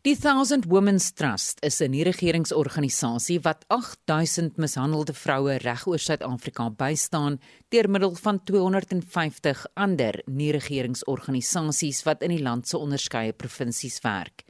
Die 0.06 0.14
Thousand 0.14 0.68
Women's 0.70 1.08
Trust 1.18 1.64
is 1.66 1.82
'n 1.82 1.90
nie-regeringsorganisasie 1.90 3.40
wat 3.42 3.66
8000 3.68 4.58
mishandelde 4.58 5.14
vroue 5.14 5.58
regoor 5.58 6.00
Suid-Afrika 6.00 6.70
bystaan 6.70 7.40
deur 7.70 7.90
middel 7.90 8.16
van 8.16 8.44
250 8.44 9.66
ander 9.74 10.22
nie-regeringsorganisasies 10.26 12.04
wat 12.04 12.22
in 12.22 12.30
die 12.30 12.44
land 12.44 12.68
se 12.68 12.78
onderskeie 12.78 13.34
provinsies 13.34 14.00
werk. 14.02 14.46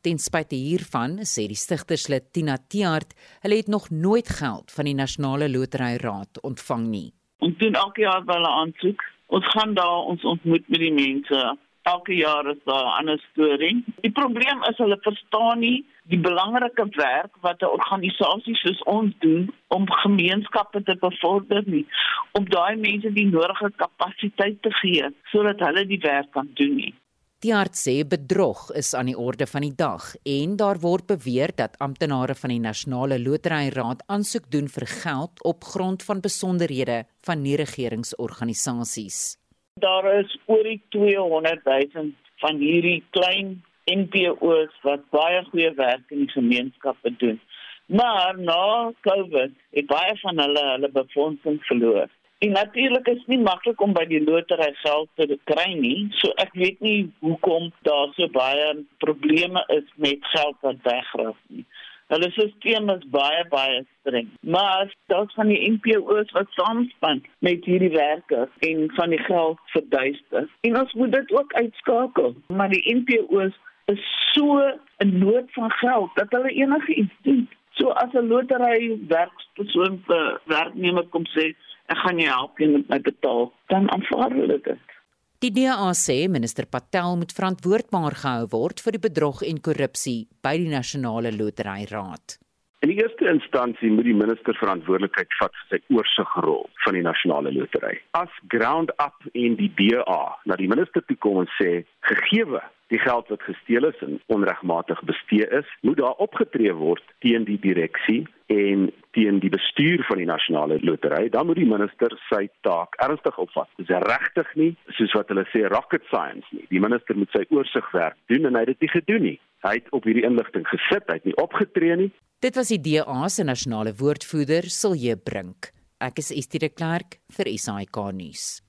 Ten 0.00 0.16
spyte 0.16 0.56
hiervan 0.56 1.18
sê 1.28 1.42
die 1.50 1.58
stigterslid 1.60 2.30
Tina 2.32 2.54
Tiaart, 2.56 3.10
hulle 3.44 3.58
het 3.58 3.66
nog 3.68 3.90
nooit 3.92 4.28
geld 4.32 4.72
van 4.72 4.86
die 4.88 4.94
Nasionale 4.96 5.48
Lotery 5.52 5.98
Raad 6.00 6.40
ontvang 6.40 6.86
nie. 6.88 7.10
Ons 7.44 7.58
doen 7.60 7.76
elke 7.76 8.00
jaar 8.06 8.24
wel 8.24 8.46
'n 8.48 8.54
aansoek. 8.60 9.02
Ons 9.26 9.46
gaan 9.52 9.74
daar 9.74 10.00
ons 10.12 10.24
ontmoet 10.24 10.68
met 10.68 10.80
die 10.80 10.92
mense. 10.92 11.58
Elke 11.82 12.14
jaar 12.14 12.46
is 12.50 12.62
daar 12.64 12.84
'n 12.84 12.96
ander 12.98 13.20
storie. 13.30 13.84
Die 14.00 14.10
probleem 14.10 14.62
is 14.70 14.76
hulle 14.76 14.98
verstaan 15.00 15.58
nie 15.58 15.84
die 16.08 16.18
belangrike 16.18 16.86
werk 16.96 17.32
wat 17.40 17.60
'n 17.60 17.74
organisasie 17.78 18.56
soos 18.56 18.82
ons 18.82 19.12
doen 19.18 19.52
om 19.68 19.90
gemeenskappe 19.90 20.82
te 20.82 20.96
bevorder 20.96 21.62
nie, 21.66 21.86
om 22.32 22.44
daai 22.48 22.76
mense 22.76 23.12
die 23.12 23.26
nodige 23.26 23.72
kapasiteit 23.76 24.62
te 24.62 24.72
gee 24.80 25.04
sodat 25.32 25.60
hulle 25.60 25.86
die 25.86 26.00
werk 26.02 26.30
kan 26.30 26.48
doen 26.54 26.74
nie. 26.74 26.94
Die 27.40 27.54
arts 27.56 27.86
sê 27.86 27.92
bedrog 28.04 28.66
is 28.76 28.90
aan 28.92 29.08
die 29.08 29.16
orde 29.16 29.46
van 29.48 29.64
die 29.64 29.72
dag 29.72 30.10
en 30.28 30.58
daar 30.60 30.76
word 30.82 31.06
beweer 31.08 31.54
dat 31.56 31.78
amptenare 31.80 32.34
van 32.36 32.52
die 32.52 32.60
Nasionale 32.60 33.16
Lotery 33.16 33.70
Raad 33.72 34.02
aansoek 34.12 34.50
doen 34.52 34.68
vir 34.68 34.84
geld 34.90 35.40
op 35.48 35.64
grond 35.64 36.04
van 36.04 36.20
besonderhede 36.20 36.98
van 37.24 37.40
nie-regeringsorganisasies. 37.40 39.38
Daar 39.80 40.10
is 40.18 40.36
oor 40.52 40.68
die 40.68 40.82
200 40.92 41.64
000 41.64 42.12
van 42.44 42.60
hierdie 42.60 43.00
klein 43.16 43.56
NPO's 43.88 44.76
wat 44.84 45.08
baie 45.08 45.40
goeie 45.48 45.72
werk 45.80 46.12
in 46.12 46.26
die 46.26 46.34
gemeenskappe 46.36 47.16
doen. 47.24 47.40
Maar 47.88 48.36
na 48.36 48.92
COVID 49.08 49.56
het 49.80 49.88
baie 49.88 50.12
van 50.26 50.44
hulle 50.44 50.66
hulle 50.74 50.92
befondsing 50.92 51.56
verloor. 51.72 52.12
En 52.40 52.52
natuurlik 52.52 53.08
is 53.08 53.24
nie 53.26 53.38
maklik 53.38 53.80
om 53.84 53.92
by 53.92 54.06
die 54.08 54.22
lotery 54.24 54.70
geld 54.80 55.10
te 55.20 55.38
kry 55.50 55.74
nie. 55.76 56.08
So 56.20 56.32
ek 56.40 56.54
weet 56.56 56.80
nie 56.80 57.10
hoekom 57.20 57.68
daar 57.84 58.14
so 58.16 58.28
baie 58.32 58.70
probleme 59.04 59.60
is 59.76 59.84
met 60.00 60.24
geld 60.32 60.56
wat 60.64 60.80
wegraak 60.86 61.36
nie. 61.52 61.66
Hulle 62.10 62.30
stelsel 62.32 62.88
is 62.96 63.04
baie 63.12 63.44
baie 63.52 63.84
streng. 64.00 64.30
Maar 64.40 64.88
daar's 65.12 65.36
van 65.36 65.52
die 65.52 65.60
NPO's 65.76 66.32
wat 66.32 66.56
saamspan 66.56 67.20
met 67.44 67.68
hierdie 67.68 67.92
werkers 67.92 68.56
en 68.66 68.88
van 68.96 69.12
die 69.12 69.22
geld 69.28 69.60
verduister. 69.76 70.48
En 70.60 70.80
ons 70.80 70.94
moet 70.98 71.12
dit 71.12 71.32
ook 71.36 71.52
uitskakel. 71.52 72.34
Maar 72.48 72.72
die 72.72 72.94
NPO's 72.94 73.54
is 73.92 74.02
so 74.32 74.62
in 75.04 75.18
nood 75.18 75.52
van 75.52 75.70
geld 75.70 76.10
dat 76.14 76.32
hulle 76.32 76.56
enige 76.56 76.94
iets 76.94 77.16
doen. 77.28 77.48
So 77.78 77.92
as 78.02 78.12
'n 78.12 78.32
lotery 78.32 78.96
werkspersoon 79.08 80.02
vir 80.06 80.40
werknemer 80.46 81.06
kom 81.12 81.26
sê 81.36 81.54
ek 81.90 81.98
gaan 82.04 82.22
jou 82.22 82.30
help 82.30 82.58
met 82.62 82.88
my 82.88 83.00
betaal, 83.02 83.50
dan 83.72 83.90
aanvaar 83.90 84.34
hulle 84.36 84.58
dit. 84.64 84.96
Die 85.40 85.52
DA 85.56 85.88
sê 85.96 86.28
minister 86.28 86.66
Patel 86.68 87.16
moet 87.16 87.32
verantwoordbaar 87.32 88.18
gehou 88.22 88.46
word 88.52 88.82
vir 88.84 88.96
die 88.96 89.04
bedrog 89.08 89.40
en 89.46 89.62
korrupsie 89.64 90.28
by 90.44 90.52
die 90.60 90.68
nasionale 90.68 91.32
lotery 91.32 91.86
raad. 91.88 92.36
In 92.84 92.92
die 92.92 92.98
eerste 93.00 93.26
instansie 93.28 93.90
moet 93.92 94.06
die 94.08 94.16
minister 94.16 94.56
verantwoordelikheid 94.56 95.32
vat 95.40 95.56
vir 95.56 95.72
sy 95.72 95.96
oorsigrol 95.96 96.62
van 96.84 96.96
die 96.96 97.04
nasionale 97.04 97.52
lotery. 97.52 97.98
As 98.16 98.32
ground 98.52 98.92
up 99.00 99.16
in 99.32 99.56
die 99.56 99.68
DA 99.80 100.20
na 100.48 100.56
die 100.60 100.68
minister 100.68 101.04
toe 101.08 101.16
kom 101.24 101.42
en 101.42 101.50
sê 101.58 101.82
gegeewe 102.08 102.62
die 102.90 102.98
geld 102.98 103.28
wat 103.30 103.42
gesteel 103.46 103.86
is 103.88 103.98
en 104.04 104.18
onregmatig 104.34 105.02
bestee 105.06 105.46
is, 105.58 105.68
moet 105.86 106.00
daar 106.02 106.18
opgetree 106.24 106.72
word 106.74 107.04
teen 107.24 107.46
die 107.46 107.58
direksie 107.62 108.24
en 108.50 108.88
teen 109.14 109.38
die 109.42 109.52
bestuur 109.52 110.02
van 110.08 110.18
die 110.18 110.26
nasionale 110.26 110.80
lotery. 110.82 111.28
Dan 111.30 111.46
moet 111.46 111.60
die 111.60 111.68
minister 111.70 112.14
sy 112.28 112.48
taak 112.66 112.98
ernstig 113.04 113.38
opvat. 113.38 113.70
Dit 113.78 113.90
is 113.90 114.02
regtig 114.10 114.50
nie 114.58 114.72
soos 114.98 115.14
wat 115.18 115.30
hulle 115.30 115.46
sê 115.52 115.64
rocket 115.70 116.06
science 116.10 116.46
nie. 116.54 116.66
Die 116.74 116.82
minister 116.82 117.18
moet 117.18 117.30
sy 117.34 117.46
oorsigwerk 117.54 118.18
doen 118.32 118.50
en 118.50 118.58
hy 118.58 118.66
het 118.66 118.74
dit 118.74 118.86
nie 118.86 118.92
gedoen 118.96 119.26
nie. 119.28 119.38
Hy 119.66 119.76
het 119.78 119.90
op 119.94 120.06
hierdie 120.08 120.26
inligting 120.26 120.66
gesit, 120.66 121.06
hy 121.06 121.20
het 121.20 121.28
nie 121.28 121.38
opgetree 121.38 121.98
nie. 122.06 122.10
Dit 122.40 122.56
was 122.56 122.72
die 122.72 122.80
DA 122.80 123.28
se 123.28 123.44
nasionale 123.44 123.92
woordvoerder, 123.94 124.70
Silje 124.72 125.18
Brink. 125.20 125.70
Ek 126.00 126.22
is 126.22 126.32
Estie 126.32 126.62
de 126.62 126.70
Klerk 126.72 127.20
vir 127.36 127.50
SAK 127.60 128.06
nuus. 128.16 128.62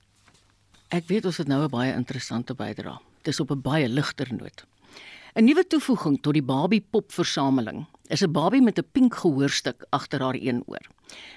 Ek 0.92 1.08
weet 1.08 1.24
ons 1.24 1.38
het 1.40 1.48
nou 1.48 1.64
'n 1.64 1.72
baie 1.72 1.96
interessante 1.96 2.54
bydrae 2.54 3.00
dis 3.24 3.40
op 3.40 3.50
'n 3.50 3.62
baie 3.62 3.88
ligter 3.88 4.28
noot. 4.34 4.64
'n 5.34 5.44
Nuwe 5.44 5.64
toevoeging 5.66 6.20
tot 6.20 6.34
die 6.34 6.42
Barbie 6.44 6.84
popversameling 6.90 7.86
is 8.08 8.22
'n 8.22 8.32
Barbie 8.32 8.62
met 8.62 8.78
'n 8.78 8.88
pink 8.92 9.14
gehoorstuk 9.14 9.86
agter 9.90 10.20
haar 10.20 10.36
een 10.36 10.62
oor. 10.66 10.86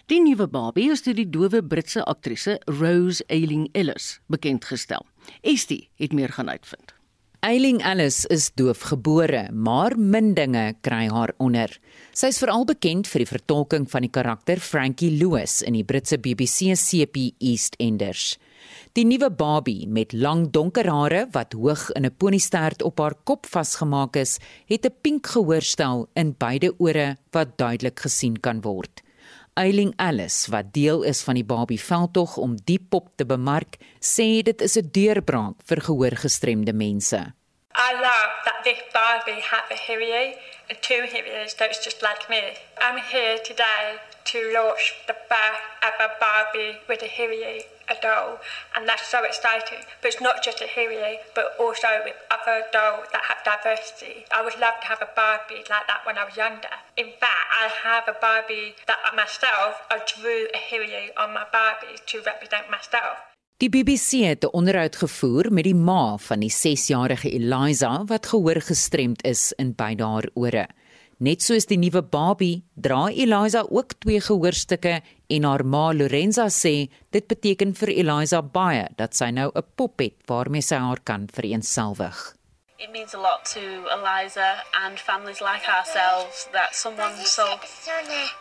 Die 0.05 0.21
nuwe 0.21 0.47
Barbie 0.47 0.91
is 0.91 1.01
deur 1.01 1.15
die 1.15 1.29
dowe 1.29 1.63
Britse 1.63 2.03
aktrise 2.03 2.61
Rose 2.65 3.23
Ayling 3.27 3.69
Ellis 3.71 4.19
bekend 4.27 4.65
gestel. 4.65 5.05
Estie 5.41 5.89
het 5.95 6.13
meer 6.13 6.29
gaan 6.29 6.49
uitvind. 6.49 6.93
Ayling 7.39 7.83
Ellis 7.83 8.25
is 8.25 8.51
doofgebore, 8.57 9.51
maar 9.51 9.93
min 9.97 10.33
dinge 10.33 10.73
kry 10.81 11.07
haar 11.13 11.33
onder. 11.37 11.69
Sy 12.11 12.31
is 12.33 12.39
veral 12.41 12.65
bekend 12.65 13.07
vir 13.07 13.21
die 13.21 13.29
vertolking 13.29 13.85
van 13.91 14.01
die 14.01 14.09
karakter 14.09 14.57
Frankie 14.59 15.11
Lewis 15.11 15.61
in 15.61 15.73
die 15.77 15.83
Britse 15.83 16.17
BBC 16.17 16.73
seepie 16.73 17.35
EastEnders. 17.37 18.37
Die 18.95 19.03
nuwe 19.05 19.27
Barbie 19.31 19.87
met 19.87 20.13
lang 20.13 20.51
donker 20.51 20.87
hare 20.87 21.27
wat 21.31 21.53
hoog 21.53 21.91
in 21.91 22.05
'n 22.05 22.15
ponystert 22.17 22.81
op 22.81 22.99
haar 22.99 23.15
kop 23.23 23.45
vasgemaak 23.45 24.15
is, 24.15 24.39
het 24.67 24.85
'n 24.85 24.95
pink 25.01 25.27
gehoorstel 25.27 26.07
in 26.13 26.35
beide 26.37 26.73
ore 26.77 27.17
wat 27.31 27.57
duidelik 27.57 27.99
gesien 27.99 28.39
kan 28.39 28.61
word. 28.61 29.03
Eiling 29.55 29.93
Alice, 29.95 30.51
wat 30.51 30.73
deel 30.73 31.03
is 31.03 31.21
van 31.23 31.33
die 31.33 31.43
Barbie 31.43 31.79
veldtog 31.79 32.37
om 32.37 32.57
die 32.67 32.79
pop 32.79 33.09
te 33.15 33.25
bemark, 33.25 33.77
sê 33.99 34.41
dit 34.43 34.61
is 34.61 34.75
'n 34.77 34.89
deurbraak 34.91 35.55
vir 35.65 35.81
gehoorgestremde 35.81 36.73
mense. 36.73 37.33
I 37.75 37.91
love 37.93 38.31
that 38.45 38.63
this 38.63 38.81
Barbie 38.93 39.41
had 39.41 39.65
a 39.71 39.77
hearing 39.87 40.35
and 40.69 40.77
two 40.81 41.03
hearings 41.13 41.55
that's 41.55 41.83
just 41.83 42.01
like 42.01 42.23
me. 42.29 42.41
I'm 42.79 42.97
here 43.11 43.37
today 43.43 43.99
to 44.31 44.37
launch 44.53 44.93
the 45.07 45.15
birth 45.29 45.65
of 45.87 45.93
a 45.99 46.09
Barbie 46.19 46.79
with 46.87 47.01
a 47.03 47.07
hearing 47.07 47.63
a 47.89 47.95
doll, 48.01 48.39
and 48.75 48.87
that's 48.87 49.07
so 49.07 49.23
exciting. 49.23 49.81
But 50.01 50.07
it's 50.11 50.21
not 50.21 50.43
just 50.43 50.61
a 50.61 50.67
Hyrie, 50.75 51.17
but 51.33 51.47
also 51.59 51.87
with 52.05 52.17
other 52.35 52.63
dolls 52.71 53.07
that 53.13 53.23
have 53.29 53.41
diversity. 53.43 54.25
I 54.31 54.41
would 54.43 54.57
love 54.59 54.77
to 54.81 54.87
have 54.87 55.01
a 55.01 55.11
Barbie 55.15 55.63
like 55.73 55.87
that 55.91 56.01
when 56.05 56.17
I 56.17 56.25
was 56.25 56.35
younger. 56.35 56.75
In 56.97 57.09
fact, 57.21 57.45
I 57.63 57.65
have 57.87 58.05
a 58.07 58.17
Barbie 58.19 58.75
that 58.87 58.99
I 59.07 59.15
myself, 59.15 59.73
I 59.89 59.97
drew 60.13 60.47
a 60.57 60.59
Hyrie 60.69 61.09
on 61.21 61.33
my 61.33 61.45
Barbie 61.51 61.97
to 62.09 62.15
represent 62.31 62.69
myself. 62.69 63.17
Die 63.57 63.69
BBC 63.69 64.11
het 64.27 64.43
'n 64.43 64.51
onderhoud 64.51 64.95
gevoer 64.95 65.53
met 65.53 65.63
die 65.63 65.75
ma 65.75 66.17
van 66.17 66.39
die 66.39 66.51
6-jarige 66.51 67.29
Eliza 67.31 68.03
wat 68.05 68.25
gehoor 68.25 68.61
gestremd 68.61 69.23
is 69.23 69.53
in 69.55 69.75
beide 69.75 70.03
haar 70.03 70.27
ore. 70.33 70.67
Net 71.17 71.41
soos 71.41 71.65
die 71.65 71.77
nuwe 71.77 72.03
Barbie, 72.03 72.65
dra 72.73 73.07
Eliza 73.07 73.65
ook 73.69 73.93
twee 73.99 74.19
gehoorstukke 74.21 75.01
en 75.29 75.43
haar 75.43 75.63
ma 75.65 75.91
Lorenza 75.93 76.47
sê 76.49 76.89
dit 77.11 77.27
beteken 77.27 77.73
vir 77.79 77.89
Eliza 77.89 78.41
baie 78.41 78.87
dat 78.97 79.15
sy 79.15 79.29
nou 79.31 79.51
'n 79.55 79.67
pop 79.75 79.99
het 79.99 80.17
waarmee 80.27 80.61
sy 80.61 80.75
haar 80.75 81.01
kan 81.03 81.27
vereenselwig. 81.27 82.35
It 82.77 82.91
means 82.91 83.13
a 83.13 83.17
lot 83.19 83.45
to 83.55 83.61
Eliza 83.95 84.63
and 84.83 84.99
families 84.99 85.39
like 85.39 85.63
ourselves 85.67 86.49
that 86.51 86.75
someone 86.75 87.15
so 87.15 87.57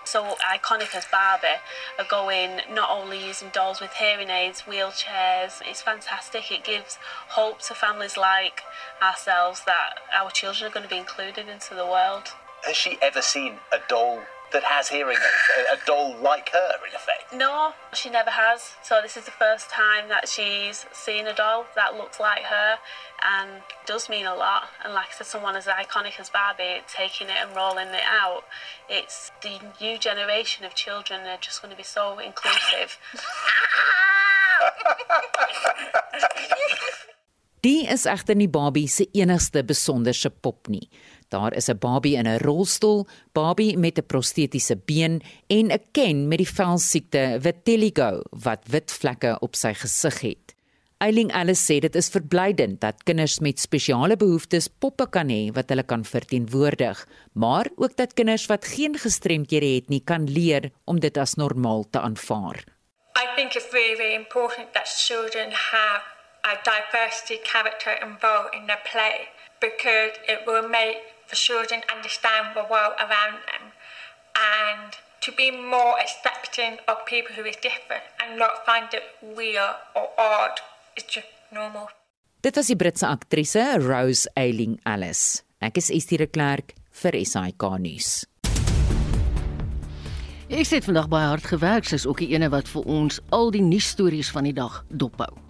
so 0.05 0.37
iconic 0.53 0.93
as 0.95 1.07
Barbie 1.07 1.61
are 1.99 2.05
going 2.11 2.61
not 2.75 2.91
only 2.91 3.19
using 3.31 3.51
dolls 3.51 3.81
with 3.81 3.93
hearing 3.93 4.31
aids, 4.31 4.63
wheelchairs. 4.63 5.63
It's 5.65 5.83
fantastic. 5.83 6.51
It 6.51 6.65
gives 6.65 6.99
hope 7.29 7.63
to 7.69 7.75
families 7.75 8.17
like 8.17 8.63
ourselves 9.01 9.63
that 9.67 10.01
our 10.13 10.31
children 10.31 10.69
are 10.69 10.75
going 10.75 10.89
to 10.89 10.91
be 10.91 10.99
included 10.99 11.49
into 11.49 11.75
the 11.75 11.87
world. 11.87 12.35
Has 12.65 12.77
she 12.77 12.99
ever 13.01 13.23
seen 13.23 13.61
a 13.73 13.79
doll 13.89 14.19
that 14.55 14.65
has 14.65 14.89
hearing 14.89 15.19
aids, 15.19 15.69
a, 15.71 15.75
a 15.75 15.79
doll 15.85 16.17
like 16.23 16.49
her, 16.51 16.71
in 16.89 16.95
effect? 16.95 17.35
No, 17.35 17.75
she 17.93 18.09
never 18.09 18.31
has. 18.31 18.73
So 18.83 19.01
this 19.03 19.17
is 19.17 19.27
the 19.27 19.33
first 19.33 19.69
time 19.69 20.09
that 20.09 20.29
she's 20.29 20.87
seen 20.93 21.27
a 21.27 21.35
doll 21.35 21.67
that 21.75 21.97
looks 21.97 22.19
like 22.19 22.45
her 22.45 22.79
and 23.23 23.63
does 23.85 24.09
mean 24.09 24.25
a 24.25 24.35
lot. 24.35 24.69
And 24.83 24.95
like 24.95 25.09
I 25.09 25.13
said, 25.13 25.27
someone 25.27 25.57
as 25.57 25.67
iconic 25.67 26.19
as 26.19 26.31
Barbie, 26.31 26.81
taking 26.89 27.29
it 27.29 27.37
and 27.39 27.55
rolling 27.55 27.89
it 27.89 28.05
out, 28.09 28.45
it's 28.89 29.31
the 29.43 29.61
new 29.81 29.99
generation 29.99 30.65
of 30.65 30.75
children 30.75 31.27
are 31.27 31.37
just 31.37 31.61
going 31.61 31.73
to 31.73 31.77
be 31.77 31.83
so 31.83 32.19
inclusive. 32.19 32.99
Die 37.65 37.87
is 37.89 38.05
egter 38.05 38.35
nie 38.37 38.51
Barbie 38.53 38.87
se 38.87 39.07
enigste 39.17 39.63
besonderse 39.65 40.29
pop 40.29 40.69
nie. 40.69 40.85
Daar 41.35 41.55
is 41.55 41.69
'n 41.69 41.79
Barbie 41.79 42.17
in 42.17 42.27
'n 42.27 42.39
rolstoel, 42.39 43.07
Barbie 43.33 43.77
met 43.79 43.99
'n 43.99 44.07
prostetiese 44.07 44.77
been 44.77 45.23
en 45.47 45.67
'n 45.73 45.83
Ken 45.93 46.29
met 46.29 46.39
die 46.39 46.55
velsiekte 46.61 47.39
vitiligo 47.41 48.23
wat 48.31 48.63
wit 48.67 48.93
vlekke 48.93 49.37
op 49.41 49.55
sy 49.55 49.73
gesig 49.75 50.21
het. 50.21 50.55
Eiling 50.99 51.33
Alice 51.33 51.65
sê 51.65 51.79
dit 51.81 51.95
is 51.95 52.09
verblydend 52.09 52.81
dat 52.81 53.03
kinders 53.03 53.39
met 53.39 53.59
spesiale 53.59 54.17
behoeftes 54.17 54.69
poppe 54.69 55.07
kan 55.11 55.29
hê 55.29 55.53
wat 55.53 55.69
hulle 55.69 55.83
kan 55.83 56.05
verteenwoordig, 56.05 57.07
maar 57.33 57.67
ook 57.77 57.97
dat 57.97 58.15
kinders 58.15 58.47
wat 58.47 58.65
geen 58.65 58.99
gestremdhede 58.99 59.75
het 59.75 59.89
nie 59.89 60.03
kan 60.05 60.31
leer 60.31 60.71
om 60.85 61.01
dit 61.01 61.17
as 61.17 61.35
normaal 61.35 61.85
te 61.91 62.01
aanvaar. 62.01 62.65
I 63.17 63.27
think 63.37 63.55
it's 63.55 63.73
really, 63.73 63.97
really 63.97 64.15
important 64.15 64.73
that 64.73 64.87
children 64.87 65.51
have 65.51 66.03
a 66.45 66.55
diversity 66.63 67.39
character 67.43 67.93
involved 68.09 68.55
in 68.55 68.67
their 68.67 68.83
play 68.93 69.29
because 69.61 70.13
it 70.27 70.41
will 70.47 70.69
make 70.69 71.14
the 71.35 71.41
children 71.49 71.83
understand 71.97 72.47
the 72.55 72.67
world 72.71 72.95
around 73.05 73.37
them 73.51 73.65
and 74.55 74.91
to 75.21 75.33
be 75.33 75.51
more 75.51 75.95
accepting 75.99 76.79
of 76.87 76.97
people 77.07 77.35
who 77.35 77.45
is 77.45 77.57
different 77.57 78.05
and 78.21 78.39
not 78.39 78.65
find 78.65 78.89
it 78.95 79.03
weird 79.37 79.75
or 79.97 80.07
odd. 80.19 80.55
It's 80.97 81.11
just 81.15 81.27
normal. 81.51 81.89
Dit 82.41 82.57
was 82.57 82.67
die 82.67 82.77
Britse 82.77 83.07
aktrise 83.09 83.65
Rose 83.81 84.31
Eiling 84.37 84.79
Alice. 84.85 85.43
Ek 85.59 85.81
is 85.81 85.91
Estie 85.91 86.21
de 86.21 86.29
Klerk 86.29 86.77
vir 87.03 87.19
SAK 87.25 87.67
nuus. 87.83 88.11
Ek 90.53 90.69
het 90.71 90.87
vandag 90.87 91.09
baie 91.11 91.33
hard 91.33 91.49
gewerk, 91.51 91.89
sy's 91.89 92.05
ook 92.07 92.21
die 92.23 92.35
ene 92.37 92.53
wat 92.53 92.69
vir 92.71 92.85
ons 92.85 93.19
al 93.35 93.51
die 93.51 93.65
nuusstories 93.65 94.31
van 94.31 94.47
die 94.47 94.55
dag 94.55 94.85
dophou. 94.93 95.44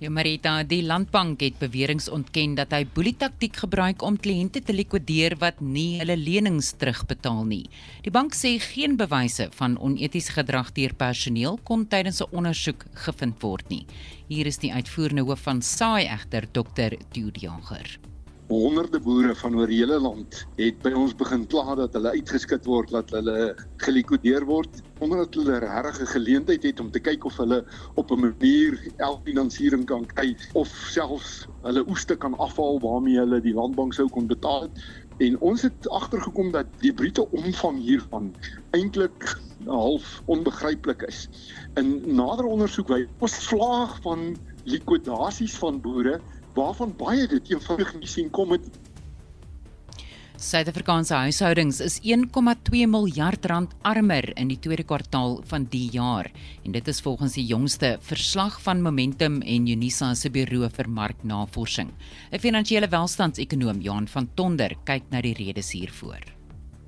Ja 0.00 0.08
Marita, 0.08 0.62
die 0.64 0.80
Landbank 0.80 1.42
het 1.44 1.58
beweringe 1.60 2.08
ontken 2.08 2.54
dat 2.56 2.70
hy 2.72 2.86
boelietaktiek 2.88 3.58
gebruik 3.60 4.00
om 4.00 4.16
kliënte 4.16 4.62
te 4.64 4.72
likwideer 4.72 5.36
wat 5.42 5.60
nie 5.60 5.98
hulle 6.00 6.16
lenings 6.16 6.70
terugbetaal 6.80 7.42
nie. 7.44 7.66
Die 8.06 8.14
bank 8.14 8.32
sê 8.32 8.54
geen 8.64 8.96
bewyse 8.96 9.50
van 9.60 9.76
onetiese 9.76 10.38
gedrag 10.38 10.72
deur 10.72 10.96
personeel 10.96 11.60
kon 11.68 11.84
tydens 11.84 12.22
'n 12.24 12.32
ondersoek 12.32 12.86
gevind 13.04 13.42
word 13.42 13.68
nie. 13.68 13.84
Hier 14.28 14.46
is 14.46 14.56
die 14.56 14.72
uitvoerende 14.72 15.22
hoof 15.28 15.44
van 15.44 15.60
SAI 15.60 16.08
egter, 16.08 16.48
Dr. 16.48 16.96
Dudianger 17.12 18.00
honderde 18.50 18.98
boere 19.00 19.34
van 19.38 19.54
oor 19.58 19.70
die 19.70 19.78
hele 19.78 19.98
land 20.02 20.40
het 20.58 20.78
by 20.82 20.90
ons 20.98 21.12
begin 21.18 21.44
kla 21.50 21.76
dat 21.78 21.94
hulle 21.94 22.14
uitgeskit 22.16 22.66
word, 22.66 22.90
dat 22.90 23.12
hulle 23.14 23.54
gelikwideer 23.84 24.46
word 24.48 24.80
omdat 25.00 25.36
hulle 25.38 25.60
regtig 25.62 26.00
'n 26.00 26.12
geleentheid 26.14 26.62
het 26.66 26.80
om 26.80 26.90
te 26.90 27.00
kyk 27.00 27.24
of 27.24 27.36
hulle 27.38 27.64
op 27.94 28.10
'n 28.10 28.20
manier 28.20 28.78
elfinansiering 28.98 29.86
kan 29.86 30.06
kry 30.06 30.36
of 30.54 30.68
selfs 30.90 31.46
hulle 31.62 31.84
oeste 31.88 32.16
kan 32.16 32.34
afhaal 32.38 32.80
waarmee 32.80 33.18
hulle 33.18 33.40
die 33.40 33.54
landbank 33.54 33.94
sou 33.94 34.08
kon 34.08 34.26
betaal. 34.26 34.68
En 35.18 35.38
ons 35.40 35.62
het 35.62 35.88
agtergekom 35.88 36.50
dat 36.50 36.66
die 36.80 36.92
brute 36.92 37.30
omvang 37.30 37.78
hiervan 37.78 38.34
eintlik 38.70 39.36
half 39.66 40.22
onbegryplik 40.26 41.02
is. 41.02 41.28
In 41.76 42.00
nader 42.16 42.44
ondersoek 42.44 42.88
wys 42.88 43.06
ons 43.18 43.34
vlaag 43.46 44.00
van 44.02 44.36
likwidasies 44.64 45.54
van 45.58 45.80
boere 45.80 46.20
waarvan 46.54 46.94
baie 46.96 47.26
dit 47.26 47.50
eenvoudig 47.50 47.94
nie 47.98 48.08
sien 48.08 48.30
kom 48.30 48.56
het. 48.56 48.70
Suid-Afrikaanse 50.40 51.18
huishoudings 51.20 51.82
is 51.84 51.98
1,2 52.00 52.86
miljard 52.88 53.44
rand 53.50 53.74
armer 53.84 54.24
in 54.40 54.48
die 54.48 54.56
tweede 54.58 54.86
kwartaal 54.88 55.34
van 55.50 55.66
die 55.68 55.90
jaar 55.92 56.30
en 56.64 56.72
dit 56.72 56.88
is 56.88 57.02
volgens 57.04 57.36
die 57.36 57.44
jongste 57.44 57.90
verslag 58.00 58.56
van 58.64 58.80
Momentum 58.80 59.42
en 59.42 59.68
Unisa 59.68 60.14
se 60.14 60.30
Buro 60.32 60.70
vir 60.78 60.88
Marknavorsing. 60.88 61.92
'n 62.32 62.38
Finansiële 62.38 62.88
welstandsekonoom, 62.88 63.84
Johan 63.84 64.08
van 64.08 64.30
Tonder, 64.34 64.72
kyk 64.84 65.02
na 65.10 65.20
die 65.20 65.34
redes 65.34 65.72
hiervoor. 65.72 66.24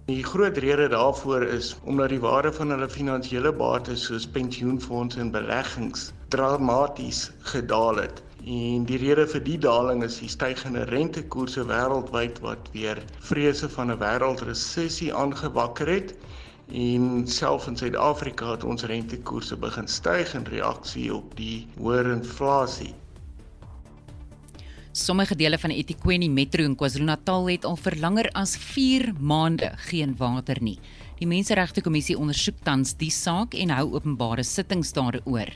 Die 0.07 0.25
groot 0.25 0.57
rede 0.57 0.89
daarvoor 0.89 1.43
is 1.43 1.77
omdat 1.85 2.09
die 2.09 2.21
waarde 2.21 2.53
van 2.53 2.71
hulle 2.71 2.89
finansiële 2.89 3.53
bates 3.53 4.09
soos 4.09 4.27
pensioenfonde 4.27 5.21
en 5.21 5.31
beleggings 5.31 6.13
dramaties 6.29 7.31
gedaal 7.53 7.97
het. 7.97 8.23
En 8.43 8.82
die 8.88 8.99
rede 8.99 9.22
vir 9.30 9.43
die 9.47 9.59
daling 9.62 10.01
is 10.03 10.16
die 10.18 10.30
stygende 10.30 10.82
rentekoerse 10.90 11.62
wêreldwyd 11.68 12.40
wat 12.43 12.70
weer 12.74 12.99
vrese 13.22 13.68
van 13.70 13.93
'n 13.93 13.99
wêreldresessie 14.01 15.12
aangewakker 15.14 15.86
het. 15.86 16.14
En 16.72 17.26
selfs 17.26 17.66
in 17.66 17.76
Suid-Afrika 17.76 18.51
het 18.51 18.64
ons 18.64 18.82
rentekoerse 18.82 19.57
begin 19.57 19.86
styg 19.88 20.34
in 20.34 20.45
reaksie 20.45 21.14
op 21.14 21.36
die 21.36 21.68
hoër 21.78 22.11
inflasie. 22.12 22.95
Sommige 24.93 25.36
dele 25.36 25.59
van 25.59 25.70
eThekwini 25.70 26.28
Metro 26.28 26.64
in 26.64 26.74
KwaZulu-Natal 26.76 27.47
het 27.49 27.64
al 27.64 27.76
vir 27.76 27.97
langer 27.97 28.28
as 28.32 28.57
4 28.57 29.12
maande 29.20 29.72
geen 29.76 30.16
water 30.16 30.59
nie. 30.61 30.78
Die 31.18 31.26
Menseregte 31.26 31.80
Kommissie 31.80 32.18
ondersoek 32.18 32.59
tans 32.62 32.97
die 32.99 33.11
saak 33.11 33.55
en 33.55 33.70
hou 33.70 33.93
openbare 33.95 34.43
sittings 34.43 34.93
daaroor. 34.93 35.49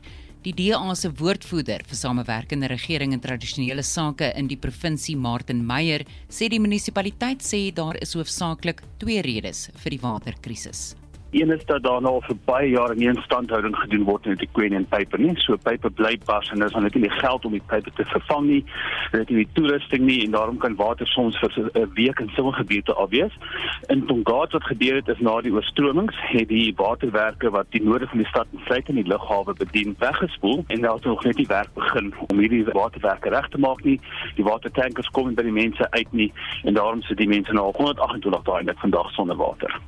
Die 0.47 0.53
DA 0.55 0.94
se 0.94 1.09
woordvoerder 1.11 1.82
vir 1.90 1.99
samewerkende 1.99 2.68
regering 2.70 3.11
en 3.16 3.18
tradisionele 3.18 3.82
sake 3.82 4.28
in 4.38 4.47
die 4.47 4.59
provinsie, 4.62 5.16
Martin 5.18 5.64
Meyer, 5.66 6.05
sê 6.30 6.47
die 6.47 6.61
munisipaliteit 6.62 7.42
sê 7.42 7.64
daar 7.74 7.99
is 7.99 8.14
hoofsaaklik 8.14 8.84
twee 9.03 9.24
redes 9.26 9.64
vir 9.82 9.97
die 9.97 9.99
waterkrisis. 10.05 10.92
Een 11.37 11.51
is 11.51 11.64
dat 11.64 11.82
daar 11.82 12.01
nou 12.01 12.22
vir 12.24 12.37
baie 12.45 12.68
jare 12.70 12.95
nie 12.97 13.09
instandhouding 13.09 13.74
gedoen 13.76 14.05
word 14.09 14.24
met 14.24 14.39
die 14.41 14.49
Queen 14.57 14.74
and 14.74 14.89
Paper 14.89 15.20
nie. 15.20 15.34
So 15.37 15.57
Paper 15.61 15.91
bly 15.91 16.14
pas 16.24 16.49
en 16.51 16.62
daar's 16.62 16.74
net 16.74 16.95
nie 16.95 17.11
geld 17.11 17.45
om 17.45 17.53
die 17.53 17.62
Paper 17.66 17.93
te 17.93 18.05
vervang 18.05 18.47
nie. 18.47 18.62
Dit 19.11 19.18
het 19.20 19.32
nie 19.37 19.49
toerusting 19.53 20.07
nie 20.09 20.22
en 20.24 20.30
daarom 20.32 20.57
kan 20.62 20.78
water 20.78 21.07
soms 21.07 21.37
vir 21.39 21.53
'n 21.74 21.91
week 21.95 22.20
in 22.24 22.30
sommige 22.37 22.57
gebiede 22.62 22.95
afwees. 22.95 23.34
In 23.87 24.07
Tongaat 24.07 24.53
wat 24.53 24.64
gebeur 24.64 24.95
het 24.95 25.09
is 25.09 25.20
na 25.20 25.41
die 25.41 25.53
oorstromings 25.53 26.16
het 26.18 26.49
die 26.49 26.72
waterwerke 26.76 27.51
wat 27.51 27.66
die 27.70 27.82
noorde 27.82 28.07
van 28.07 28.18
die 28.18 28.28
stad 28.28 28.47
insluit 28.53 28.89
in 28.89 28.95
die 28.95 29.09
lughawe 29.12 29.53
bedien 29.53 29.95
weggespoel 29.99 30.64
en 30.66 30.80
daar 30.80 30.95
het 30.95 31.05
nog 31.05 31.24
net 31.24 31.37
die 31.37 31.47
werk 31.47 31.74
begin 31.74 32.14
om 32.28 32.39
hierdie 32.39 32.64
waterwerke 32.64 33.28
reg 33.28 33.49
te 33.49 33.59
maak 33.59 33.84
nie. 33.84 34.01
Die 34.37 34.45
watertankers 34.45 35.11
kom 35.11 35.34
by 35.34 35.43
die 35.43 35.53
mense 35.53 35.91
uit 35.91 36.12
nie 36.12 36.32
en 36.64 36.74
daarom 36.74 37.03
sit 37.03 37.16
die 37.16 37.28
mense 37.28 37.53
nou 37.53 37.72
128 37.76 38.43
dae 38.43 38.62
net 38.62 38.78
vandag 38.78 39.11
sonder 39.11 39.37
water. 39.37 39.80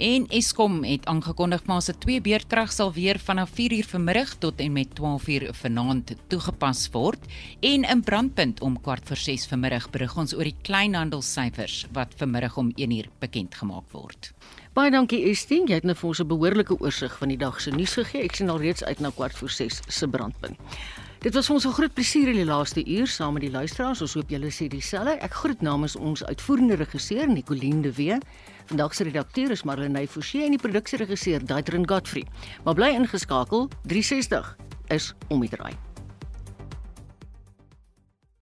En 0.00 0.24
Eskom 0.32 0.78
het 0.88 1.04
aangekondig 1.12 1.60
fase 1.66 1.92
2 1.92 2.22
beerdkrag 2.24 2.70
sal 2.72 2.88
weer 2.96 3.18
vanaf 3.20 3.50
4uur 3.52 3.84
vanmiddag 3.84 4.30
tot 4.40 4.60
en 4.64 4.72
met 4.72 4.94
12uur 4.96 5.50
vanaand 5.52 6.14
toegepas 6.32 6.86
word 6.94 7.26
en 7.60 7.84
in 7.84 8.00
brandpunt 8.00 8.62
om 8.64 8.78
kwart 8.80 9.04
voor 9.04 9.20
6 9.20 9.44
vanmiddag 9.50 9.90
berig 9.92 10.16
ons 10.16 10.32
oor 10.34 10.48
die 10.48 10.56
kleinhandelssyfers 10.62 11.84
wat 11.92 12.16
vanmiddag 12.16 12.56
om 12.56 12.72
1uur 12.72 13.10
bekend 13.20 13.54
gemaak 13.60 13.92
word. 13.92 14.32
Baie 14.72 14.90
dankie 14.90 15.20
Estie, 15.28 15.60
jy 15.68 15.82
het 15.82 15.84
nou 15.84 15.94
vir 15.94 16.08
ons 16.08 16.20
'n 16.24 16.32
behoorlike 16.32 16.80
oorsig 16.80 17.18
van 17.18 17.28
die 17.28 17.36
dag 17.36 17.60
se 17.60 17.70
nuus 17.70 17.92
gegee. 17.92 18.24
Ek 18.24 18.34
sien 18.36 18.48
al 18.48 18.58
reeds 18.58 18.84
uit 18.84 19.00
na 19.00 19.10
kwart 19.10 19.36
voor 19.36 19.50
6 19.50 19.80
se 19.86 20.08
brandpunt. 20.08 20.56
Dit 21.20 21.34
was 21.34 21.50
ons 21.50 21.66
'n 21.66 21.72
groot 21.72 21.92
plesier 21.92 22.28
in 22.28 22.36
die 22.36 22.44
laaste 22.44 22.86
uur 22.86 23.06
saam 23.06 23.32
met 23.32 23.42
die 23.42 23.50
luisteraars. 23.50 24.00
Ons 24.00 24.14
hoop 24.14 24.30
julle 24.30 24.50
sê 24.50 24.68
dieselfde. 24.68 25.18
Ek 25.20 25.34
groet 25.34 25.60
namens 25.60 25.96
ons 25.96 26.24
uitvoerende 26.24 26.74
regisseur 26.74 27.28
Nicoline 27.28 27.82
de 27.82 27.92
Wee. 27.92 28.18
Vandag 28.70 28.94
se 28.94 29.04
redakteur 29.04 29.50
is 29.50 29.64
Marlenae 29.66 30.06
Forsie 30.06 30.44
en 30.46 30.54
die 30.54 30.60
produksieregisseur 30.62 31.42
Daitrin 31.42 31.88
Godfrey. 31.90 32.22
Maar 32.62 32.78
bly 32.78 32.94
ingeskakel, 33.00 33.66
360 33.90 34.56
is 34.94 35.10
om 35.26 35.42
die 35.42 35.50
draai. 35.50 35.89